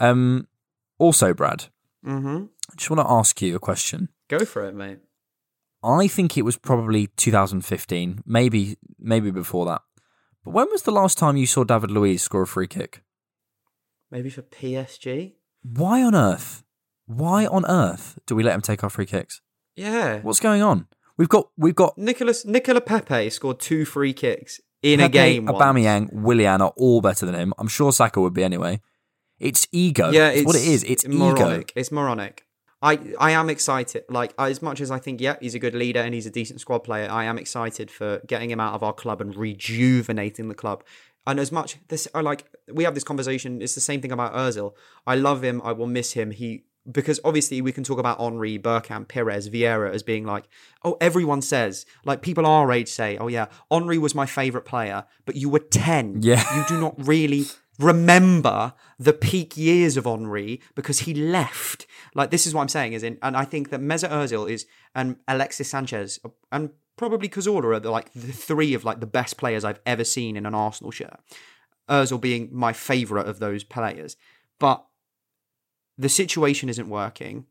Um. 0.00 0.48
Also, 1.00 1.32
Brad, 1.32 1.66
Mm-hmm. 2.04 2.44
I 2.70 2.74
just 2.76 2.90
want 2.90 3.06
to 3.06 3.12
ask 3.12 3.40
you 3.42 3.56
a 3.56 3.60
question. 3.60 4.08
Go 4.28 4.44
for 4.44 4.64
it, 4.64 4.74
mate. 4.74 4.98
I 5.82 6.08
think 6.08 6.36
it 6.36 6.42
was 6.42 6.56
probably 6.56 7.08
2015, 7.16 8.22
maybe 8.26 8.76
maybe 8.98 9.30
before 9.30 9.66
that. 9.66 9.82
But 10.44 10.52
when 10.52 10.68
was 10.70 10.82
the 10.82 10.90
last 10.90 11.18
time 11.18 11.36
you 11.36 11.46
saw 11.46 11.64
David 11.64 11.90
Luiz 11.90 12.22
score 12.22 12.42
a 12.42 12.46
free 12.46 12.66
kick? 12.66 13.02
Maybe 14.10 14.30
for 14.30 14.42
PSG. 14.42 15.34
Why 15.62 16.02
on 16.02 16.14
earth? 16.14 16.64
Why 17.06 17.46
on 17.46 17.64
earth 17.66 18.18
do 18.26 18.34
we 18.34 18.42
let 18.42 18.54
him 18.54 18.60
take 18.60 18.82
our 18.82 18.90
free 18.90 19.06
kicks? 19.06 19.40
Yeah. 19.76 20.20
What's 20.20 20.40
going 20.40 20.62
on? 20.62 20.86
We've 21.16 21.28
got 21.28 21.48
we've 21.56 21.74
got 21.74 21.98
Nicholas 21.98 22.44
Nicola 22.44 22.80
Pepe 22.80 23.30
scored 23.30 23.58
two 23.58 23.84
free 23.84 24.12
kicks 24.12 24.60
in 24.82 25.00
a 25.00 25.08
game. 25.08 25.46
once. 25.46 25.58
Aubameyang, 25.58 26.12
Willian 26.12 26.62
are 26.62 26.72
all 26.76 27.00
better 27.00 27.26
than 27.26 27.34
him. 27.34 27.52
I'm 27.58 27.68
sure 27.68 27.92
Saka 27.92 28.20
would 28.20 28.34
be 28.34 28.44
anyway. 28.44 28.80
It's 29.40 29.66
ego. 29.72 30.10
Yeah, 30.10 30.28
it's, 30.28 30.40
it's 30.40 30.46
what 30.46 30.56
it 30.56 30.66
is. 30.66 30.84
It's 30.84 31.04
ego. 31.04 31.16
moronic. 31.16 31.72
It's 31.74 31.90
moronic. 31.90 32.44
I 32.80 32.98
I 33.18 33.32
am 33.32 33.50
excited. 33.50 34.04
Like 34.08 34.32
as 34.38 34.62
much 34.62 34.80
as 34.80 34.90
I 34.90 34.98
think, 34.98 35.20
yeah, 35.20 35.36
he's 35.40 35.54
a 35.54 35.58
good 35.58 35.74
leader 35.74 36.00
and 36.00 36.14
he's 36.14 36.26
a 36.26 36.30
decent 36.30 36.60
squad 36.60 36.80
player. 36.80 37.08
I 37.10 37.24
am 37.24 37.38
excited 37.38 37.90
for 37.90 38.20
getting 38.26 38.50
him 38.50 38.60
out 38.60 38.74
of 38.74 38.82
our 38.82 38.92
club 38.92 39.20
and 39.20 39.34
rejuvenating 39.34 40.48
the 40.48 40.54
club. 40.54 40.84
And 41.28 41.38
as 41.38 41.52
much 41.52 41.76
this, 41.88 42.08
I 42.14 42.22
like 42.22 42.46
we 42.72 42.84
have 42.84 42.94
this 42.94 43.04
conversation. 43.04 43.60
It's 43.60 43.74
the 43.74 43.82
same 43.82 44.00
thing 44.00 44.12
about 44.12 44.32
Özil. 44.32 44.72
I 45.06 45.14
love 45.14 45.44
him. 45.44 45.60
I 45.62 45.72
will 45.72 45.86
miss 45.86 46.14
him. 46.14 46.30
He 46.30 46.64
because 46.90 47.20
obviously 47.22 47.60
we 47.60 47.70
can 47.70 47.84
talk 47.84 47.98
about 47.98 48.18
Henry, 48.18 48.58
Bergkamp, 48.58 49.08
Pires, 49.08 49.50
Vieira 49.50 49.92
as 49.92 50.02
being 50.02 50.24
like, 50.24 50.48
oh, 50.84 50.96
everyone 51.02 51.42
says 51.42 51.84
like 52.06 52.22
people 52.22 52.46
our 52.46 52.72
age 52.72 52.88
say, 52.88 53.18
oh 53.18 53.28
yeah, 53.28 53.48
Henry 53.70 53.98
was 53.98 54.14
my 54.14 54.24
favorite 54.24 54.64
player, 54.64 55.04
but 55.26 55.36
you 55.36 55.50
were 55.50 55.58
ten. 55.58 56.22
Yeah. 56.22 56.42
you 56.56 56.64
do 56.66 56.80
not 56.80 56.94
really 57.06 57.44
remember 57.78 58.72
the 58.98 59.12
peak 59.12 59.54
years 59.54 59.98
of 59.98 60.06
Henry 60.06 60.62
because 60.74 61.00
he 61.00 61.12
left. 61.12 61.86
Like 62.14 62.30
this 62.30 62.46
is 62.46 62.54
what 62.54 62.62
I'm 62.62 62.68
saying 62.68 62.94
is 62.94 63.02
in, 63.02 63.18
and 63.22 63.36
I 63.36 63.44
think 63.44 63.68
that 63.68 63.80
Mesut 63.82 64.08
Ozil 64.10 64.50
is 64.50 64.64
and 64.94 65.16
Alexis 65.28 65.68
Sanchez 65.68 66.20
and 66.50 66.70
probably 66.98 67.28
Cazorla 67.28 67.84
are 67.84 67.90
like 67.90 68.12
the 68.12 68.32
three 68.32 68.74
of 68.74 68.84
like 68.84 69.00
the 69.00 69.06
best 69.06 69.38
players 69.38 69.64
I've 69.64 69.80
ever 69.86 70.04
seen 70.04 70.36
in 70.36 70.44
an 70.44 70.54
Arsenal 70.54 70.90
shirt. 70.90 71.18
Ozil 71.88 72.20
being 72.20 72.50
my 72.52 72.74
favourite 72.74 73.26
of 73.26 73.38
those 73.38 73.64
players, 73.64 74.16
but 74.58 74.84
the 75.96 76.10
situation 76.10 76.68
isn't 76.68 76.90
working. 76.90 77.46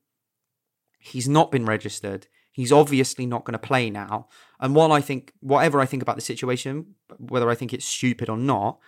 He's 1.00 1.28
not 1.28 1.52
been 1.52 1.66
registered. 1.66 2.28
He's 2.52 2.72
obviously 2.72 3.26
not 3.26 3.46
going 3.46 3.54
to 3.54 3.60
play 3.60 3.90
now. 3.90 4.28
And 4.60 4.76
while 4.76 4.92
I 4.92 5.02
think, 5.02 5.32
whatever 5.40 5.80
I 5.80 5.86
think 5.86 6.02
about 6.02 6.16
the 6.16 6.22
situation, 6.22 6.96
whether 7.18 7.50
I 7.50 7.56
think 7.56 7.74
it's 7.74 7.86
stupid 7.86 8.30
or 8.30 8.38
not, 8.38 8.80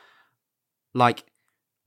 like 0.93 1.25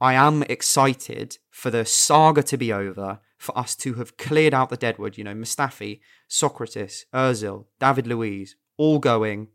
I 0.01 0.15
am 0.15 0.43
excited 0.45 1.39
for 1.51 1.71
the 1.71 1.85
saga 1.85 2.43
to 2.45 2.57
be 2.57 2.73
over, 2.73 3.21
for 3.37 3.57
us 3.59 3.75
to 3.75 3.95
have 3.95 4.17
cleared 4.17 4.55
out 4.55 4.71
the 4.71 4.77
deadwood. 4.77 5.19
You 5.19 5.25
know, 5.25 5.35
Mustafi, 5.35 6.01
Socrates, 6.29 7.07
Özil, 7.13 7.67
David 7.81 8.07
Luiz, 8.07 8.55
all 8.83 8.99
going, 8.99 9.49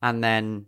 and 0.00 0.22
then 0.22 0.66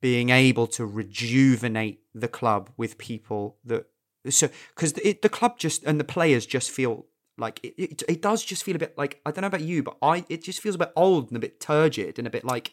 being 0.00 0.30
able 0.30 0.66
to 0.66 0.84
rejuvenate 0.84 2.00
the 2.14 2.28
club 2.28 2.70
with 2.76 2.98
people 2.98 3.56
that 3.64 3.86
so 4.28 4.48
because 4.74 4.92
the 4.94 5.28
club 5.28 5.58
just 5.58 5.84
and 5.84 6.00
the 6.00 6.04
players 6.04 6.46
just 6.46 6.70
feel 6.70 7.06
like 7.36 7.60
it, 7.64 7.74
it, 7.78 8.02
it 8.08 8.22
does 8.22 8.44
just 8.44 8.62
feel 8.64 8.76
a 8.76 8.78
bit 8.78 8.96
like 8.96 9.20
I 9.26 9.30
don't 9.30 9.42
know 9.42 9.48
about 9.48 9.62
you, 9.62 9.82
but 9.82 9.96
I 10.02 10.24
it 10.28 10.42
just 10.42 10.60
feels 10.60 10.74
a 10.74 10.78
bit 10.78 10.92
old 10.96 11.28
and 11.28 11.36
a 11.36 11.40
bit 11.40 11.60
turgid 11.60 12.18
and 12.18 12.26
a 12.26 12.30
bit 12.30 12.44
like 12.44 12.70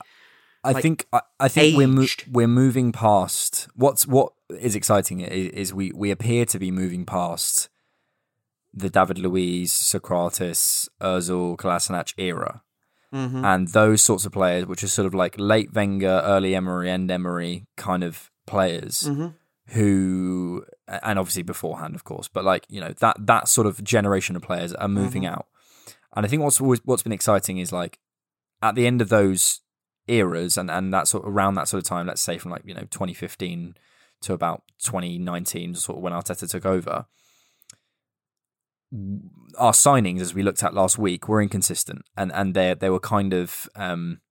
I 0.64 0.72
like, 0.74 0.82
think 0.82 1.08
I, 1.12 1.22
I 1.40 1.48
think 1.48 1.78
we're 1.78 1.88
mo- 1.88 2.06
we're 2.30 2.48
moving 2.48 2.92
past 2.92 3.68
what's 3.76 4.06
what 4.06 4.34
is 4.50 4.76
exciting 4.76 5.22
is, 5.22 5.52
is 5.52 5.74
we 5.74 5.92
we 5.94 6.12
appear 6.12 6.46
to 6.46 6.60
be 6.60 6.72
moving 6.72 7.06
past 7.06 7.70
the 8.74 8.90
David 8.90 9.20
Luiz, 9.20 9.72
Socrates, 9.72 10.90
Özil, 11.02 11.58
Kolasinac 11.58 12.14
era, 12.18 12.62
Mm-hmm. 13.14 13.44
and 13.44 13.68
those 13.70 14.02
sorts 14.02 14.26
of 14.26 14.32
players, 14.32 14.66
which 14.66 14.84
are 14.84 14.88
sort 14.88 15.06
of 15.06 15.14
like 15.14 15.36
late 15.38 15.74
Wenger, 15.74 16.22
early 16.24 16.56
Emery, 16.56 16.90
end 16.90 17.12
Emery 17.12 17.66
kind 17.76 18.04
of 18.04 18.32
players, 18.48 19.04
Mm-hmm. 19.04 19.28
who 19.76 20.66
and 20.88 21.20
obviously 21.20 21.44
beforehand, 21.44 21.96
of 21.96 22.04
course, 22.04 22.28
but 22.28 22.44
like 22.46 22.66
you 22.70 22.80
know 22.82 22.94
that 23.00 23.16
that 23.20 23.48
sort 23.48 23.68
of 23.68 23.84
generation 23.84 24.36
of 24.36 24.42
players 24.42 24.74
are 24.74 24.88
moving 24.88 25.24
Mm-hmm. 25.24 25.34
out, 25.34 25.48
and 26.16 26.26
I 26.26 26.30
think 26.30 26.42
what's 26.44 26.62
always 26.62 26.80
what's 26.86 27.04
been 27.04 27.12
exciting 27.12 27.58
is 27.58 27.72
like 27.72 28.00
at 28.62 28.76
the 28.76 28.88
end 28.88 29.02
of 29.02 29.10
those 29.10 29.62
eras 30.08 30.58
and 30.58 30.70
and 30.72 30.94
that 30.94 31.08
sort 31.08 31.26
of 31.26 31.34
around 31.34 31.56
that 31.56 31.68
sort 31.68 31.84
of 31.84 31.88
time, 31.88 32.08
let's 32.08 32.22
say 32.22 32.38
from 32.38 32.52
like 32.52 32.64
you 32.66 32.74
know 32.74 32.82
2015 32.92 33.76
to 34.22 34.34
about 34.34 34.64
2019, 34.84 35.76
sort 35.76 35.98
of 35.98 36.04
when 36.04 36.14
Arteta 36.14 36.50
took 36.50 36.66
over. 36.66 37.06
Our 39.58 39.72
signings, 39.72 40.22
as 40.22 40.34
we 40.34 40.44
looked 40.44 40.64
at 40.64 40.74
last 40.74 40.98
week, 40.98 41.28
were 41.28 41.42
inconsistent, 41.42 42.04
and 42.18 42.32
and 42.34 42.54
they 42.54 42.74
they 42.74 42.90
were 42.90 43.00
kind 43.00 43.34
of 43.34 43.70
um, 43.76 44.22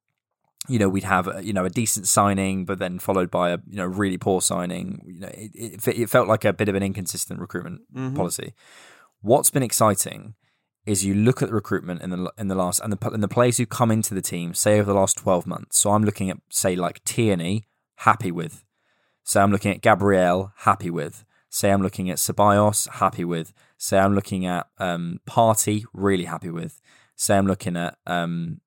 you 0.68 0.78
know 0.78 0.88
we'd 0.88 1.04
have 1.04 1.28
a, 1.28 1.44
you 1.44 1.52
know 1.52 1.64
a 1.64 1.70
decent 1.70 2.06
signing 2.06 2.64
but 2.64 2.78
then 2.78 2.98
followed 2.98 3.30
by 3.30 3.50
a 3.50 3.58
you 3.66 3.76
know 3.76 3.86
really 3.86 4.18
poor 4.18 4.40
signing. 4.40 5.02
You 5.06 5.20
know 5.20 5.28
it, 5.28 5.50
it, 5.86 5.88
it 5.88 6.10
felt 6.10 6.28
like 6.28 6.44
a 6.44 6.52
bit 6.52 6.68
of 6.68 6.74
an 6.74 6.82
inconsistent 6.82 7.40
recruitment 7.40 7.82
policy. 8.14 8.54
What's 9.20 9.50
been 9.50 9.62
exciting 9.62 10.34
is 10.86 11.04
you 11.04 11.14
look 11.14 11.42
at 11.42 11.48
the 11.48 11.54
recruitment 11.54 12.02
in 12.02 12.10
the 12.10 12.32
in 12.38 12.48
the 12.48 12.54
last 12.54 12.80
and 12.80 12.92
the 12.92 13.10
and 13.10 13.22
the 13.22 13.28
players 13.28 13.58
who 13.58 13.66
come 13.66 13.90
into 13.90 14.14
the 14.14 14.22
team 14.22 14.54
say 14.54 14.78
over 14.78 14.92
the 14.92 14.98
last 14.98 15.16
12 15.18 15.46
months. 15.46 15.78
So 15.78 15.90
i'm 15.90 16.04
looking 16.04 16.30
at 16.30 16.38
say 16.50 16.76
like 16.76 17.04
Tierney 17.04 17.66
happy 17.96 18.30
with. 18.30 18.64
So 19.22 19.42
i'm 19.42 19.52
looking 19.52 19.72
at 19.72 19.82
Gabriel, 19.82 20.52
happy 20.58 20.90
with 20.90 21.24
say 21.50 21.70
i'm 21.70 21.82
looking 21.82 22.08
at 22.10 22.16
Ceballos 22.18 22.88
happy 22.88 23.24
with 23.24 23.52
say 23.76 23.98
i'm 23.98 24.14
looking 24.14 24.46
at 24.46 24.68
um 24.78 25.18
Partey 25.28 25.84
really 25.92 26.24
happy 26.24 26.48
with 26.50 26.80
say 27.16 27.36
i'm 27.36 27.46
looking 27.46 27.76
at 27.76 27.98
um 28.06 28.60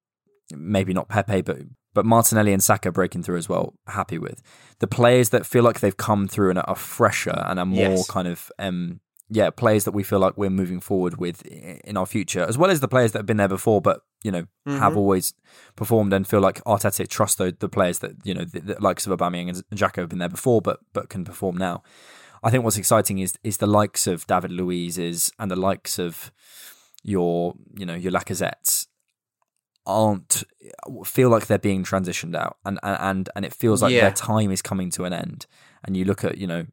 maybe 0.55 0.93
not 0.93 1.09
Pepe, 1.09 1.41
but 1.41 1.57
but 1.95 2.05
Martinelli 2.05 2.53
and 2.53 2.63
Saka 2.63 2.91
breaking 2.91 3.21
through 3.21 3.37
as 3.37 3.47
well. 3.47 3.75
Happy 3.87 4.17
with 4.17 4.41
the 4.79 4.87
players 4.87 5.29
that 5.29 5.45
feel 5.45 5.63
like 5.63 5.79
they've 5.79 5.95
come 5.95 6.27
through 6.27 6.49
and 6.49 6.59
are 6.65 6.75
fresher 6.75 7.43
and 7.47 7.59
are 7.59 7.65
more 7.67 7.79
Yes. 7.79 8.09
kind 8.09 8.27
of 8.27 8.51
um 8.59 8.99
yeah 9.29 9.49
players 9.51 9.85
that 9.85 9.93
we 9.93 10.03
feel 10.03 10.19
like 10.19 10.35
we're 10.37 10.49
moving 10.49 10.79
forward 10.79 11.17
with 11.17 11.43
in 11.45 11.95
our 11.97 12.05
future, 12.05 12.43
as 12.47 12.57
well 12.57 12.69
as 12.69 12.79
the 12.81 12.87
players 12.87 13.11
that 13.13 13.19
have 13.19 13.25
been 13.25 13.37
there 13.37 13.47
before, 13.47 13.79
but 13.81 14.01
you 14.23 14.31
know 14.31 14.45
have 14.65 14.97
always 14.97 15.33
performed 15.75 16.13
and 16.13 16.27
feel 16.27 16.39
like 16.41 16.63
Arteta 16.65 17.07
trusts 17.07 17.37
the, 17.37 17.55
the 17.57 17.69
players 17.69 17.99
that 17.99 18.11
you 18.23 18.33
know 18.33 18.43
the, 18.45 18.59
the 18.59 18.75
likes 18.81 19.07
of 19.07 19.17
Aubameyang 19.17 19.49
and 19.49 19.63
Xhaka 19.79 19.97
have 19.97 20.09
been 20.09 20.19
there 20.19 20.29
before, 20.29 20.61
but 20.61 20.79
but 20.93 21.09
can 21.09 21.23
perform 21.23 21.57
now. 21.57 21.83
I 22.43 22.49
think 22.51 22.63
what's 22.63 22.77
exciting 22.77 23.19
is 23.19 23.33
is 23.43 23.57
the 23.57 23.67
likes 23.67 24.07
of 24.07 24.27
David 24.27 24.51
Luiz's 24.51 25.31
and 25.39 25.49
the 25.49 25.55
likes 25.55 25.97
of 25.99 26.31
your 27.03 27.53
you 27.77 27.85
know 27.85 27.95
your 27.95 28.11
Lacazettes 28.11 28.87
aren't 29.85 30.43
feel 31.05 31.29
like 31.29 31.47
they're 31.47 31.57
being 31.59 31.83
transitioned 31.83 32.35
out 32.35 32.57
and 32.65 32.79
and 32.83 33.29
and, 33.35 33.45
it 33.45 33.53
feels 33.53 33.81
like 33.81 33.91
Yeah. 33.91 34.01
their 34.01 34.11
time 34.11 34.49
is 34.51 34.61
coming 34.61 34.89
to 34.91 35.03
an 35.03 35.11
end 35.13 35.45
and 35.83 35.97
you 35.97 36.05
look 36.05 36.23
at 36.23 36.37
you 36.37 36.47
know 36.47 36.65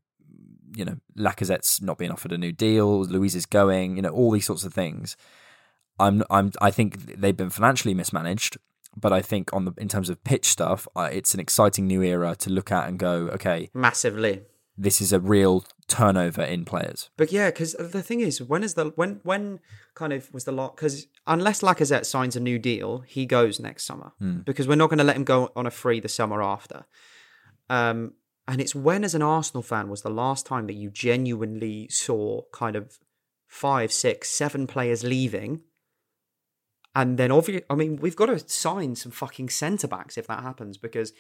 you 0.77 0.85
know 0.85 0.97
Lacazette's 1.19 1.83
not 1.83 1.99
being 1.99 2.13
offered 2.13 2.31
a 2.31 2.39
new 2.39 2.53
deal 2.53 3.05
Luiz 3.05 3.35
is 3.35 3.47
going 3.47 3.97
you 3.97 4.03
know 4.03 4.11
all 4.11 4.31
these 4.31 4.47
sorts 4.47 4.65
of 4.65 4.73
things 4.73 5.17
I'm 5.99 6.23
I'm 6.31 6.53
I 6.63 6.71
think 6.71 7.21
they've 7.21 7.37
been 7.37 7.51
financially 7.51 7.95
mismanaged 7.95 8.57
but 8.97 9.13
I 9.13 9.23
think 9.23 9.53
on 9.53 9.65
the 9.65 9.73
in 9.77 9.89
terms 9.89 10.09
of 10.09 10.23
pitch 10.23 10.47
stuff 10.47 10.87
uh, 10.95 11.09
it's 11.13 11.35
an 11.35 11.41
exciting 11.41 11.89
new 11.89 12.03
era 12.03 12.37
to 12.37 12.51
look 12.51 12.71
at 12.71 12.89
and 12.89 12.97
go 12.97 13.29
okay 13.35 13.71
Massively. 13.75 14.43
This 14.81 15.01
is 15.01 15.13
a 15.13 15.21
real 15.21 15.65
turnover 15.89 16.43
in 16.43 16.65
players 16.65 17.11
But 17.17 17.31
yeah, 17.31 17.51
because 17.51 17.75
the 17.75 18.03
thing 18.03 18.21
is, 18.21 18.41
when 18.41 18.65
is 18.65 18.75
the 18.75 18.93
when 18.97 19.21
when 19.23 19.61
kind 19.95 20.13
of 20.13 20.33
was 20.33 20.45
the 20.45 20.53
lot? 20.53 20.77
Because 20.77 21.07
unless 21.27 21.61
Lacazette 21.61 22.07
signs 22.07 22.35
a 22.37 22.41
new 22.41 22.59
deal, 22.59 23.01
he 23.01 23.27
goes 23.27 23.61
next 23.61 23.85
summer 23.85 24.13
because 24.45 24.67
we're 24.67 24.77
not 24.77 24.89
going 24.89 24.99
to 24.99 25.05
let 25.05 25.17
him 25.17 25.25
go 25.25 25.53
on 25.55 25.67
a 25.67 25.71
free 25.71 26.01
the 26.01 26.09
summer 26.09 26.43
after. 26.43 26.87
Um, 27.69 28.15
and 28.49 28.61
it's 28.61 28.75
when, 28.75 29.05
as 29.05 29.15
an 29.15 29.23
Arsenal 29.23 29.63
fan, 29.63 29.89
was 29.89 30.03
the 30.03 30.11
last 30.11 30.45
time 30.47 30.67
that 30.67 30.75
you 30.75 30.91
genuinely 30.91 31.89
saw 31.89 32.43
kind 32.53 32.75
of 32.75 32.99
five, 33.47 33.93
six, 33.93 34.29
seven 34.31 34.67
players 34.67 35.05
leaving. 35.05 35.61
And 36.95 37.17
then, 37.17 37.31
obviously, 37.31 37.65
I 37.71 37.77
mean, 37.77 37.97
we've 37.97 38.17
got 38.17 38.27
to 38.27 38.41
sign 38.49 38.97
some 38.97 39.13
fucking 39.13 39.51
centre 39.51 39.87
backs 39.87 40.19
if 40.19 40.27
that 40.27 40.43
happens 40.43 40.79
because 40.79 41.13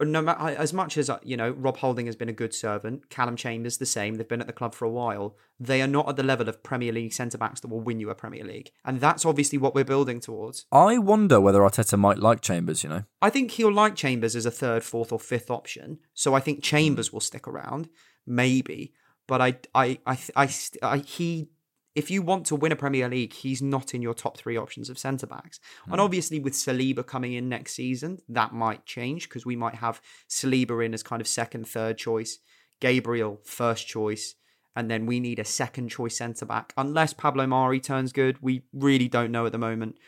no 0.00 0.20
matter 0.22 0.56
as 0.56 0.72
much 0.72 0.96
as 0.96 1.08
uh, 1.08 1.18
you 1.22 1.36
know 1.36 1.50
Rob 1.50 1.78
Holding 1.78 2.06
has 2.06 2.16
been 2.16 2.28
a 2.28 2.32
good 2.32 2.54
servant, 2.54 3.10
Callum 3.10 3.36
Chambers 3.36 3.78
the 3.78 3.86
same. 3.86 4.14
They've 4.14 4.28
been 4.28 4.40
at 4.40 4.46
the 4.46 4.52
club 4.52 4.74
for 4.74 4.84
a 4.84 4.90
while. 4.90 5.36
They 5.60 5.80
are 5.82 5.86
not 5.86 6.08
at 6.08 6.16
the 6.16 6.22
level 6.22 6.48
of 6.48 6.62
Premier 6.62 6.92
League 6.92 7.12
centre 7.12 7.38
backs 7.38 7.60
that 7.60 7.68
will 7.68 7.80
win 7.80 8.00
you 8.00 8.10
a 8.10 8.14
Premier 8.14 8.44
League, 8.44 8.70
and 8.84 9.00
that's 9.00 9.24
obviously 9.24 9.58
what 9.58 9.74
we're 9.74 9.84
building 9.84 10.20
towards. 10.20 10.66
I 10.72 10.98
wonder 10.98 11.40
whether 11.40 11.60
Arteta 11.60 11.98
might 11.98 12.18
like 12.18 12.40
Chambers 12.40 12.82
you 12.82 12.90
know 12.90 13.04
I 13.22 13.30
think 13.30 13.52
he'll 13.52 13.72
like 13.72 13.94
Chambers 13.94 14.36
as 14.36 14.46
a 14.46 14.50
third, 14.50 14.82
fourth, 14.84 15.12
or 15.12 15.20
fifth 15.20 15.50
option. 15.50 15.98
So 16.14 16.34
I 16.34 16.40
think 16.40 16.62
Chambers 16.62 17.12
will 17.12 17.20
stick 17.20 17.46
around, 17.46 17.88
maybe. 18.26 18.92
But 19.26 19.42
I, 19.42 19.58
I, 19.74 19.98
I, 20.06 20.18
I, 20.34 20.50
I 20.82 20.98
he. 20.98 21.50
If 21.98 22.12
you 22.12 22.22
want 22.22 22.46
to 22.46 22.54
win 22.54 22.70
a 22.70 22.76
Premier 22.76 23.08
League, 23.08 23.32
he's 23.32 23.60
not 23.60 23.92
in 23.92 24.02
your 24.02 24.14
top 24.14 24.38
three 24.38 24.56
options 24.56 24.88
of 24.88 25.00
centre 25.00 25.26
backs. 25.26 25.58
And 25.86 25.96
hmm. 25.96 26.00
obviously, 26.00 26.38
with 26.38 26.52
Saliba 26.52 27.04
coming 27.04 27.32
in 27.32 27.48
next 27.48 27.72
season, 27.72 28.18
that 28.28 28.52
might 28.52 28.86
change 28.86 29.28
because 29.28 29.44
we 29.44 29.56
might 29.56 29.74
have 29.74 30.00
Saliba 30.28 30.86
in 30.86 30.94
as 30.94 31.02
kind 31.02 31.20
of 31.20 31.26
second, 31.26 31.66
third 31.66 31.98
choice, 31.98 32.38
Gabriel 32.78 33.40
first 33.42 33.88
choice, 33.88 34.36
and 34.76 34.88
then 34.88 35.06
we 35.06 35.18
need 35.18 35.40
a 35.40 35.44
second 35.44 35.88
choice 35.88 36.16
centre 36.16 36.46
back. 36.46 36.72
Unless 36.76 37.14
Pablo 37.14 37.48
Mari 37.48 37.80
turns 37.80 38.12
good, 38.12 38.40
we 38.40 38.62
really 38.72 39.08
don't 39.08 39.32
know 39.32 39.44
at 39.44 39.50
the 39.50 39.58
moment. 39.58 39.98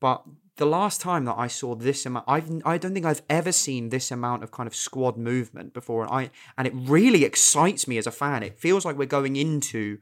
But 0.00 0.24
the 0.56 0.64
last 0.64 1.02
time 1.02 1.26
that 1.26 1.36
I 1.36 1.48
saw 1.48 1.74
this 1.74 2.06
amount, 2.06 2.24
I've 2.26 2.50
I 2.64 2.78
don't 2.78 2.94
think 2.94 3.04
I've 3.04 3.22
ever 3.28 3.52
seen 3.52 3.90
this 3.90 4.10
amount 4.10 4.42
of 4.42 4.52
kind 4.52 4.66
of 4.66 4.74
squad 4.74 5.18
movement 5.18 5.74
before, 5.74 6.04
and 6.04 6.10
I 6.10 6.30
and 6.56 6.66
it 6.66 6.72
really 6.74 7.24
excites 7.24 7.86
me 7.86 7.98
as 7.98 8.06
a 8.06 8.10
fan. 8.10 8.42
It 8.42 8.58
feels 8.58 8.86
like 8.86 8.96
we're 8.96 9.04
going 9.04 9.36
into 9.36 9.98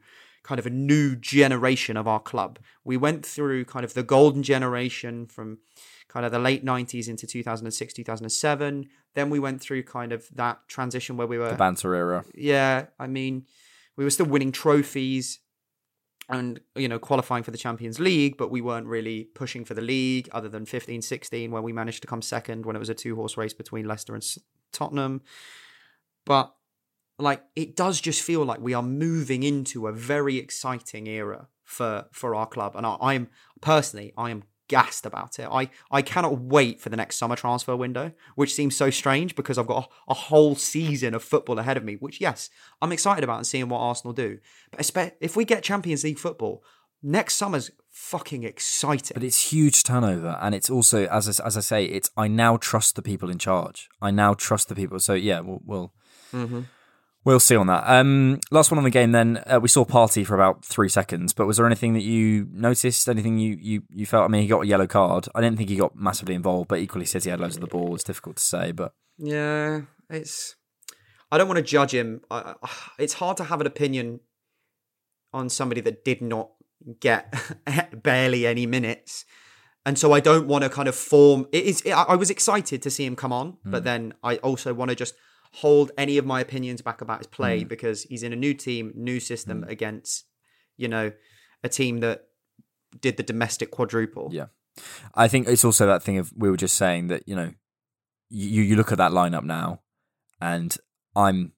kind 0.49 0.57
of 0.57 0.65
a 0.65 0.71
new 0.71 1.15
generation 1.15 1.95
of 1.95 2.07
our 2.07 2.19
club. 2.19 2.57
We 2.83 2.97
went 2.97 3.23
through 3.23 3.65
kind 3.65 3.85
of 3.85 3.93
the 3.93 4.01
golden 4.01 4.41
generation 4.41 5.27
from 5.27 5.59
kind 6.07 6.25
of 6.25 6.31
the 6.31 6.39
late 6.39 6.65
90s 6.65 7.07
into 7.07 7.27
2006 7.27 7.93
2007 7.93 8.89
then 9.13 9.29
we 9.29 9.39
went 9.39 9.61
through 9.61 9.83
kind 9.83 10.11
of 10.11 10.27
that 10.33 10.57
transition 10.67 11.17
where 11.17 11.27
we 11.27 11.37
were 11.37 11.51
the 11.51 11.55
banter 11.55 11.93
era 11.93 12.25
yeah, 12.33 12.87
I 12.97 13.05
mean, 13.05 13.45
we 13.95 14.03
were 14.03 14.09
still 14.09 14.25
winning 14.25 14.51
trophies 14.51 15.39
and, 16.29 16.59
you 16.75 16.87
know, 16.87 16.99
qualifying 16.99 17.43
for 17.43 17.51
the 17.51 17.57
Champions 17.57 17.99
League, 17.99 18.37
but 18.37 18.49
we 18.49 18.61
weren't 18.61 18.87
really 18.87 19.25
pushing 19.35 19.65
for 19.65 19.75
the 19.75 19.81
league 19.81 20.29
other 20.31 20.49
than 20.49 20.65
15 20.65 21.03
16 21.03 21.51
when 21.51 21.63
we 21.63 21.73
managed 21.73 22.01
to 22.01 22.07
come 22.07 22.23
second 22.23 22.65
when 22.65 22.75
it 22.75 22.79
was 22.79 22.89
a 22.89 22.95
two 22.95 23.15
horse 23.15 23.37
race 23.37 23.53
between 23.53 23.87
Leicester 23.87 24.15
and 24.15 24.23
Tottenham. 24.71 25.21
But, 26.25 26.53
like, 27.19 27.43
it 27.55 27.75
does 27.75 28.01
just 28.01 28.21
feel 28.21 28.45
like 28.45 28.59
we 28.59 28.73
are 28.73 28.83
moving 28.83 29.43
into 29.43 29.87
a 29.87 29.91
very 29.91 30.37
exciting 30.37 31.07
era 31.07 31.47
for 31.63 32.05
for 32.11 32.35
our 32.35 32.47
club. 32.47 32.75
And 32.75 32.85
I, 32.85 32.97
I'm 32.99 33.29
personally, 33.61 34.13
I 34.17 34.31
am 34.31 34.43
gassed 34.67 35.05
about 35.05 35.39
it. 35.39 35.47
I, 35.51 35.69
I 35.91 36.01
cannot 36.01 36.39
wait 36.39 36.79
for 36.79 36.89
the 36.89 36.95
next 36.95 37.17
summer 37.17 37.35
transfer 37.35 37.75
window, 37.75 38.13
which 38.35 38.53
seems 38.53 38.77
so 38.77 38.89
strange 38.89 39.35
because 39.35 39.57
I've 39.57 39.67
got 39.67 39.91
a, 40.07 40.11
a 40.11 40.13
whole 40.13 40.55
season 40.55 41.13
of 41.13 41.23
football 41.23 41.59
ahead 41.59 41.75
of 41.75 41.83
me, 41.83 41.95
which, 41.95 42.21
yes, 42.21 42.49
I'm 42.81 42.91
excited 42.91 43.23
about 43.23 43.37
and 43.37 43.47
seeing 43.47 43.67
what 43.67 43.79
Arsenal 43.79 44.13
do. 44.13 44.39
But 44.71 45.15
if 45.19 45.35
we 45.35 45.43
get 45.43 45.63
Champions 45.63 46.03
League 46.03 46.19
football, 46.19 46.63
next 47.01 47.35
summer's 47.35 47.71
fucking 47.89 48.43
exciting. 48.43 49.15
But 49.15 49.23
it's 49.23 49.51
huge 49.51 49.83
turnover, 49.83 50.37
and 50.41 50.55
it's 50.55 50.69
also 50.69 51.05
as 51.07 51.27
I, 51.27 51.45
as 51.45 51.57
I 51.57 51.61
say, 51.61 51.85
it's 51.85 52.11
I 52.15 52.27
now 52.27 52.57
trust 52.57 52.95
the 52.95 53.01
people 53.01 53.29
in 53.29 53.39
charge. 53.39 53.89
I 54.01 54.11
now 54.11 54.33
trust 54.33 54.69
the 54.69 54.75
people. 54.75 54.99
So 54.99 55.13
yeah, 55.13 55.39
we'll 55.41 55.61
we'll, 55.65 55.93
mm-hmm. 56.33 56.61
We'll 57.25 57.39
see 57.39 57.55
on 57.55 57.67
that. 57.67 57.83
Um, 57.85 58.39
last 58.49 58.71
one 58.71 58.77
on 58.77 58.85
the 58.85 58.89
game. 58.89 59.11
Then 59.11 59.43
uh, 59.45 59.59
we 59.61 59.67
saw 59.67 59.83
Partey 59.83 60.25
for 60.25 60.35
about 60.35 60.63
three 60.63 60.87
seconds. 60.87 61.33
But 61.33 61.47
was 61.47 61.57
there 61.57 61.65
anything 61.65 61.93
that 61.93 62.03
you 62.03 62.47
noticed? 62.51 63.09
Anything 63.09 63.37
you 63.37 63.57
you 63.59 63.83
you 63.89 64.05
felt? 64.05 64.23
I 64.23 64.27
mean, 64.29 64.41
he 64.41 64.47
got 64.47 64.61
a 64.61 64.67
yellow 64.67 64.87
card. 64.87 65.27
I 65.35 65.41
didn't 65.41 65.57
think 65.57 65.69
he 65.69 65.75
got 65.75 65.95
massively 65.95 66.33
involved, 66.33 66.69
but 66.69 66.79
equally 66.79 67.05
City 67.05 67.29
had 67.29 67.41
loads 67.41 67.55
of 67.55 67.61
the 67.61 67.67
ball. 67.67 67.93
It's 67.93 68.05
difficult 68.05 68.37
to 68.37 68.43
say, 68.43 68.71
but 68.71 68.93
Yeah, 69.17 69.81
it's. 70.09 70.55
I 71.31 71.37
don't 71.37 71.47
want 71.47 71.57
to 71.57 71.63
judge 71.63 71.93
him. 71.93 72.21
I, 72.31 72.55
it's 72.97 73.13
hard 73.13 73.37
to 73.37 73.43
have 73.43 73.59
an 73.61 73.67
opinion 73.67 74.21
on 75.33 75.49
somebody 75.49 75.81
that 75.81 76.03
did 76.05 76.21
not 76.21 76.51
get 76.99 77.35
barely 78.01 78.47
any 78.47 78.65
minutes, 78.65 79.25
and 79.85 79.99
so 79.99 80.13
I 80.13 80.21
don't 80.21 80.47
want 80.47 80.63
to 80.63 80.69
kind 80.69 80.87
of 80.87 80.95
form. 80.95 81.47
It 81.51 81.65
is. 81.65 81.83
I 81.85 82.03
I 82.03 82.15
was 82.15 82.29
excited 82.29 82.81
to 82.81 82.89
see 82.89 83.05
him 83.05 83.17
come 83.17 83.33
on, 83.33 83.57
but 83.65 83.83
then 83.83 84.13
I 84.23 84.37
also 84.37 84.73
want 84.73 84.89
to 84.89 84.95
just 84.95 85.15
hold 85.53 85.91
any 85.97 86.17
of 86.17 86.25
my 86.25 86.39
opinions 86.41 86.81
back 86.81 87.01
about 87.01 87.19
his 87.19 87.27
play 87.27 87.61
hmm. 87.61 87.67
because 87.67 88.03
he's 88.03 88.23
in 88.23 88.33
a 88.33 88.35
new 88.35 88.53
team, 88.53 88.91
new 88.95 89.19
system 89.19 89.63
hmm. 89.63 89.69
against, 89.69 90.25
you 90.77 90.87
know, 90.87 91.11
a 91.63 91.69
team 91.69 91.99
that 91.99 92.25
did 92.99 93.17
the 93.17 93.23
domestic 93.23 93.71
quadruple. 93.71 94.29
Yeah. 94.31 94.45
I 95.15 95.27
think 95.27 95.47
it's 95.47 95.65
also 95.65 95.85
that 95.87 96.03
thing 96.03 96.17
of 96.17 96.31
we 96.35 96.49
were 96.49 96.57
just 96.57 96.77
saying 96.77 97.07
that 97.07 97.27
you 97.27 97.35
know 97.35 97.51
you 98.29 98.61
you 98.61 98.75
look 98.75 98.91
at 98.91 98.97
that 98.97 99.11
lineup 99.11 99.43
now, 99.43 99.81
and 100.39 100.75
I'm. 101.15 101.53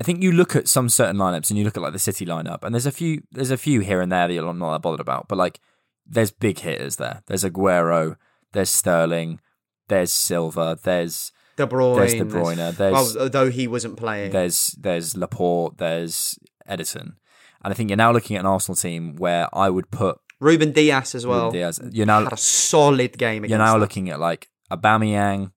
I 0.00 0.04
think 0.04 0.22
you 0.22 0.32
look 0.32 0.56
at 0.56 0.68
some 0.68 0.88
certain 0.88 1.16
lineups 1.16 1.50
and 1.50 1.58
you 1.58 1.64
look 1.64 1.76
at 1.76 1.82
like 1.82 1.92
the 1.92 1.98
City 1.98 2.26
lineup, 2.26 2.62
and 2.62 2.74
there's 2.74 2.86
a 2.86 2.92
few 2.92 3.22
there's 3.30 3.50
a 3.50 3.56
few 3.56 3.80
here 3.80 4.00
and 4.00 4.10
there 4.10 4.28
that 4.28 4.34
you're 4.34 4.52
not 4.52 4.72
that 4.72 4.82
bothered 4.82 5.00
about, 5.00 5.28
but 5.28 5.38
like 5.38 5.60
there's 6.06 6.30
big 6.30 6.58
hitters 6.58 6.96
there. 6.96 7.22
There's 7.26 7.44
Aguero, 7.44 8.16
there's 8.52 8.70
Sterling, 8.70 9.40
there's 9.88 10.12
Silva, 10.12 10.78
there's 10.82 11.32
De 11.56 11.66
Bruyne. 11.66 11.96
There's 11.96 12.14
De 12.14 12.24
Bruyne, 12.24 12.76
there's- 12.76 13.14
well, 13.14 13.28
though 13.28 13.50
he 13.50 13.68
wasn't 13.68 13.96
playing. 13.96 14.30
there's 14.32 14.74
there's 14.78 15.16
Laporte, 15.16 15.78
there's 15.78 16.38
Ederson, 16.68 17.14
and 17.62 17.72
I 17.72 17.74
think 17.74 17.90
you're 17.90 17.96
now 17.96 18.12
looking 18.12 18.36
at 18.36 18.40
an 18.40 18.46
Arsenal 18.46 18.76
team 18.76 19.16
where 19.16 19.48
I 19.54 19.68
would 19.70 19.90
put 19.90 20.18
Ruben 20.40 20.72
Dias 20.72 21.14
as 21.14 21.26
well. 21.26 21.46
Ruben 21.46 21.60
Dias. 21.60 21.80
You're 21.92 22.06
now 22.06 22.24
had 22.24 22.32
a 22.32 22.36
solid 22.36 23.18
game. 23.18 23.44
you're 23.44 23.58
now 23.58 23.72
them. 23.72 23.80
looking 23.80 24.10
at 24.10 24.18
like 24.18 24.48
Aubameyang, 24.70 25.52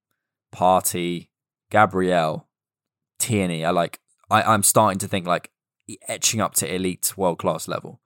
Partey, 0.54 1.30
Gabriel, 1.72 2.48
Tierney. 3.20 3.66
I 3.66 3.72
like 3.72 4.00
I, 4.30 4.44
I'm 4.44 4.64
starting 4.64 5.00
to 5.00 5.08
think 5.08 5.26
like 5.26 5.52
etching 6.08 6.42
up 6.42 6.54
to 6.56 6.74
elite 6.74 7.14
world 7.18 7.40
class 7.40 7.68
level, 7.68 8.02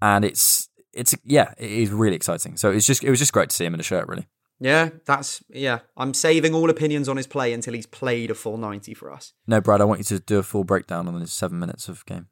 and 0.00 0.24
it's 0.24 0.68
it's 0.92 1.14
yeah, 1.24 1.52
it 1.58 1.70
is 1.70 1.90
really 1.90 2.16
exciting. 2.16 2.56
So 2.56 2.70
it's 2.70 2.86
just 2.86 3.02
it 3.04 3.10
was 3.10 3.18
just 3.18 3.32
great 3.32 3.50
to 3.50 3.56
see 3.56 3.64
him 3.64 3.74
in 3.74 3.80
a 3.80 3.84
shirt, 3.84 4.08
really. 4.08 4.26
Yeah, 4.60 4.90
that's 5.04 5.42
yeah. 5.50 5.80
I'm 5.96 6.12
saving 6.14 6.52
all 6.54 6.68
opinions 6.68 7.08
on 7.08 7.16
his 7.16 7.26
play 7.26 7.52
until 7.52 7.74
he's 7.74 7.86
played 7.86 8.30
a 8.30 8.34
full 8.34 8.56
ninety 8.56 8.92
for 8.94 9.10
us. 9.12 9.32
No, 9.46 9.60
Brad, 9.60 9.80
I 9.80 9.84
want 9.84 10.00
you 10.00 10.04
to 10.04 10.18
do 10.18 10.38
a 10.38 10.42
full 10.42 10.64
breakdown 10.64 11.06
on 11.06 11.18
the 11.18 11.26
seven 11.28 11.58
minutes 11.58 11.88
of 11.88 12.04
game. 12.06 12.26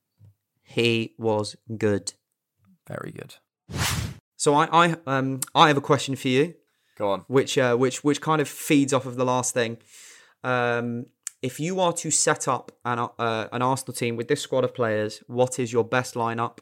He 0.65 1.15
was 1.19 1.55
good. 1.79 2.15
Very 2.89 3.13
good. 3.13 3.37
So 4.37 4.55
I, 4.55 4.69
I 4.87 4.97
um 5.07 5.41
I 5.55 5.69
have 5.69 5.77
a 5.77 5.81
question 5.83 6.17
for 6.17 6.29
you, 6.29 6.55
Go 6.99 7.11
on. 7.11 7.21
which 7.29 7.57
uh, 7.59 7.77
which 7.77 8.03
which 8.05 8.21
kind 8.21 8.41
of 8.41 8.49
feeds 8.49 8.93
off 8.93 9.07
of 9.07 9.17
the 9.17 9.25
last 9.25 9.55
thing. 9.55 9.79
Um, 10.45 11.07
if 11.43 11.61
you 11.61 11.81
are 11.81 11.93
to 11.95 12.11
set 12.11 12.49
up 12.49 12.73
an 12.85 12.99
uh, 12.99 13.49
an 13.53 13.63
Arsenal 13.63 13.95
team 13.95 14.17
with 14.17 14.29
this 14.29 14.41
squad 14.43 14.65
of 14.65 14.75
players, 14.75 15.23
what 15.29 15.59
is 15.59 15.73
your 15.73 15.85
best 15.85 16.15
lineup? 16.15 16.59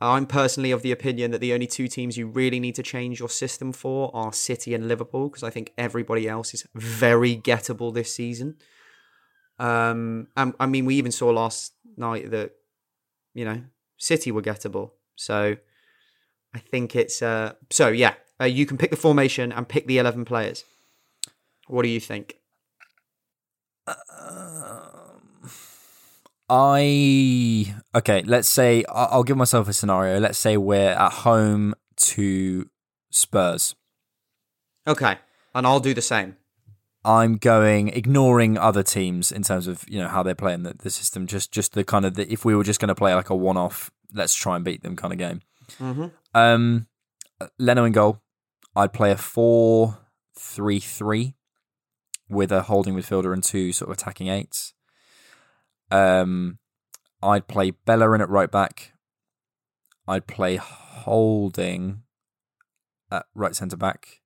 I'm 0.00 0.26
personally 0.26 0.70
of 0.70 0.82
the 0.82 0.92
opinion 0.92 1.30
that 1.30 1.40
the 1.40 1.52
only 1.52 1.66
two 1.66 1.88
teams 1.88 2.16
you 2.16 2.26
really 2.26 2.60
need 2.60 2.74
to 2.74 2.82
change 2.82 3.20
your 3.20 3.28
system 3.28 3.72
for 3.72 4.10
are 4.14 4.32
City 4.32 4.74
and 4.74 4.88
Liverpool 4.88 5.28
because 5.28 5.42
I 5.42 5.50
think 5.50 5.72
everybody 5.78 6.28
else 6.28 6.52
is 6.52 6.66
very 6.74 7.36
gettable 7.36 7.94
this 7.94 8.14
season. 8.14 8.56
Um, 9.58 10.28
and 10.36 10.54
I 10.58 10.66
mean, 10.66 10.84
we 10.84 10.96
even 10.96 11.12
saw 11.12 11.30
last 11.30 11.72
night 11.96 12.30
that 12.32 12.52
you 13.34 13.44
know 13.44 13.62
City 13.98 14.32
were 14.32 14.42
gettable, 14.42 14.90
so 15.16 15.56
I 16.54 16.58
think 16.58 16.96
it's 16.96 17.22
uh. 17.22 17.52
So 17.70 17.88
yeah, 17.88 18.14
uh, 18.40 18.46
you 18.46 18.66
can 18.66 18.76
pick 18.76 18.90
the 18.90 18.96
formation 18.96 19.52
and 19.52 19.68
pick 19.68 19.86
the 19.86 19.98
eleven 19.98 20.24
players. 20.24 20.64
What 21.68 21.82
do 21.82 21.88
you 21.88 22.00
think? 22.00 22.36
I 26.48 27.74
okay. 27.94 28.22
Let's 28.22 28.48
say 28.48 28.84
I'll 28.88 29.22
give 29.22 29.36
myself 29.36 29.68
a 29.68 29.72
scenario. 29.72 30.20
Let's 30.20 30.38
say 30.38 30.56
we're 30.56 30.90
at 30.90 31.12
home 31.12 31.74
to 31.96 32.68
Spurs. 33.10 33.74
Okay, 34.86 35.16
and 35.54 35.66
I'll 35.66 35.80
do 35.80 35.94
the 35.94 36.02
same. 36.02 36.36
I'm 37.06 37.36
going 37.36 37.88
ignoring 37.88 38.56
other 38.58 38.82
teams 38.82 39.32
in 39.32 39.42
terms 39.42 39.66
of 39.66 39.84
you 39.88 39.98
know 39.98 40.08
how 40.08 40.22
they're 40.22 40.34
playing 40.34 40.64
the, 40.64 40.74
the 40.74 40.90
system. 40.90 41.26
Just 41.26 41.50
just 41.50 41.72
the 41.72 41.84
kind 41.84 42.04
of 42.04 42.14
the, 42.14 42.30
if 42.30 42.44
we 42.44 42.54
were 42.54 42.64
just 42.64 42.80
going 42.80 42.88
to 42.88 42.94
play 42.94 43.14
like 43.14 43.30
a 43.30 43.36
one 43.36 43.56
off, 43.56 43.90
let's 44.12 44.34
try 44.34 44.56
and 44.56 44.64
beat 44.64 44.82
them 44.82 44.96
kind 44.96 45.12
of 45.12 45.18
game. 45.18 45.40
Mhm. 45.80 46.12
Um, 46.34 46.86
Leno 47.58 47.84
in 47.84 47.92
goal. 47.92 48.20
I'd 48.76 48.92
play 48.92 49.10
a 49.12 49.16
four 49.16 49.98
three 50.38 50.80
three 50.80 51.36
with 52.28 52.52
a 52.52 52.62
holding 52.62 52.94
midfielder 52.94 53.32
and 53.32 53.42
two 53.42 53.72
sort 53.72 53.90
of 53.90 53.96
attacking 53.96 54.28
eights. 54.28 54.73
Um, 55.90 56.58
I'd 57.22 57.48
play 57.48 57.70
Bellerin 57.70 58.20
at 58.20 58.28
right 58.28 58.50
back. 58.50 58.92
I'd 60.06 60.26
play 60.26 60.56
Holding 60.56 62.02
at 63.10 63.26
right 63.34 63.54
centre 63.54 63.76
back. 63.76 64.20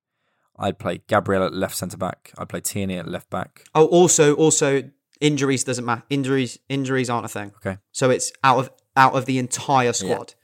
I'd 0.59 0.79
play 0.79 1.03
Gabriel 1.07 1.45
at 1.45 1.53
left 1.53 1.77
centre 1.77 1.97
back. 1.97 2.33
I'd 2.37 2.49
play 2.49 2.61
Tierney 2.61 2.97
at 2.97 3.07
left 3.07 3.31
back. 3.31 3.65
Oh, 3.75 3.87
also, 3.87 4.35
also 4.35 4.91
injuries 5.21 5.65
doesn't 5.65 5.85
matter. 5.85 6.03
Injuries, 6.11 6.59
injuries 6.69 7.09
aren't 7.09 7.27
a 7.27 7.29
thing. 7.29 7.53
Okay. 7.57 7.79
So 7.93 8.11
it's 8.11 8.33
out 8.43 8.59
of 8.59 8.71
out 8.97 9.15
of 9.15 9.27
the 9.27 9.39
entire 9.39 9.93
squad. 9.93 10.35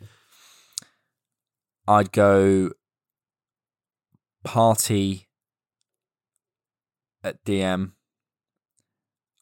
I'd 1.88 2.12
go 2.12 2.70
Partey 4.46 5.26
at 7.22 7.44
DM. 7.44 7.92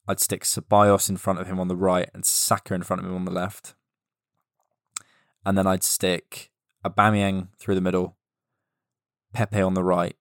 I'd 0.08 0.20
stick 0.20 0.42
Ceballos 0.42 1.08
in 1.08 1.16
front 1.16 1.38
of 1.38 1.46
him 1.46 1.60
on 1.60 1.68
the 1.68 1.76
right 1.76 2.10
and 2.12 2.24
Saka 2.24 2.74
in 2.74 2.82
front 2.82 3.00
of 3.00 3.08
him 3.08 3.14
on 3.14 3.24
the 3.24 3.30
left. 3.30 3.74
And 5.44 5.56
then 5.56 5.66
I'd 5.66 5.84
stick 5.84 6.50
Aubameyang 6.84 7.48
through 7.58 7.74
the 7.74 7.80
middle, 7.80 8.16
Pepe 9.32 9.60
on 9.60 9.74
the 9.74 9.84
right, 9.84 10.16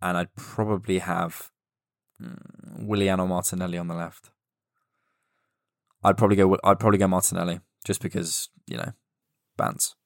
and 0.00 0.16
I'd 0.16 0.34
probably 0.36 0.98
have 0.98 1.50
mm, 2.22 2.86
Williano 2.86 3.26
Martinelli 3.26 3.78
on 3.78 3.88
the 3.88 3.94
left. 3.94 4.30
I'd 6.04 6.16
probably 6.16 6.36
go. 6.36 6.56
I'd 6.62 6.78
probably 6.78 6.98
go 6.98 7.08
Martinelli 7.08 7.60
just 7.84 8.00
because 8.00 8.50
you 8.66 8.76
know, 8.76 8.92
bands. 9.56 9.96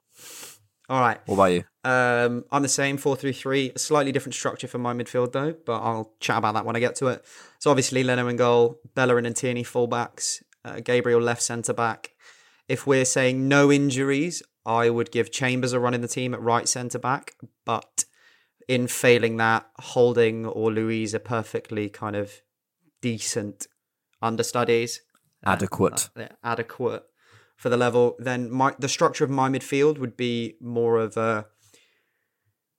All 0.91 1.01
right. 1.01 1.19
What 1.27 1.35
about 1.37 1.53
you? 1.53 1.65
Um, 1.85 2.45
I'm 2.51 2.63
the 2.63 2.69
same, 2.69 2.97
four 2.97 3.15
three 3.15 3.33
three. 3.33 3.71
A 3.75 3.79
slightly 3.79 4.11
different 4.11 4.35
structure 4.35 4.67
for 4.67 4.79
my 4.79 4.93
midfield 4.93 5.31
though, 5.31 5.55
but 5.65 5.81
I'll 5.81 6.13
chat 6.19 6.39
about 6.39 6.55
that 6.55 6.67
when 6.67 6.75
I 6.75 6.81
get 6.81 6.97
to 6.97 7.07
it. 7.07 7.25
So 7.61 7.71
obviously 7.71 8.03
Leno 8.03 8.27
in 8.27 8.35
goal, 8.35 8.81
Bellerin 8.97 9.25
and 9.25 9.37
Tierney 9.37 9.63
fullbacks, 9.63 10.43
uh, 10.65 10.81
Gabriel 10.81 11.21
left 11.21 11.43
centre 11.43 11.73
back. 11.73 12.11
If 12.69 12.89
we're 12.89 13.05
saying 13.05 13.47
no 13.47 13.71
injuries, 13.71 14.43
I 14.67 14.91
would 14.91 15.13
give 15.13 15.31
Chambers 15.31 15.73
a 15.73 15.79
run 15.79 15.95
in 15.95 16.01
the 16.01 16.09
team 16.09 16.35
at 16.35 16.41
right 16.41 16.69
centre 16.69 16.99
back, 16.99 17.35
but 17.65 18.05
in 18.67 18.89
failing 18.89 19.37
that, 19.37 19.67
Holding 19.79 20.45
or 20.45 20.73
Luiz 20.73 21.15
are 21.15 21.21
perfectly 21.21 21.89
kind 21.89 22.17
of 22.17 22.43
decent 23.01 23.69
understudies. 24.21 25.03
Adequate. 25.45 26.11
uh, 26.17 26.27
adequate 26.45 27.05
for 27.61 27.69
the 27.69 27.77
level, 27.77 28.17
then 28.19 28.51
my 28.51 28.75
the 28.79 28.89
structure 28.89 29.23
of 29.23 29.29
my 29.29 29.51
midfield 29.51 29.99
would 29.99 30.17
be 30.17 30.55
more 30.63 30.97
of 30.97 31.19
a 31.19 31.45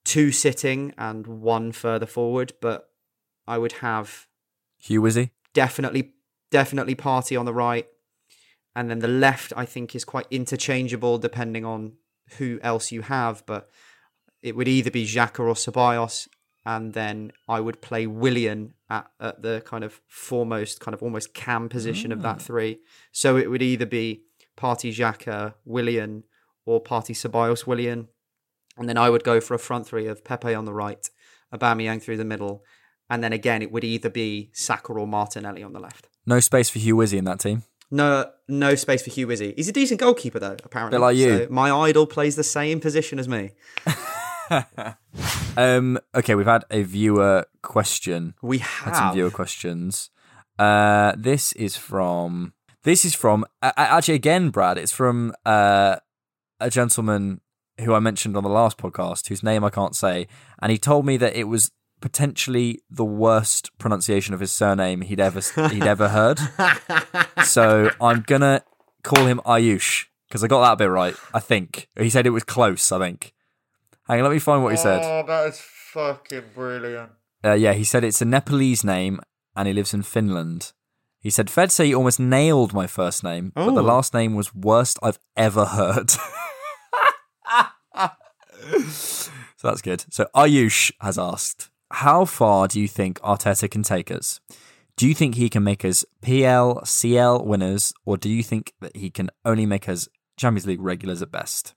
two 0.04 0.32
sitting 0.32 0.92
and 0.98 1.28
one 1.28 1.72
further 1.72 2.08
forward, 2.08 2.54
but 2.62 2.90
I 3.48 3.60
would 3.60 3.74
have 3.74 4.26
HughWizzy? 4.84 5.30
definitely 5.54 6.14
definitely 6.50 6.96
Partey 6.96 7.40
on 7.40 7.46
the 7.46 7.54
right. 7.54 7.88
And 8.76 8.90
then 8.90 9.00
the 9.00 9.08
left 9.08 9.54
i 9.56 9.66
think 9.66 9.94
is 9.94 10.04
quite 10.04 10.26
interchangeable 10.32 11.20
depending 11.20 11.64
on 11.64 11.94
who 12.40 12.60
else 12.64 12.92
you 12.92 13.04
have 13.04 13.46
but 13.46 13.70
it 14.42 14.56
would 14.56 14.68
either 14.68 14.90
be 14.90 15.06
Xhaka 15.06 15.42
or 15.42 15.54
Ceballos. 15.54 16.28
And 16.66 16.94
then 16.94 17.34
i 17.48 17.60
would 17.60 17.82
play 17.82 18.08
willian 18.08 18.74
at, 18.90 19.12
at 19.20 19.44
the 19.44 19.62
kind 19.64 19.84
of 19.84 20.02
foremost 20.08 20.80
kind 20.80 20.96
of 20.96 21.04
almost 21.04 21.36
cam 21.36 21.70
position 21.70 22.12
of 22.12 22.24
that 22.24 22.38
mm. 22.38 22.42
three. 22.42 22.80
So 23.12 23.38
it 23.38 23.48
would 23.52 23.62
either 23.62 23.86
be 23.86 24.24
Partey 24.62 24.92
Xhaka, 24.92 25.56
willian 25.66 26.24
or 26.66 26.84
Partey 26.84 27.16
Ceballos, 27.16 27.66
willian 27.66 28.08
and 28.78 28.88
then 28.88 28.98
i 28.98 29.10
would 29.10 29.24
go 29.24 29.42
for 29.42 29.54
a 29.54 29.60
front 29.60 29.86
three 29.88 30.08
of 30.08 30.24
pepe 30.24 30.54
on 30.54 30.66
the 30.66 30.74
right 30.74 31.10
Aubameyang 31.54 32.02
through 32.02 32.18
the 32.18 32.26
middle 32.26 32.64
and 33.12 33.22
then 33.22 33.34
again, 33.34 33.62
it 33.62 33.74
would 33.74 33.84
either 33.84 34.10
be 34.10 34.52
Saka 34.54 34.94
or 34.94 35.06
Martinelli 35.06 35.62
on 35.64 35.74
the 35.74 35.82
left. 35.82 36.08
No 36.26 36.40
space 36.40 36.70
for 36.70 36.80
HughWizzy 36.80 37.18
in 37.18 37.26
that 37.26 37.42
team. 37.42 37.64
No, 37.92 38.32
no 38.48 38.74
space 38.76 39.04
for 39.04 39.10
HughWizzy. 39.10 39.54
He's 39.58 39.68
a 39.68 39.74
decent 39.74 40.00
goalkeeper 40.00 40.40
though, 40.40 40.56
apparently. 40.64 40.96
Bit 40.98 41.02
like 41.02 41.18
you. 41.18 41.38
So 41.40 41.48
my 41.52 41.70
idol 41.72 42.08
plays 42.08 42.38
the 42.38 42.44
same 42.46 42.80
position 42.80 43.20
as 43.20 43.28
me. 43.28 43.52
Um, 45.56 45.98
okay, 46.14 46.36
we've 46.36 46.46
had 46.46 46.66
a 46.70 46.84
viewer 46.84 47.46
question. 47.62 48.36
We 48.42 48.58
Had 48.58 48.96
some 48.96 49.14
viewer 49.14 49.32
questions. 49.32 50.10
Uh, 50.60 51.14
this 51.18 51.54
is 51.54 51.78
from. 51.78 52.54
This 52.84 53.06
is 53.06 53.14
from. 53.14 53.46
Uh, 53.62 53.72
actually, 53.76 54.16
again, 54.16 54.50
Brad. 54.50 54.78
It's 54.78 54.92
from 54.92 55.34
uh, 55.46 55.98
a 56.60 56.70
gentleman 56.70 57.42
who 57.80 57.94
I 57.94 58.00
mentioned 58.00 58.36
on 58.36 58.44
the 58.44 58.50
last 58.50 58.78
podcast, 58.78 59.28
whose 59.28 59.44
name 59.44 59.64
I 59.64 59.70
can't 59.70 59.96
say, 59.96 60.28
and 60.62 60.72
he 60.72 60.78
told 60.78 61.06
me 61.06 61.18
that 61.18 61.36
it 61.36 61.46
was 61.46 61.72
potentially 62.00 62.82
the 62.90 63.06
worst 63.06 63.70
pronunciation 63.78 64.34
of 64.34 64.40
his 64.40 64.52
surname 64.52 65.02
he'd 65.02 65.20
ever 65.20 65.42
he'd 65.70 65.84
ever 65.84 66.10
heard. 66.10 66.40
so 67.44 67.92
I'm 68.02 68.22
gonna 68.22 68.64
call 69.04 69.26
him 69.26 69.40
Ayush 69.46 70.06
because 70.28 70.44
I 70.44 70.48
got 70.48 70.68
that 70.68 70.78
bit 70.84 70.90
right. 70.90 71.16
I 71.34 71.40
think 71.40 71.88
he 71.98 72.10
said 72.10 72.26
it 72.26 72.32
was 72.32 72.44
close. 72.44 72.92
I 72.92 73.00
think. 73.00 73.34
Hang 74.08 74.20
on, 74.20 74.26
let 74.26 74.34
me 74.34 74.40
find 74.40 74.64
what 74.64 74.72
he 74.72 74.78
said. 74.78 75.02
Oh, 75.04 75.24
that 75.28 75.50
is 75.50 75.62
fucking 75.62 76.44
brilliant. 76.56 77.12
Uh, 77.44 77.54
yeah, 77.54 77.74
he 77.74 77.84
said 77.84 78.04
it's 78.04 78.22
a 78.22 78.26
Nepalese 78.26 78.84
name 78.84 79.20
and 79.56 79.68
he 79.68 79.74
lives 79.74 79.94
in 79.94 80.02
Finland. 80.02 80.74
He 81.22 81.30
said, 81.30 81.50
Fed 81.50 81.72
say 81.72 81.86
you 81.86 81.96
almost 81.98 82.20
nailed 82.20 82.74
my 82.74 82.88
first 82.88 83.24
name, 83.24 83.52
but 83.56 83.72
the 83.76 83.82
Oh. 83.82 83.86
last 83.86 84.14
name 84.14 84.34
was 84.36 84.56
worst 84.56 84.98
I've 85.04 85.20
ever 85.38 85.66
heard. 85.66 86.10
so 88.88 89.68
that's 89.68 89.82
good. 89.82 90.06
So 90.10 90.26
Ayush 90.36 90.92
has 91.02 91.18
asked, 91.20 91.70
How 91.92 92.26
far 92.26 92.68
do 92.68 92.80
you 92.80 92.88
think 92.88 93.20
Arteta 93.22 93.70
can 93.70 93.84
take 93.84 94.10
us? 94.12 94.40
Do 94.98 95.08
you 95.08 95.14
think 95.14 95.36
he 95.36 95.50
can 95.50 95.64
make 95.64 95.86
us 95.86 96.04
PL, 96.22 96.84
CL 96.86 97.46
winners, 97.46 97.94
or 98.06 98.18
do 98.18 98.30
you 98.30 98.44
think 98.44 98.74
that 98.82 98.96
he 98.96 99.10
can 99.10 99.30
only 99.46 99.66
make 99.66 99.88
us 99.90 100.08
Champions 100.38 100.68
League 100.68 100.82
regulars 100.82 101.22
at 101.22 101.32
best? 101.32 101.74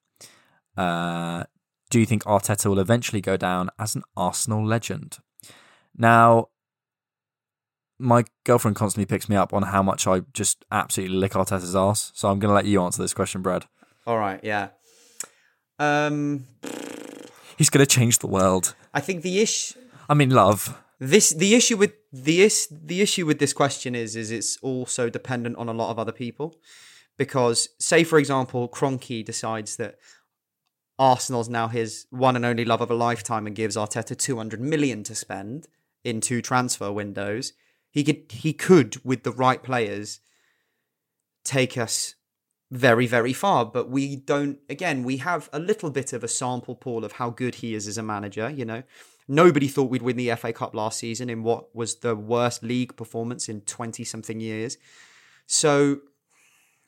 Uh, 0.76 1.45
do 1.90 2.01
you 2.01 2.07
think 2.07 2.24
Arteta 2.24 2.66
will 2.66 2.78
eventually 2.80 3.20
go 3.20 3.36
down 3.36 3.70
as 3.78 3.95
an 3.95 4.03
Arsenal 4.16 4.64
legend? 4.66 5.18
Now, 5.97 6.49
my 8.05 8.24
girlfriend 8.44 8.76
constantly 8.76 9.07
picks 9.07 9.28
me 9.28 9.36
up 9.36 9.52
on 9.52 9.62
how 9.62 9.82
much 9.82 10.07
I 10.07 10.20
just 10.32 10.64
absolutely 10.70 11.16
lick 11.16 11.32
Arteta's 11.32 11.74
ass. 11.74 12.12
So 12.14 12.28
I'm 12.28 12.38
going 12.38 12.50
to 12.50 12.55
let 12.55 12.66
you 12.66 12.82
answer 12.82 13.02
this 13.02 13.14
question, 13.14 13.42
Brad. 13.42 13.64
All 14.07 14.18
right, 14.18 14.40
yeah. 14.42 14.68
Um, 15.78 16.46
He's 17.57 17.70
going 17.70 17.84
to 17.84 17.86
change 17.86 18.18
the 18.18 18.26
world. 18.26 18.74
I 18.92 19.00
think 19.00 19.22
the 19.22 19.40
issue 19.40 19.80
I 20.09 20.14
mean, 20.14 20.30
love. 20.30 20.78
this 21.00 21.30
the 21.30 21.55
issue 21.55 21.76
with 21.76 21.94
the 22.12 22.42
is 22.42 22.68
the 22.70 23.00
issue 23.00 23.26
with 23.26 23.38
this 23.38 23.52
question 23.52 23.94
is 23.94 24.14
is 24.14 24.30
it's 24.30 24.57
also 24.59 25.09
dependent 25.09 25.57
on 25.57 25.68
a 25.68 25.72
lot 25.72 25.90
of 25.90 25.98
other 25.98 26.12
people 26.12 26.57
because 27.16 27.70
say 27.78 28.05
for 28.05 28.18
example 28.18 28.68
Kroenke 28.68 29.24
decides 29.24 29.76
that 29.76 29.96
Arsenal's 30.98 31.48
now 31.48 31.68
his 31.68 32.07
one 32.11 32.36
and 32.36 32.44
only 32.44 32.64
love 32.64 32.80
of 32.80 32.90
a 32.90 32.94
lifetime 32.94 33.46
and 33.46 33.57
gives 33.57 33.76
Arteta 33.76 34.16
200 34.16 34.61
million 34.61 35.02
to 35.05 35.14
spend 35.14 35.66
in 36.05 36.20
two 36.20 36.40
transfer 36.40 36.92
windows 36.92 37.52
he 37.95 38.03
could 38.03 38.24
he 38.28 38.53
could 38.53 39.03
with 39.05 39.22
the 39.22 39.30
right 39.30 39.62
players 39.62 40.20
take 41.45 41.78
us 41.78 42.16
very 42.70 43.07
very 43.07 43.32
far. 43.32 43.64
But 43.64 43.88
we 43.88 44.16
don't 44.16 44.59
again 44.68 45.05
we 45.05 45.18
have 45.18 45.49
a 45.53 45.61
little 45.61 45.90
bit 45.90 46.12
of 46.12 46.24
a 46.24 46.28
sample 46.28 46.74
pool 46.74 47.05
of 47.05 47.12
how 47.12 47.30
good 47.30 47.57
he 47.57 47.74
is 47.74 47.86
as 47.86 47.97
a 47.97 48.03
manager 48.03 48.51
you 48.51 48.64
know. 48.64 48.82
Nobody 49.26 49.68
thought 49.68 49.88
we'd 49.88 50.03
win 50.03 50.16
the 50.16 50.34
FA 50.34 50.53
Cup 50.53 50.74
last 50.74 50.99
season 50.99 51.30
in 51.30 51.42
what 51.45 51.74
was 51.74 51.97
the 52.01 52.14
worst 52.14 52.62
league 52.62 52.95
performance 52.95 53.49
in 53.49 53.62
20 53.62 54.05
something 54.05 54.38
years. 54.38 54.76
So 55.47 56.01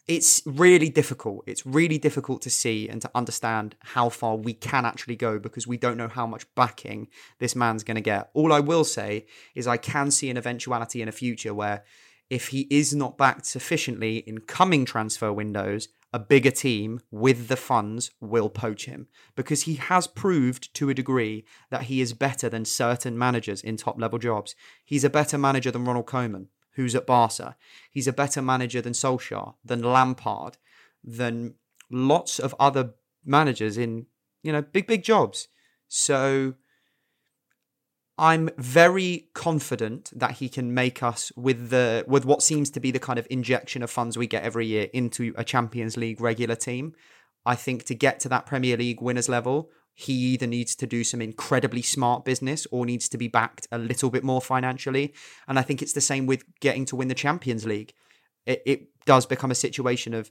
it's 0.08 0.40
really 0.46 0.88
difficult. 0.88 1.42
It's 1.46 1.66
really 1.66 1.98
difficult 1.98 2.40
to 2.42 2.50
see 2.50 2.88
and 2.88 3.02
to 3.02 3.10
understand 3.14 3.74
how 3.80 4.08
far 4.08 4.36
we 4.36 4.54
can 4.54 4.84
actually 4.84 5.16
go 5.16 5.38
because 5.38 5.66
we 5.66 5.76
don't 5.76 5.96
know 5.96 6.08
how 6.08 6.26
much 6.26 6.46
backing 6.54 7.08
this 7.38 7.56
man's 7.56 7.82
going 7.82 7.96
to 7.96 8.00
get. 8.00 8.30
All 8.34 8.52
i 8.52 8.60
will 8.60 8.84
say 8.84 9.26
is 9.54 9.66
i 9.66 9.76
can 9.76 10.10
see 10.10 10.30
an 10.30 10.36
eventuality 10.36 11.02
in 11.02 11.08
a 11.08 11.12
future 11.12 11.52
where 11.52 11.84
if 12.30 12.48
he 12.48 12.66
is 12.70 12.94
not 12.94 13.18
backed 13.18 13.46
sufficiently 13.46 14.18
in 14.18 14.38
coming 14.38 14.84
transfer 14.84 15.32
windows, 15.32 15.88
a 16.12 16.18
bigger 16.18 16.50
team 16.50 17.00
with 17.10 17.48
the 17.48 17.56
funds 17.56 18.10
will 18.20 18.48
poach 18.48 18.86
him 18.86 19.06
because 19.36 19.62
he 19.62 19.74
has 19.74 20.06
proved 20.06 20.72
to 20.74 20.88
a 20.88 20.94
degree 20.94 21.44
that 21.70 21.84
he 21.84 22.00
is 22.00 22.14
better 22.14 22.48
than 22.48 22.64
certain 22.64 23.18
managers 23.18 23.60
in 23.60 23.76
top 23.76 24.00
level 24.00 24.18
jobs. 24.18 24.54
He's 24.84 25.04
a 25.04 25.10
better 25.10 25.36
manager 25.36 25.70
than 25.70 25.84
Ronald 25.84 26.06
Koeman, 26.06 26.46
who's 26.76 26.94
at 26.94 27.06
Barca. 27.06 27.56
He's 27.90 28.06
a 28.06 28.12
better 28.12 28.40
manager 28.40 28.80
than 28.80 28.92
Solskjaer, 28.92 29.54
than 29.64 29.82
Lampard, 29.82 30.58
than 31.02 31.54
lots 31.90 32.38
of 32.38 32.54
other 32.60 32.94
managers 33.24 33.76
in, 33.76 34.06
you 34.42 34.52
know, 34.52 34.62
big, 34.62 34.86
big 34.86 35.02
jobs. 35.02 35.48
So 35.88 36.54
I'm 38.18 38.50
very 38.56 39.28
confident 39.34 40.10
that 40.14 40.32
he 40.32 40.48
can 40.48 40.72
make 40.72 41.02
us 41.02 41.32
with 41.36 41.70
the 41.70 42.04
with 42.06 42.24
what 42.24 42.42
seems 42.42 42.70
to 42.70 42.80
be 42.80 42.90
the 42.90 42.98
kind 42.98 43.18
of 43.18 43.26
injection 43.30 43.82
of 43.82 43.90
funds 43.90 44.16
we 44.16 44.26
get 44.26 44.42
every 44.42 44.66
year 44.66 44.88
into 44.92 45.34
a 45.36 45.44
Champions 45.44 45.96
League 45.96 46.20
regular 46.20 46.56
team. 46.56 46.94
I 47.44 47.54
think 47.54 47.84
to 47.84 47.94
get 47.94 48.20
to 48.20 48.28
that 48.30 48.46
Premier 48.46 48.76
League 48.76 49.00
winners 49.00 49.28
level, 49.28 49.70
he 49.98 50.12
either 50.12 50.46
needs 50.46 50.76
to 50.76 50.86
do 50.86 51.02
some 51.02 51.22
incredibly 51.22 51.80
smart 51.80 52.22
business 52.22 52.66
or 52.70 52.84
needs 52.84 53.08
to 53.08 53.16
be 53.16 53.28
backed 53.28 53.66
a 53.72 53.78
little 53.78 54.10
bit 54.10 54.22
more 54.22 54.42
financially. 54.42 55.14
And 55.48 55.58
I 55.58 55.62
think 55.62 55.80
it's 55.80 55.94
the 55.94 56.02
same 56.02 56.26
with 56.26 56.44
getting 56.60 56.84
to 56.86 56.96
win 56.96 57.08
the 57.08 57.14
Champions 57.14 57.64
League. 57.64 57.94
It, 58.44 58.62
it 58.66 58.88
does 59.06 59.24
become 59.24 59.50
a 59.50 59.54
situation 59.56 60.12
of 60.12 60.30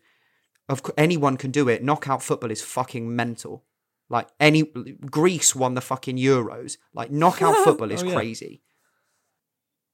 of 0.70 0.84
anyone 0.98 1.36
can 1.38 1.50
do 1.52 1.68
it. 1.68 1.84
Knockout 1.84 2.22
football 2.22 2.52
is 2.52 2.62
fucking 2.62 3.16
mental. 3.16 3.66
Like 4.08 4.28
any 4.40 4.64
Greece 5.10 5.56
won 5.56 5.74
the 5.74 5.82
fucking 5.82 6.18
Euros. 6.18 6.78
Like 6.94 7.10
knockout 7.10 7.56
oh, 7.58 7.64
football 7.64 7.92
is 7.92 8.04
Oh, 8.04 8.08
yeah. 8.08 8.14
crazy. 8.14 8.62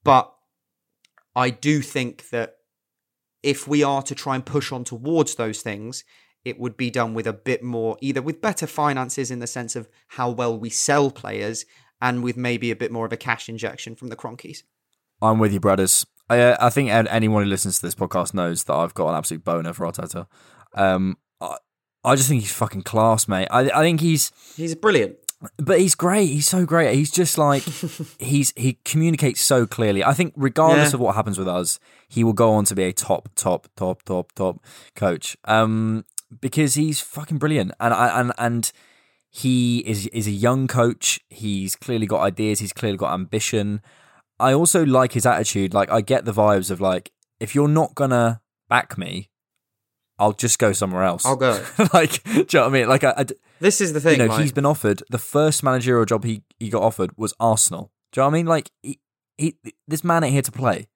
But 0.03 0.34
I 1.34 1.49
do 1.49 1.82
think 1.82 2.30
that 2.32 2.55
if 3.41 3.67
we 3.69 3.84
are 3.84 4.01
to 4.03 4.15
try 4.15 4.36
and 4.36 4.45
push 4.45 4.74
on 4.74 4.84
towards 4.84 5.36
those 5.36 5.61
things, 5.61 6.03
it 6.45 6.59
would 6.59 6.77
be 6.77 6.89
done 6.89 7.13
with 7.13 7.27
a 7.27 7.33
bit 7.33 7.63
more, 7.63 7.97
either 8.01 8.21
with 8.21 8.41
better 8.41 8.67
finances 8.67 9.29
in 9.31 9.39
the 9.39 9.47
sense 9.47 9.75
of 9.75 9.87
how 10.09 10.29
well 10.29 10.57
we 10.57 10.69
sell 10.69 11.11
players, 11.11 11.65
and 12.01 12.23
with 12.23 12.35
maybe 12.37 12.71
a 12.71 12.75
bit 12.75 12.91
more 12.91 13.05
of 13.05 13.13
a 13.13 13.17
cash 13.17 13.47
injection 13.47 13.95
from 13.95 14.09
the 14.09 14.15
Kroenkes. 14.15 14.63
I'm 15.21 15.37
with 15.39 15.53
you, 15.53 15.59
brothers. 15.59 16.05
I, 16.29 16.39
uh, 16.39 16.57
I 16.59 16.69
think 16.69 16.89
anyone 16.89 17.43
who 17.43 17.49
listens 17.49 17.77
to 17.79 17.85
this 17.85 17.93
podcast 17.95 18.33
knows 18.33 18.63
that 18.63 18.73
I've 18.73 18.93
got 18.93 19.09
an 19.09 19.15
absolute 19.15 19.43
boner 19.43 19.73
for 19.73 19.85
Arteta. 19.85 20.25
Um, 20.73 21.17
I, 21.39 21.57
I 22.03 22.15
just 22.15 22.27
think 22.29 22.41
he's 22.41 22.51
fucking 22.53 22.83
class, 22.83 23.27
mate. 23.27 23.47
I, 23.51 23.69
I 23.69 23.81
think 23.81 23.99
he's, 24.01 24.31
He's 24.55 24.73
brilliant. 24.73 25.17
but 25.57 25.79
he's 25.79 25.93
great. 25.93 26.27
He's 26.27 26.47
so 26.47 26.65
great. 26.65 26.95
He's 26.95 27.11
just 27.11 27.37
like 27.37 27.61
he's 28.19 28.53
he 28.55 28.79
communicates 28.85 29.41
so 29.41 29.67
clearly. 29.67 30.03
I 30.03 30.13
think 30.13 30.33
regardless 30.35 30.89
Yeah. 30.91 30.95
of 30.95 30.99
what 31.01 31.15
happens 31.15 31.37
with 31.37 31.47
us, 31.47 31.79
he 32.07 32.23
will 32.23 32.33
go 32.33 32.53
on 32.53 32.65
to 32.65 32.75
be 32.75 32.83
a 32.85 32.93
top, 32.93 33.29
top, 33.35 33.67
top, 33.75 34.01
top, 34.03 34.31
top 34.31 34.63
coach. 34.95 35.37
Um, 35.45 36.05
because 36.39 36.75
he's 36.75 37.01
fucking 37.01 37.38
brilliant, 37.38 37.71
and 37.79 37.93
I 37.93 38.19
and 38.19 38.32
and 38.38 38.71
he 39.29 39.79
is 39.79 40.07
is 40.07 40.27
a 40.27 40.32
young 40.32 40.67
coach. 40.67 41.19
He's 41.29 41.75
clearly 41.75 42.05
got 42.05 42.21
ideas. 42.21 42.59
He's 42.59 42.73
clearly 42.73 42.97
got 42.97 43.13
ambition. 43.13 43.82
I 44.39 44.53
also 44.53 44.86
like 44.86 45.13
his 45.13 45.25
attitude. 45.25 45.73
Like 45.73 45.91
I 45.91 46.01
get 46.01 46.25
the 46.25 46.34
vibes 46.34 46.71
of 46.71 46.82
like 46.82 47.11
if 47.39 47.53
you're 47.55 47.67
not 47.67 47.95
gonna 47.95 48.41
back 48.69 48.97
me, 48.97 49.29
I'll 50.19 50.34
just 50.34 50.59
go 50.59 50.73
somewhere 50.73 51.03
else. 51.03 51.25
I'll 51.25 51.36
go. 51.36 51.63
like, 51.93 52.23
do 52.23 52.32
you 52.34 52.45
know 52.53 52.61
what 52.61 52.67
I 52.67 52.69
mean? 52.69 52.88
Like, 52.88 53.03
I, 53.03 53.13
I, 53.17 53.25
This 53.59 53.82
is 53.82 53.93
the 53.93 53.99
thing. 53.99 54.19
you 54.19 54.25
know, 54.27 54.32
like- 54.34 54.41
he's 54.41 54.51
been 54.51 54.65
offered 54.65 55.01
the 55.09 55.17
first 55.17 55.63
managerial 55.63 56.05
job 56.05 56.23
he, 56.23 56.43
he 56.59 56.69
got 56.69 56.84
offered 56.84 57.11
was 57.17 57.34
Arsenal. 57.39 57.91
Do 58.11 58.21
you 58.21 58.23
know 58.23 58.27
what 58.27 58.34
I 58.34 58.38
mean? 58.38 58.45
Like, 58.45 58.69
he, 58.84 58.99
he, 59.38 59.55
this 59.88 60.03
man 60.03 60.23
ain't 60.23 60.34
here 60.34 60.41
to 60.43 60.51
play. 60.51 60.88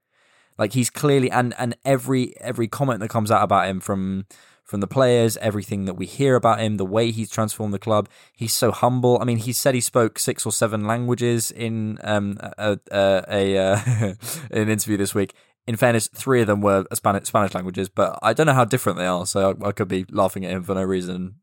Like, 0.58 0.74
he's 0.74 0.90
clearly 0.90 1.30
and 1.32 1.54
and 1.58 1.76
every 1.84 2.34
every 2.40 2.68
comment 2.68 3.00
that 3.02 3.10
comes 3.10 3.32
out 3.32 3.44
about 3.44 3.68
him 3.68 3.80
from 3.80 4.26
from 4.66 4.82
the 4.82 4.88
players, 4.88 5.38
everything 5.38 5.86
that 5.86 5.94
we 5.94 6.08
hear 6.08 6.36
about 6.36 6.60
him, 6.60 6.78
the 6.78 6.86
way 6.86 7.12
he's 7.12 7.30
transformed 7.30 7.74
the 7.74 7.80
club, 7.80 8.10
he's 8.34 8.54
so 8.54 8.72
humble. 8.72 9.20
I 9.22 9.26
mean, 9.26 9.38
he 9.38 9.54
said 9.54 9.76
he 9.76 9.82
spoke 9.82 10.18
six 10.18 10.46
or 10.46 10.52
seven 10.52 10.86
languages 10.86 11.52
in 11.52 12.00
um 12.04 12.38
a 12.42 12.80
a, 12.92 13.24
a 13.30 13.58
uh, 13.58 13.80
an 14.52 14.70
interview 14.70 14.98
this 14.98 15.14
week. 15.14 15.34
In 15.68 15.76
fairness, 15.76 16.08
three 16.14 16.42
of 16.42 16.48
them 16.48 16.62
were 16.62 16.86
Spanish 16.94 17.28
Spanish 17.28 17.54
languages, 17.54 17.90
but 17.90 18.20
I 18.22 18.34
don't 18.34 18.48
know 18.48 18.54
how 18.54 18.66
different 18.66 18.98
they 18.98 19.08
are. 19.08 19.26
So 19.26 19.56
I, 19.62 19.68
I 19.70 19.72
could 19.72 19.88
be 19.88 20.06
laughing 20.10 20.46
at 20.46 20.52
him 20.52 20.64
for 20.64 20.76
no 20.76 20.84
reason. 20.84 21.36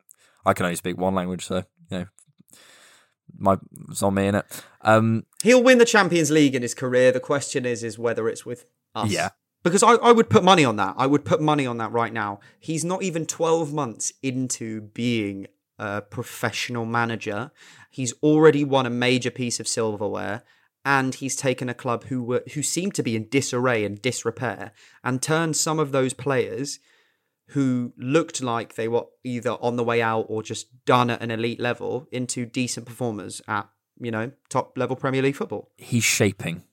I 0.44 0.52
can 0.52 0.66
only 0.66 0.76
speak 0.76 0.98
one 0.98 1.14
language, 1.14 1.46
so 1.46 1.64
you 1.90 1.98
know, 1.98 2.06
my 3.38 3.56
it's 3.88 4.02
on 4.02 4.14
me 4.14 4.26
in 4.26 4.34
it. 4.34 4.64
Um, 4.80 5.26
He'll 5.42 5.62
win 5.62 5.78
the 5.78 5.84
Champions 5.84 6.30
League 6.30 6.54
in 6.54 6.62
his 6.62 6.74
career. 6.74 7.12
The 7.12 7.20
question 7.20 7.64
is, 7.64 7.84
is 7.84 7.98
whether 7.98 8.28
it's 8.28 8.44
with 8.44 8.66
us. 8.94 9.10
Yeah. 9.10 9.30
Because 9.62 9.82
I, 9.82 9.92
I 9.94 10.12
would 10.12 10.28
put 10.28 10.42
money 10.42 10.64
on 10.64 10.76
that. 10.76 10.94
I 10.98 11.06
would 11.06 11.24
put 11.24 11.40
money 11.40 11.66
on 11.66 11.78
that 11.78 11.92
right 11.92 12.12
now. 12.12 12.40
He's 12.58 12.84
not 12.84 13.02
even 13.02 13.26
12 13.26 13.72
months 13.72 14.12
into 14.22 14.80
being 14.80 15.46
a 15.78 16.02
professional 16.02 16.84
manager. 16.84 17.50
He's 17.90 18.12
already 18.22 18.64
won 18.64 18.86
a 18.86 18.90
major 18.90 19.30
piece 19.30 19.60
of 19.60 19.68
silverware 19.68 20.42
and 20.84 21.14
he's 21.14 21.36
taken 21.36 21.68
a 21.68 21.74
club 21.74 22.04
who 22.04 22.22
were 22.22 22.42
who 22.54 22.62
seemed 22.62 22.94
to 22.94 23.02
be 23.02 23.14
in 23.14 23.28
disarray 23.28 23.84
and 23.84 24.02
disrepair 24.02 24.72
and 25.04 25.22
turned 25.22 25.56
some 25.56 25.78
of 25.78 25.92
those 25.92 26.12
players 26.12 26.80
who 27.48 27.92
looked 27.96 28.42
like 28.42 28.74
they 28.74 28.88
were 28.88 29.04
either 29.24 29.52
on 29.60 29.76
the 29.76 29.84
way 29.84 30.00
out 30.00 30.26
or 30.28 30.42
just 30.42 30.84
done 30.84 31.10
at 31.10 31.22
an 31.22 31.30
elite 31.30 31.60
level 31.60 32.08
into 32.10 32.46
decent 32.46 32.86
performers 32.86 33.42
at, 33.46 33.68
you 34.00 34.10
know, 34.10 34.32
top 34.48 34.76
level 34.76 34.96
Premier 34.96 35.22
League 35.22 35.36
football. 35.36 35.70
he's 35.76 36.04
shaping. 36.04 36.64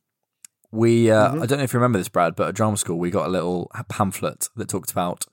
We, 0.72 1.10
uh, 1.10 1.34
I 1.42 1.46
don't 1.46 1.58
know 1.58 1.64
if 1.64 1.74
you 1.74 1.80
remember 1.80 1.98
this, 1.98 2.10
Brad, 2.10 2.36
but 2.36 2.50
at 2.50 2.56
drama 2.56 2.78
school 2.78 3.00
we 3.00 3.10
got 3.10 3.26
a 3.26 3.30
little 3.30 3.72
pamphlet 3.90 4.50
that 4.56 4.70
talked 4.70 4.92
about 4.92 5.26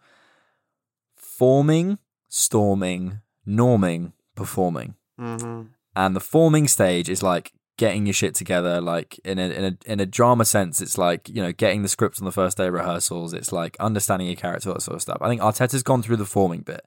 forming, 1.15 1.99
storming, 2.29 3.21
norming, 3.47 4.13
performing. 4.35 4.95
Mm-hmm. 5.19 5.69
and 5.95 6.15
the 6.15 6.21
forming 6.21 6.69
stage 6.69 7.09
is 7.09 7.23
like 7.23 7.53
getting 7.79 8.05
your 8.05 8.13
shit 8.13 8.35
together 8.35 8.83
like 8.83 9.19
in 9.25 9.39
a 9.39 9.49
in 9.49 9.65
a 9.65 9.93
in 9.93 9.99
a 9.99 10.05
drama 10.05 10.45
sense 10.45 10.83
it's 10.83 10.99
like 10.99 11.27
you 11.31 11.43
know 11.43 11.53
getting 11.53 11.83
the 11.83 11.89
script 11.89 12.21
on 12.21 12.27
the 12.27 12.33
first 12.33 12.59
day 12.59 12.67
of 12.67 12.75
rehearsals 12.75 13.33
it's 13.33 13.51
like 13.51 13.79
understanding 13.81 14.27
your 14.29 14.37
character 14.37 14.71
that 14.73 14.83
sort 14.83 14.95
of 14.95 15.01
stuff 15.01 15.17
i 15.23 15.29
think 15.29 15.41
arteta's 15.41 15.83
gone 15.83 16.03
through 16.03 16.17
the 16.17 16.27
forming 16.27 16.61
bit 16.61 16.85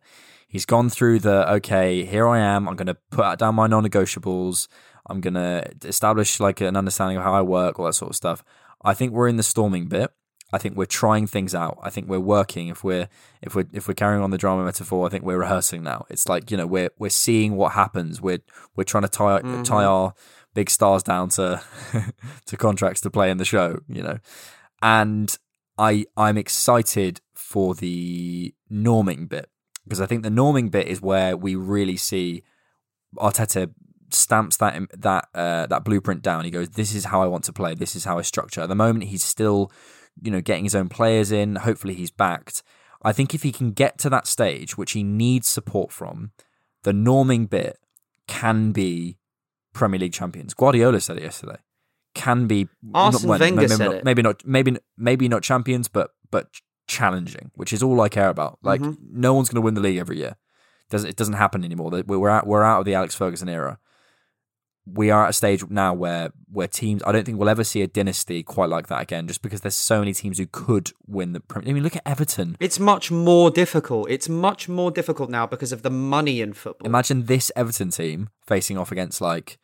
he's 0.48 0.66
gone 0.66 0.90
through 0.90 1.18
the 1.18 1.52
okay 1.52 2.06
here 2.06 2.28
i 2.28 2.38
am 2.38 2.68
i'm 2.70 2.76
going 2.76 2.86
to 2.86 2.98
put 3.10 3.40
down 3.40 3.56
my 3.56 3.66
non-negotiables 3.66 4.68
i'm 5.10 5.22
going 5.22 5.34
to 5.34 5.64
establish 5.84 6.40
like 6.40 6.62
an 6.62 6.76
understanding 6.76 7.18
of 7.18 7.24
how 7.24 7.34
i 7.34 7.42
work 7.42 7.80
all 7.80 7.86
that 7.86 7.94
sort 7.94 8.10
of 8.10 8.16
stuff 8.16 8.44
i 8.84 8.94
think 8.94 9.12
we're 9.12 9.28
in 9.28 9.38
the 9.38 9.44
storming 9.44 9.88
bit 9.88 10.12
I 10.52 10.58
think 10.58 10.76
we're 10.76 10.86
trying 10.86 11.28
things 11.28 11.54
out. 11.54 11.78
I 11.82 11.90
think 11.90 12.08
we're 12.08 12.20
working. 12.20 12.70
If 12.70 12.84
we're 12.84 13.08
if 13.42 13.56
we're 13.56 13.68
if 13.72 13.88
we're 13.88 13.94
carrying 13.94 14.24
on 14.24 14.32
the 14.32 14.38
drama 14.38 14.66
metaphor, 14.66 15.06
I 15.06 15.10
think 15.10 15.24
we're 15.24 15.38
rehearsing 15.38 15.84
now. 15.84 16.06
It's 16.10 16.28
like 16.28 16.50
you 16.50 16.58
know 16.58 16.66
we're 16.66 16.90
we're 16.98 17.10
seeing 17.10 17.56
what 17.56 17.74
happens. 17.74 18.20
We're 18.20 18.40
we're 18.76 18.84
trying 18.84 19.04
to 19.04 19.10
tie 19.10 19.40
mm-hmm. 19.42 19.64
tie 19.64 19.86
our 19.86 20.14
big 20.56 20.70
stars 20.70 21.04
down 21.04 21.30
to 21.30 21.62
to 22.48 22.58
contracts 22.58 23.02
to 23.02 23.12
play 23.12 23.30
in 23.30 23.38
the 23.38 23.46
show. 23.46 23.80
You 23.88 24.02
know, 24.02 24.18
and 24.82 25.38
I 25.78 26.06
I'm 26.18 26.38
excited 26.38 27.22
for 27.36 27.76
the 27.76 28.54
norming 28.72 29.30
bit 29.30 29.50
because 29.84 30.02
I 30.02 30.08
think 30.08 30.24
the 30.24 30.30
norming 30.30 30.72
bit 30.72 30.88
is 30.88 31.00
where 31.00 31.38
we 31.38 31.56
really 31.56 31.98
see 31.98 32.44
Arteta 33.18 33.72
stamps 34.14 34.58
that 34.58 34.80
that 34.98 35.28
uh, 35.34 35.66
that 35.68 35.84
blueprint 35.84 36.22
down. 36.22 36.46
He 36.46 36.52
goes, 36.52 36.70
"This 36.70 36.94
is 36.96 37.06
how 37.06 37.22
I 37.22 37.28
want 37.28 37.44
to 37.46 37.54
play. 37.54 37.76
This 37.76 37.96
is 37.96 38.06
how 38.06 38.18
I 38.18 38.22
structure." 38.22 38.62
At 38.62 38.70
the 38.70 38.76
moment, 38.76 39.06
he's 39.06 39.24
still, 39.24 39.72
you 40.22 40.32
know, 40.32 40.42
getting 40.42 40.64
his 40.66 40.76
own 40.76 40.90
players 40.90 41.32
in. 41.32 41.56
Hopefully, 41.58 41.94
he's 41.94 42.12
backed. 42.12 42.64
I 43.02 43.12
think 43.14 43.34
if 43.34 43.44
he 43.44 43.52
can 43.52 43.72
get 43.72 43.98
to 44.00 44.10
that 44.10 44.28
stage, 44.28 44.78
which 44.78 44.92
he 44.92 45.04
needs 45.04 45.48
support 45.48 45.92
from, 45.92 46.32
the 46.84 46.92
norming 46.92 47.50
bit 47.50 47.78
can 48.28 48.72
be 48.72 49.18
Premier 49.74 50.00
League 50.00 50.14
champions. 50.14 50.54
Guardiola 50.54 51.00
said 51.00 51.18
it 51.18 51.24
yesterday. 51.24 51.58
Can 52.14 52.48
be 52.48 52.68
Arsene 52.94 53.30
Wenger 53.30 53.56
maybe, 53.56 53.68
said 53.68 53.86
not, 53.86 53.96
it. 53.96 54.04
maybe 54.04 54.22
not 54.22 54.46
maybe 54.46 54.78
maybe 54.98 55.28
not 55.30 55.44
champions, 55.44 55.88
but 55.88 56.12
but 56.32 56.48
challenging, 56.88 57.52
which 57.56 57.72
is 57.72 57.82
all 57.84 58.02
I 58.02 58.10
care 58.10 58.30
about. 58.30 58.58
Like 58.64 58.82
Mm-hmm. 58.82 59.22
no 59.22 59.34
one's 59.34 59.48
going 59.50 59.62
to 59.62 59.66
win 59.66 59.76
the 59.76 59.82
league 59.82 59.98
every 60.00 60.18
year. 60.18 60.36
Doesn't 60.90 61.10
it 61.10 61.16
doesn't 61.16 61.36
happen 61.36 61.64
anymore. 61.64 61.92
We're 62.06 62.30
out 62.30 62.48
we're 62.48 62.64
out 62.64 62.80
of 62.80 62.86
the 62.86 62.96
Alex 62.96 63.14
Ferguson 63.16 63.48
era. 63.48 63.78
We 64.94 65.12
are 65.12 65.26
at 65.26 65.30
a 65.30 65.34
stage 65.34 65.64
now 65.70 65.94
where 65.94 66.32
where 66.52 66.68
teams. 66.68 67.04
I 67.06 67.12
don't 67.12 67.26
think 67.26 67.38
we'll 67.38 67.50
ever 67.50 67.64
see 67.64 67.82
a 67.82 67.88
dynasty 67.88 68.44
quite 68.44 68.70
like 68.70 68.88
that 68.88 69.02
again. 69.02 69.28
Just 69.28 69.42
because 69.42 69.62
there's 69.62 69.76
so 69.76 70.00
many 70.00 70.14
teams 70.14 70.38
who 70.38 70.48
could 70.48 70.92
win 71.08 71.34
the. 71.34 71.40
Premier 71.40 71.70
I 71.70 71.74
mean, 71.74 71.84
look 71.84 71.96
at 71.96 72.02
Everton. 72.06 72.58
It's 72.60 72.80
much 72.80 73.12
more 73.12 73.52
difficult. 73.52 74.10
It's 74.10 74.30
much 74.30 74.70
more 74.70 74.92
difficult 74.92 75.30
now 75.30 75.46
because 75.46 75.72
of 75.72 75.82
the 75.82 75.90
money 75.90 76.42
in 76.42 76.54
football. 76.54 76.88
Imagine 76.88 77.26
this 77.26 77.52
Everton 77.56 77.92
team 77.92 78.30
facing 78.46 78.78
off 78.78 78.92
against 78.92 79.22
like 79.22 79.58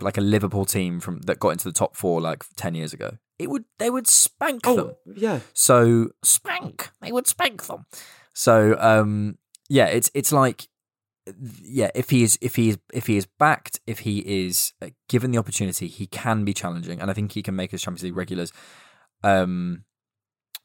like 0.00 0.16
a 0.16 0.20
Liverpool 0.20 0.64
team 0.64 1.00
from 1.00 1.20
that 1.22 1.38
got 1.38 1.50
into 1.50 1.64
the 1.64 1.72
top 1.72 1.96
four 1.96 2.20
like 2.20 2.44
ten 2.56 2.74
years 2.74 2.92
ago. 2.92 3.18
It 3.38 3.48
would 3.48 3.64
they 3.78 3.90
would 3.90 4.06
spank 4.06 4.62
them. 4.62 4.78
oh, 4.78 4.96
yeah. 5.14 5.40
So 5.54 6.10
spank, 6.22 6.90
they 7.00 7.12
would 7.12 7.26
spank 7.26 7.66
them. 7.66 7.86
So 8.34 8.76
um, 8.78 9.38
yeah, 9.68 9.86
it's 9.86 10.10
it's 10.14 10.32
like 10.32 10.68
yeah, 11.62 11.90
if 11.94 12.10
he 12.10 12.22
is 12.22 12.38
if 12.40 12.56
he 12.56 12.70
is 12.70 12.78
if 12.92 13.06
he 13.06 13.16
is 13.16 13.26
backed, 13.26 13.80
if 13.86 14.00
he 14.00 14.18
is 14.20 14.72
uh, 14.82 14.88
given 15.08 15.30
the 15.30 15.38
opportunity, 15.38 15.86
he 15.88 16.06
can 16.06 16.44
be 16.44 16.52
challenging, 16.54 17.00
and 17.00 17.10
I 17.10 17.14
think 17.14 17.32
he 17.32 17.42
can 17.42 17.56
make 17.56 17.70
his 17.70 17.82
Champions 17.82 18.04
League 18.04 18.16
regulars. 18.16 18.52
Um, 19.22 19.84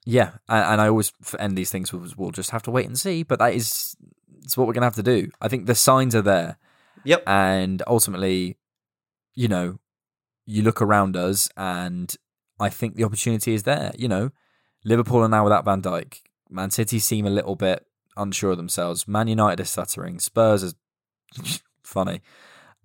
yeah, 0.06 0.32
and, 0.48 0.66
and 0.74 0.82
I 0.82 0.88
always 0.88 1.12
end 1.40 1.58
these 1.58 1.72
things 1.72 1.92
with 1.92 2.18
we'll 2.18 2.32
just 2.32 2.52
have 2.52 2.64
to 2.64 2.72
wait 2.72 2.86
and 2.86 2.98
see, 2.98 3.24
but 3.24 3.40
that 3.40 3.54
is 3.54 3.96
it's 4.44 4.56
what 4.56 4.68
we're 4.68 4.74
gonna 4.74 4.86
have 4.86 4.96
to 4.96 5.04
do. 5.04 5.30
I 5.42 5.48
think 5.48 5.66
the 5.66 5.76
signs 5.76 6.14
are 6.16 6.22
there, 6.22 6.58
Yep. 7.04 7.24
and 7.28 7.82
ultimately, 7.88 8.58
you 9.34 9.48
know, 9.48 9.80
you 10.46 10.62
look 10.62 10.82
around 10.82 11.16
us, 11.18 11.50
and 11.58 12.16
I 12.60 12.70
think 12.70 12.96
the 12.96 13.04
opportunity 13.04 13.54
is 13.54 13.64
there. 13.64 13.92
You 13.98 14.08
know, 14.08 14.32
Liverpool 14.84 15.22
are 15.22 15.30
now 15.30 15.44
without 15.44 15.66
Van 15.66 15.82
Dijk. 15.82 16.22
Man 16.50 16.70
City 16.72 17.00
seem 17.00 17.26
a 17.26 17.32
little 17.32 17.56
bit 17.56 17.86
unsure 18.18 18.52
of 18.52 18.58
themselves. 18.58 19.08
Man 19.08 19.28
United 19.28 19.60
are 19.62 19.66
stuttering. 19.66 20.20
Spurs 20.20 20.64
is 20.64 20.76
funny. 21.84 22.22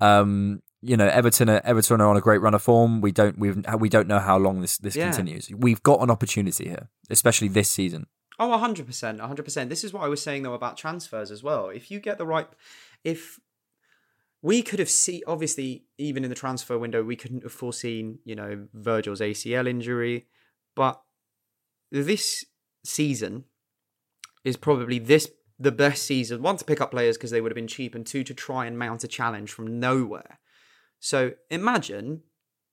Um, 0.00 0.62
you 0.82 0.96
know, 0.96 1.06
Everton 1.08 1.50
are, 1.50 1.60
Everton 1.64 2.00
are 2.00 2.08
on 2.08 2.16
a 2.16 2.20
great 2.22 2.40
run 2.40 2.54
of 2.54 2.62
form. 2.62 3.00
We 3.02 3.12
don't 3.12 3.38
we 3.38 3.52
we 3.78 3.88
don't 3.88 4.08
know 4.08 4.18
how 4.18 4.38
long 4.38 4.60
this 4.62 4.78
this 4.78 4.96
Yeah. 4.96 5.10
continues. 5.10 5.50
We've 5.54 5.82
got 5.82 6.00
an 6.02 6.10
opportunity 6.10 6.68
here, 6.68 6.88
especially 7.10 7.48
this 7.48 7.70
season. 7.70 8.06
Oh, 8.38 8.48
100%. 8.48 8.86
100%. 9.20 9.68
This 9.68 9.84
is 9.84 9.92
what 9.92 10.02
I 10.02 10.08
was 10.08 10.22
saying, 10.22 10.44
though, 10.44 10.54
about 10.54 10.78
transfers 10.78 11.30
as 11.30 11.42
well. 11.42 11.68
If 11.68 11.90
you 11.90 12.00
get 12.00 12.16
the 12.16 12.26
right. 12.26 12.48
If. 13.04 13.38
We 14.42 14.62
could 14.62 14.78
have 14.78 14.88
seen, 14.88 15.20
obviously, 15.26 15.84
even 15.98 16.24
in 16.24 16.30
the 16.30 16.34
transfer 16.34 16.78
window, 16.78 17.02
we 17.02 17.14
couldn't 17.14 17.42
have 17.42 17.52
foreseen, 17.52 18.20
you 18.24 18.34
know, 18.34 18.68
Virgil's 18.72 19.20
ACL 19.20 19.68
injury. 19.68 20.28
But 20.74 20.98
this 21.92 22.46
season 22.82 23.44
is 24.44 24.56
probably 24.56 24.98
this 24.98 25.28
the 25.58 25.72
best 25.72 26.04
season. 26.04 26.42
One, 26.42 26.56
to 26.56 26.64
pick 26.64 26.80
up 26.80 26.90
players 26.90 27.16
because 27.16 27.30
they 27.30 27.40
would 27.40 27.52
have 27.52 27.56
been 27.56 27.66
cheap, 27.68 27.94
and 27.94 28.06
two, 28.06 28.24
to 28.24 28.34
try 28.34 28.66
and 28.66 28.78
mount 28.78 29.04
a 29.04 29.08
challenge 29.08 29.52
from 29.52 29.78
nowhere. 29.78 30.38
So 30.98 31.32
imagine 31.50 32.22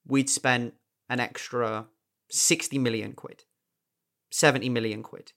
we'd 0.05 0.29
spent 0.29 0.73
an 1.09 1.19
extra 1.19 1.87
60 2.29 2.77
million 2.77 3.13
quid, 3.13 3.43
70 4.31 4.69
million 4.69 5.03
quid, 5.03 5.33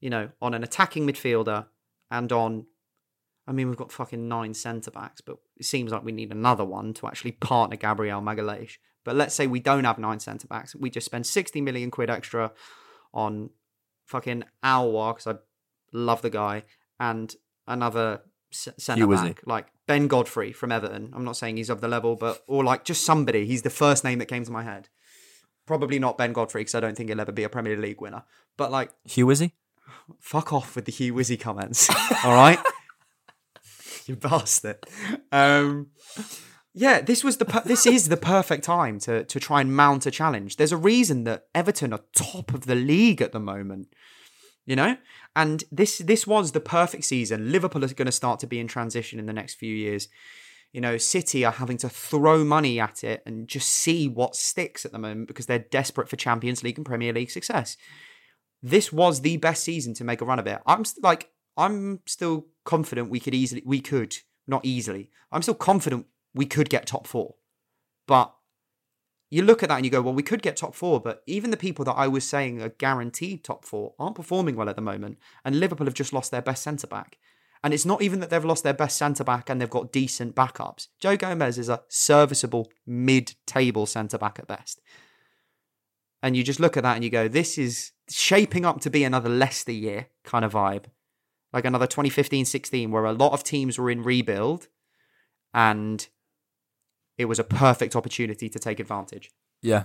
you 0.00 0.10
know, 0.10 0.30
on 0.40 0.54
an 0.54 0.62
attacking 0.62 1.06
midfielder 1.06 1.66
and 2.10 2.32
on, 2.32 2.66
I 3.46 3.52
mean, 3.52 3.68
we've 3.68 3.76
got 3.76 3.92
fucking 3.92 4.28
nine 4.28 4.54
centre 4.54 4.90
backs, 4.90 5.20
but 5.20 5.38
it 5.56 5.64
seems 5.66 5.92
like 5.92 6.04
we 6.04 6.12
need 6.12 6.30
another 6.30 6.64
one 6.64 6.94
to 6.94 7.06
actually 7.06 7.32
partner 7.32 7.76
Gabriel 7.76 8.20
Magalhaes. 8.20 8.72
But 9.04 9.16
let's 9.16 9.34
say 9.34 9.46
we 9.46 9.60
don't 9.60 9.84
have 9.84 9.98
nine 9.98 10.20
centre 10.20 10.46
backs. 10.46 10.74
We 10.74 10.90
just 10.90 11.06
spend 11.06 11.26
60 11.26 11.60
million 11.60 11.90
quid 11.90 12.10
extra 12.10 12.52
on 13.12 13.50
fucking 14.06 14.44
Aouar, 14.64 15.14
because 15.14 15.26
I 15.26 15.38
love 15.92 16.22
the 16.22 16.30
guy, 16.30 16.64
and 16.98 17.34
another 17.66 18.22
centre 18.50 19.06
back, 19.06 19.40
like 19.46 19.66
Ben 19.86 20.06
Godfrey 20.08 20.52
from 20.52 20.72
Everton. 20.72 21.12
I'm 21.14 21.24
not 21.24 21.36
saying 21.36 21.56
he's 21.56 21.70
of 21.70 21.80
the 21.80 21.88
level, 21.88 22.16
but, 22.16 22.42
or 22.46 22.64
like 22.64 22.84
just 22.84 23.04
somebody. 23.04 23.46
He's 23.46 23.62
the 23.62 23.70
first 23.70 24.04
name 24.04 24.18
that 24.18 24.26
came 24.26 24.44
to 24.44 24.50
my 24.50 24.62
head. 24.62 24.88
Probably 25.66 25.98
not 25.98 26.16
Ben 26.16 26.32
Godfrey, 26.32 26.62
because 26.62 26.74
I 26.74 26.80
don't 26.80 26.96
think 26.96 27.10
he'll 27.10 27.20
ever 27.20 27.32
be 27.32 27.44
a 27.44 27.48
Premier 27.48 27.76
League 27.76 28.00
winner. 28.00 28.24
But 28.56 28.70
like, 28.70 28.90
HughWizzy? 29.06 29.52
fuck 30.20 30.52
off 30.52 30.76
with 30.76 30.84
the 30.84 30.92
HughWizzy 30.92 31.38
comments. 31.38 31.88
All 32.24 32.34
right, 32.34 32.58
you 34.06 34.16
bastard. 34.16 34.78
Um, 35.32 35.88
yeah, 36.74 37.00
this 37.00 37.24
was 37.24 37.38
the 37.38 37.44
per- 37.44 37.62
this 37.64 37.86
is 37.86 38.08
the 38.08 38.16
perfect 38.16 38.64
time 38.64 38.98
to 39.00 39.24
to 39.24 39.40
try 39.40 39.60
and 39.60 39.74
mount 39.74 40.06
a 40.06 40.10
challenge. 40.10 40.56
There's 40.56 40.72
a 40.72 40.76
reason 40.76 41.24
that 41.24 41.46
Everton 41.54 41.92
are 41.92 42.00
top 42.14 42.54
of 42.54 42.66
the 42.66 42.74
league 42.74 43.22
at 43.22 43.32
the 43.32 43.40
moment. 43.40 43.88
You 44.64 44.76
know, 44.76 44.96
and 45.38 45.64
this 45.72 45.98
this 45.98 46.26
was 46.26 46.52
the 46.52 46.60
perfect 46.60 47.04
season. 47.04 47.50
Liverpool 47.50 47.84
is 47.84 47.94
going 47.94 48.06
to 48.06 48.12
start 48.12 48.40
to 48.40 48.46
be 48.46 48.60
in 48.60 48.68
transition 48.68 49.18
in 49.18 49.26
the 49.26 49.32
next 49.32 49.54
few 49.54 49.74
years. 49.74 50.08
You 50.72 50.82
know, 50.82 50.98
City 50.98 51.46
are 51.46 51.52
having 51.52 51.78
to 51.78 51.88
throw 51.88 52.44
money 52.44 52.78
at 52.78 53.02
it 53.02 53.22
and 53.24 53.48
just 53.48 53.68
see 53.70 54.06
what 54.06 54.36
sticks 54.36 54.84
at 54.84 54.92
the 54.92 54.98
moment 54.98 55.28
because 55.28 55.46
they're 55.46 55.58
desperate 55.58 56.10
for 56.10 56.16
Champions 56.16 56.62
League 56.62 56.76
and 56.76 56.84
Premier 56.84 57.12
League 57.12 57.30
success 57.30 57.78
this 58.62 58.92
was 58.92 59.20
the 59.20 59.36
best 59.36 59.62
season 59.62 59.94
to 59.94 60.04
make 60.04 60.20
a 60.20 60.24
run 60.24 60.38
of 60.38 60.46
it. 60.46 60.60
I'm 60.66 60.84
st- 60.84 61.02
like, 61.04 61.30
I'm 61.56 62.00
still 62.06 62.46
confident 62.64 63.10
we 63.10 63.20
could 63.20 63.34
easily, 63.34 63.62
we 63.64 63.80
could 63.80 64.16
not 64.46 64.64
easily. 64.64 65.10
I'm 65.30 65.42
still 65.42 65.54
confident 65.54 66.06
we 66.34 66.46
could 66.46 66.70
get 66.70 66.86
top 66.86 67.06
four, 67.06 67.34
but 68.06 68.34
you 69.30 69.42
look 69.42 69.62
at 69.62 69.68
that 69.68 69.76
and 69.76 69.84
you 69.84 69.90
go, 69.90 70.00
well, 70.00 70.14
we 70.14 70.22
could 70.22 70.42
get 70.42 70.56
top 70.56 70.74
four, 70.74 71.00
but 71.00 71.22
even 71.26 71.50
the 71.50 71.56
people 71.56 71.84
that 71.84 71.92
I 71.92 72.08
was 72.08 72.26
saying 72.26 72.62
are 72.62 72.70
guaranteed 72.70 73.44
top 73.44 73.64
four 73.64 73.94
aren't 73.98 74.16
performing 74.16 74.56
well 74.56 74.68
at 74.68 74.76
the 74.76 74.82
moment, 74.82 75.18
and 75.44 75.60
Liverpool 75.60 75.86
have 75.86 75.94
just 75.94 76.12
lost 76.12 76.30
their 76.30 76.42
best 76.42 76.62
centre 76.62 76.86
back. 76.86 77.18
And 77.62 77.74
it's 77.74 77.84
not 77.84 78.02
even 78.02 78.20
that 78.20 78.30
they've 78.30 78.44
lost 78.44 78.62
their 78.62 78.72
best 78.72 78.96
centre 78.96 79.24
back 79.24 79.50
and 79.50 79.60
they've 79.60 79.68
got 79.68 79.92
decent 79.92 80.36
backups. 80.36 80.86
Joe 81.00 81.16
Gomez 81.16 81.58
is 81.58 81.68
a 81.68 81.82
serviceable 81.88 82.70
mid-table 82.86 83.84
centre 83.84 84.16
back 84.16 84.38
at 84.38 84.46
best 84.46 84.80
and 86.22 86.36
you 86.36 86.42
just 86.42 86.60
look 86.60 86.76
at 86.76 86.82
that 86.82 86.96
and 86.96 87.04
you 87.04 87.10
go, 87.10 87.28
this 87.28 87.58
is 87.58 87.92
shaping 88.10 88.64
up 88.64 88.80
to 88.80 88.90
be 88.90 89.04
another 89.04 89.28
Leicester 89.28 89.72
year 89.72 90.08
kind 90.24 90.44
of 90.44 90.52
vibe. 90.52 90.86
Like 91.52 91.64
another 91.64 91.86
2015 91.86 92.44
16, 92.44 92.90
where 92.90 93.04
a 93.04 93.12
lot 93.12 93.32
of 93.32 93.42
teams 93.42 93.78
were 93.78 93.90
in 93.90 94.02
rebuild 94.02 94.68
and 95.54 96.06
it 97.18 97.26
was 97.26 97.38
a 97.38 97.44
perfect 97.44 97.96
opportunity 97.96 98.48
to 98.48 98.58
take 98.58 98.80
advantage. 98.80 99.30
Yeah. 99.60 99.84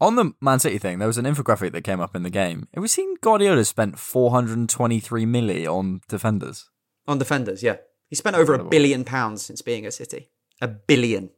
On 0.00 0.14
the 0.14 0.32
Man 0.40 0.60
City 0.60 0.78
thing, 0.78 1.00
there 1.00 1.08
was 1.08 1.18
an 1.18 1.24
infographic 1.24 1.72
that 1.72 1.82
came 1.82 2.00
up 2.00 2.14
in 2.14 2.22
the 2.22 2.30
game. 2.30 2.68
It 2.72 2.78
was 2.78 2.92
seen 2.92 3.16
Guardiola 3.20 3.64
spent 3.64 3.98
423 3.98 5.26
milli 5.26 5.66
on 5.66 6.00
defenders. 6.08 6.70
On 7.08 7.18
defenders, 7.18 7.64
yeah. 7.64 7.78
He 8.08 8.14
spent 8.14 8.36
over 8.36 8.54
a 8.54 8.64
billion 8.64 9.04
pounds 9.04 9.42
since 9.42 9.60
being 9.60 9.84
at 9.84 9.94
City. 9.94 10.30
A 10.62 10.68
billion. 10.68 11.30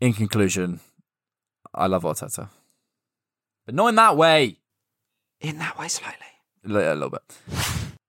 In 0.00 0.12
conclusion, 0.12 0.80
I 1.74 1.88
love 1.88 2.04
Arteta. 2.04 2.48
But 3.64 3.74
not 3.74 3.88
in 3.88 3.96
that 3.96 4.16
way. 4.16 4.58
In 5.40 5.58
that 5.58 5.78
way, 5.78 5.88
slightly. 5.88 6.26
A 6.64 6.68
a 6.68 6.94
little 6.94 7.10
bit. 7.10 7.22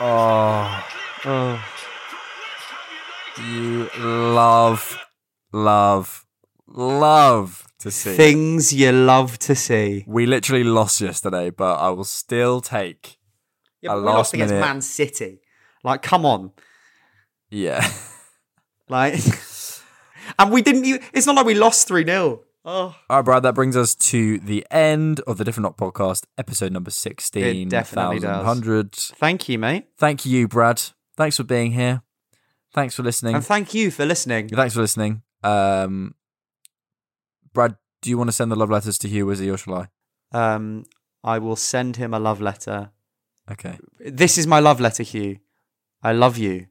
Oh. 0.00 0.84
oh, 1.24 1.64
Oh. 3.38 3.42
you 3.42 3.88
love, 3.98 4.98
love, 5.52 6.24
love 6.66 7.66
to 7.80 7.90
see. 7.90 8.14
Things 8.14 8.72
you 8.72 8.92
love 8.92 9.38
to 9.40 9.54
see. 9.54 10.04
We 10.06 10.24
literally 10.26 10.64
lost 10.64 11.00
yesterday, 11.02 11.50
but 11.50 11.74
I 11.78 11.90
will 11.90 12.04
still 12.04 12.60
take. 12.62 13.18
Yeah, 13.82 13.92
A 13.92 13.94
but 13.94 14.00
we 14.00 14.06
lost 14.06 14.16
last 14.16 14.34
against 14.34 14.54
minute- 14.54 14.66
Man 14.66 14.80
City. 14.80 15.40
Like, 15.82 16.02
come 16.02 16.24
on. 16.24 16.52
Yeah. 17.50 17.86
Like, 18.88 19.14
and 20.36 20.50
we 20.50 20.62
didn't 20.62 20.84
even, 20.84 21.00
it's 21.12 21.24
not 21.24 21.36
like 21.36 21.46
we 21.46 21.54
lost 21.54 21.86
3 21.86 22.04
0. 22.04 22.40
Oh, 22.64 22.72
All 22.72 22.94
right, 23.08 23.24
Brad, 23.24 23.44
that 23.44 23.54
brings 23.54 23.76
us 23.76 23.94
to 23.94 24.38
the 24.40 24.66
end 24.68 25.20
of 25.28 25.38
the 25.38 25.44
Different 25.44 25.62
Knock 25.62 25.76
podcast, 25.76 26.24
episode 26.36 26.72
number 26.72 26.90
16. 26.90 27.44
It 27.44 27.68
definitely 27.68 28.18
does. 28.18 28.44
100. 28.44 28.92
thank 28.92 29.48
you, 29.48 29.60
mate. 29.60 29.86
Thank 29.96 30.26
you, 30.26 30.48
Brad. 30.48 30.82
Thanks 31.16 31.36
for 31.36 31.44
being 31.44 31.70
here. 31.70 32.02
Thanks 32.74 32.96
for 32.96 33.04
listening. 33.04 33.36
And 33.36 33.44
thank 33.46 33.74
you 33.74 33.92
for 33.92 34.04
listening. 34.04 34.48
Thanks 34.48 34.74
for 34.74 34.80
listening. 34.80 35.22
Um, 35.44 36.16
Brad, 37.52 37.76
do 38.02 38.10
you 38.10 38.18
want 38.18 38.26
to 38.28 38.32
send 38.32 38.50
the 38.50 38.56
love 38.56 38.70
letters 38.70 38.98
to 38.98 39.08
HughWizzy 39.08 39.54
or 39.54 39.56
shall 39.56 39.86
I? 40.32 40.54
Um, 40.54 40.84
I 41.22 41.38
will 41.38 41.56
send 41.56 41.94
him 41.94 42.12
a 42.12 42.18
love 42.18 42.40
letter. 42.40 42.90
Okay. 43.50 43.78
This 44.00 44.36
is 44.36 44.48
my 44.48 44.58
love 44.58 44.80
letter, 44.80 45.04
Hugh. 45.04 45.38
I 46.02 46.12
love 46.12 46.38
you. 46.38 46.66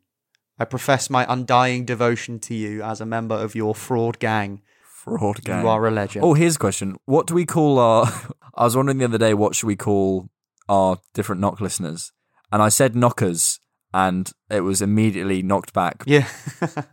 I 0.58 0.66
profess 0.66 1.10
my 1.10 1.26
undying 1.30 1.86
devotion 1.86 2.40
to 2.40 2.54
you 2.54 2.82
as 2.84 3.00
a 3.00 3.06
member 3.06 3.36
of 3.36 3.56
your 3.56 3.74
fraud 3.74 4.20
gang. 4.20 4.62
Fraud 4.84 5.44
gang. 5.44 5.62
You 5.64 5.70
are 5.70 5.88
a 5.88 5.92
legend. 5.92 6.26
Oh, 6.26 6.34
here's 6.34 6.58
a 6.58 6.60
question. 6.60 6.98
What 7.06 7.28
do 7.28 7.34
we 7.34 7.46
call 7.46 7.80
our. 7.80 8.12
I 8.56 8.66
was 8.66 8.76
wondering 8.76 8.98
the 8.98 9.06
other 9.06 9.18
day, 9.18 9.34
what 9.34 9.56
should 9.56 9.68
we 9.68 9.78
call 9.78 10.30
our 10.68 10.98
different 11.14 11.40
knock 11.40 11.62
listeners? 11.62 12.12
And 12.52 12.62
I 12.62 12.68
said 12.70 12.96
knockers, 12.96 13.60
and 13.94 14.30
it 14.50 14.62
was 14.62 14.82
immediately 14.82 15.42
knocked 15.42 15.74
back. 15.74 16.04
yeah. 16.06 16.28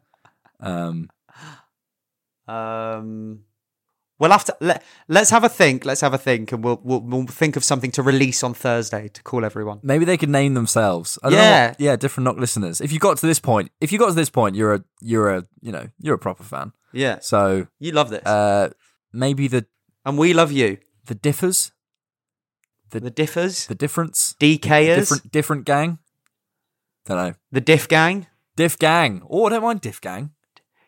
Um, 0.58 1.10
um, 2.48 3.40
we'll 4.18 4.30
have 4.30 4.44
to 4.44 4.56
let 4.60 4.82
let's 5.08 5.30
have 5.30 5.44
a 5.44 5.48
think. 5.48 5.84
Let's 5.84 6.00
have 6.00 6.14
a 6.14 6.18
think, 6.18 6.52
and 6.52 6.62
we'll 6.64 6.80
we'll, 6.82 7.00
we'll 7.00 7.26
think 7.26 7.56
of 7.56 7.64
something 7.64 7.90
to 7.92 8.02
release 8.02 8.42
on 8.42 8.54
Thursday 8.54 9.08
to 9.08 9.22
call 9.22 9.44
everyone. 9.44 9.80
maybe 9.82 10.04
they 10.04 10.16
could 10.16 10.30
name 10.30 10.54
themselves. 10.54 11.18
I 11.22 11.28
don't 11.30 11.38
know 11.38 11.42
Yeah. 11.44 11.68
what- 11.68 11.80
yeah, 11.80 11.96
different 11.96 12.24
knock 12.24 12.36
listeners. 12.38 12.80
If 12.80 12.92
you 12.92 12.98
got 12.98 13.16
to 13.18 13.26
this 13.26 13.40
point, 13.40 13.70
if 13.80 13.92
you 13.92 13.98
got 13.98 14.08
to 14.08 14.14
this 14.14 14.30
point, 14.30 14.56
you're 14.56 14.74
a 14.74 14.84
you're 15.00 15.30
a 15.36 15.44
you 15.60 15.72
know 15.72 15.88
you're 16.00 16.14
a 16.14 16.18
proper 16.18 16.44
fan. 16.44 16.72
Yeah, 16.92 17.18
So 17.20 17.66
you 17.78 17.92
love 17.92 18.08
this, 18.10 18.24
uh, 18.24 18.70
maybe 19.12 19.48
the 19.48 19.66
and 20.04 20.16
we 20.16 20.32
love 20.32 20.50
you. 20.52 20.78
the 21.04 21.14
differs, 21.14 21.72
The 22.90 23.10
differs, 23.10 23.66
the 23.66 23.74
difference, 23.74 24.34
DKers, 24.40 24.96
different 24.96 25.32
different 25.32 25.64
gang. 25.66 25.98
Don't 27.04 27.16
know. 27.18 27.34
the 27.52 27.60
diff 27.60 27.86
gang. 27.88 28.26
Diff 28.56 28.78
gang. 28.78 29.22
Oh, 29.28 29.44
I 29.46 29.50
don't 29.50 29.62
mind 29.62 29.80
Diff 29.82 30.00
gang. 30.00 30.30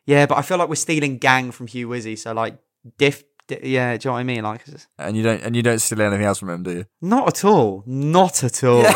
Yeah, 0.06 0.24
but 0.26 0.38
I 0.38 0.42
feel 0.42 0.56
like 0.56 0.68
we're 0.70 0.74
stealing 0.86 1.18
gang 1.18 1.52
from 1.52 1.66
HughWizzy. 1.68 2.16
So 2.18 2.32
like 2.32 2.56
diff, 2.96 3.24
di- 3.46 3.60
yeah, 3.62 3.96
do 3.96 4.08
you 4.08 4.10
know 4.10 4.14
what 4.14 4.20
I 4.20 4.24
mean? 4.24 4.42
Like, 4.44 4.64
And 4.98 5.16
you 5.16 5.22
don't 5.22 5.42
and 5.42 5.54
you 5.56 5.62
don't 5.62 5.78
steal 5.80 6.00
anything 6.00 6.24
else 6.24 6.38
from 6.38 6.50
him, 6.50 6.62
do 6.62 6.70
you? 6.72 6.84
not 7.02 7.28
at 7.28 7.44
all, 7.44 7.82
not 7.86 8.42
at 8.44 8.62
all. 8.64 8.84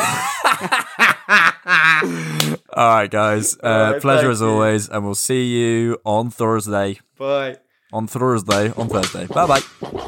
All 2.75 2.89
right, 2.97 3.11
guys. 3.11 3.57
Uh, 3.63 3.93
right, 3.93 4.01
pleasure 4.03 4.31
as 4.31 4.41
you. 4.41 4.49
always, 4.49 4.89
and 4.89 5.05
we'll 5.05 5.15
see 5.15 5.45
you 5.47 5.99
on 6.05 6.31
Thursday. 6.31 6.99
Bye. 7.19 7.59
On 7.93 8.07
Thursday. 8.07 8.73
On 8.73 8.89
Thursday. 8.89 9.27
Bye 9.27 9.47
bye. 9.47 9.99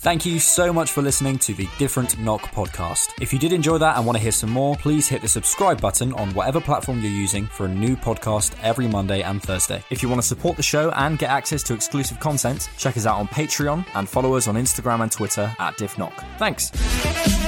Thank 0.00 0.24
you 0.24 0.38
so 0.38 0.72
much 0.72 0.92
for 0.92 1.02
listening 1.02 1.38
to 1.40 1.54
the 1.54 1.68
Different 1.76 2.20
Knock 2.20 2.42
podcast. 2.52 3.20
If 3.20 3.32
you 3.32 3.38
did 3.40 3.52
enjoy 3.52 3.78
that 3.78 3.96
and 3.96 4.06
want 4.06 4.16
to 4.16 4.22
hear 4.22 4.30
some 4.30 4.48
more, 4.48 4.76
please 4.76 5.08
hit 5.08 5.22
the 5.22 5.28
subscribe 5.28 5.80
button 5.80 6.12
on 6.12 6.32
whatever 6.34 6.60
platform 6.60 7.00
you're 7.00 7.10
using 7.10 7.48
for 7.48 7.66
a 7.66 7.68
new 7.68 7.96
podcast 7.96 8.54
every 8.62 8.86
Monday 8.86 9.22
and 9.22 9.42
Thursday. 9.42 9.82
If 9.90 10.00
you 10.00 10.08
want 10.08 10.22
to 10.22 10.26
support 10.28 10.56
the 10.56 10.62
show 10.62 10.92
and 10.92 11.18
get 11.18 11.30
access 11.30 11.64
to 11.64 11.74
exclusive 11.74 12.20
content, 12.20 12.70
check 12.78 12.96
us 12.96 13.06
out 13.06 13.18
on 13.18 13.26
Patreon 13.26 13.84
and 13.96 14.08
follow 14.08 14.36
us 14.36 14.46
on 14.46 14.54
Instagram 14.54 15.02
and 15.02 15.10
Twitter 15.10 15.52
at 15.58 15.76
DiffKnock. 15.76 16.12
Thanks. 16.38 17.47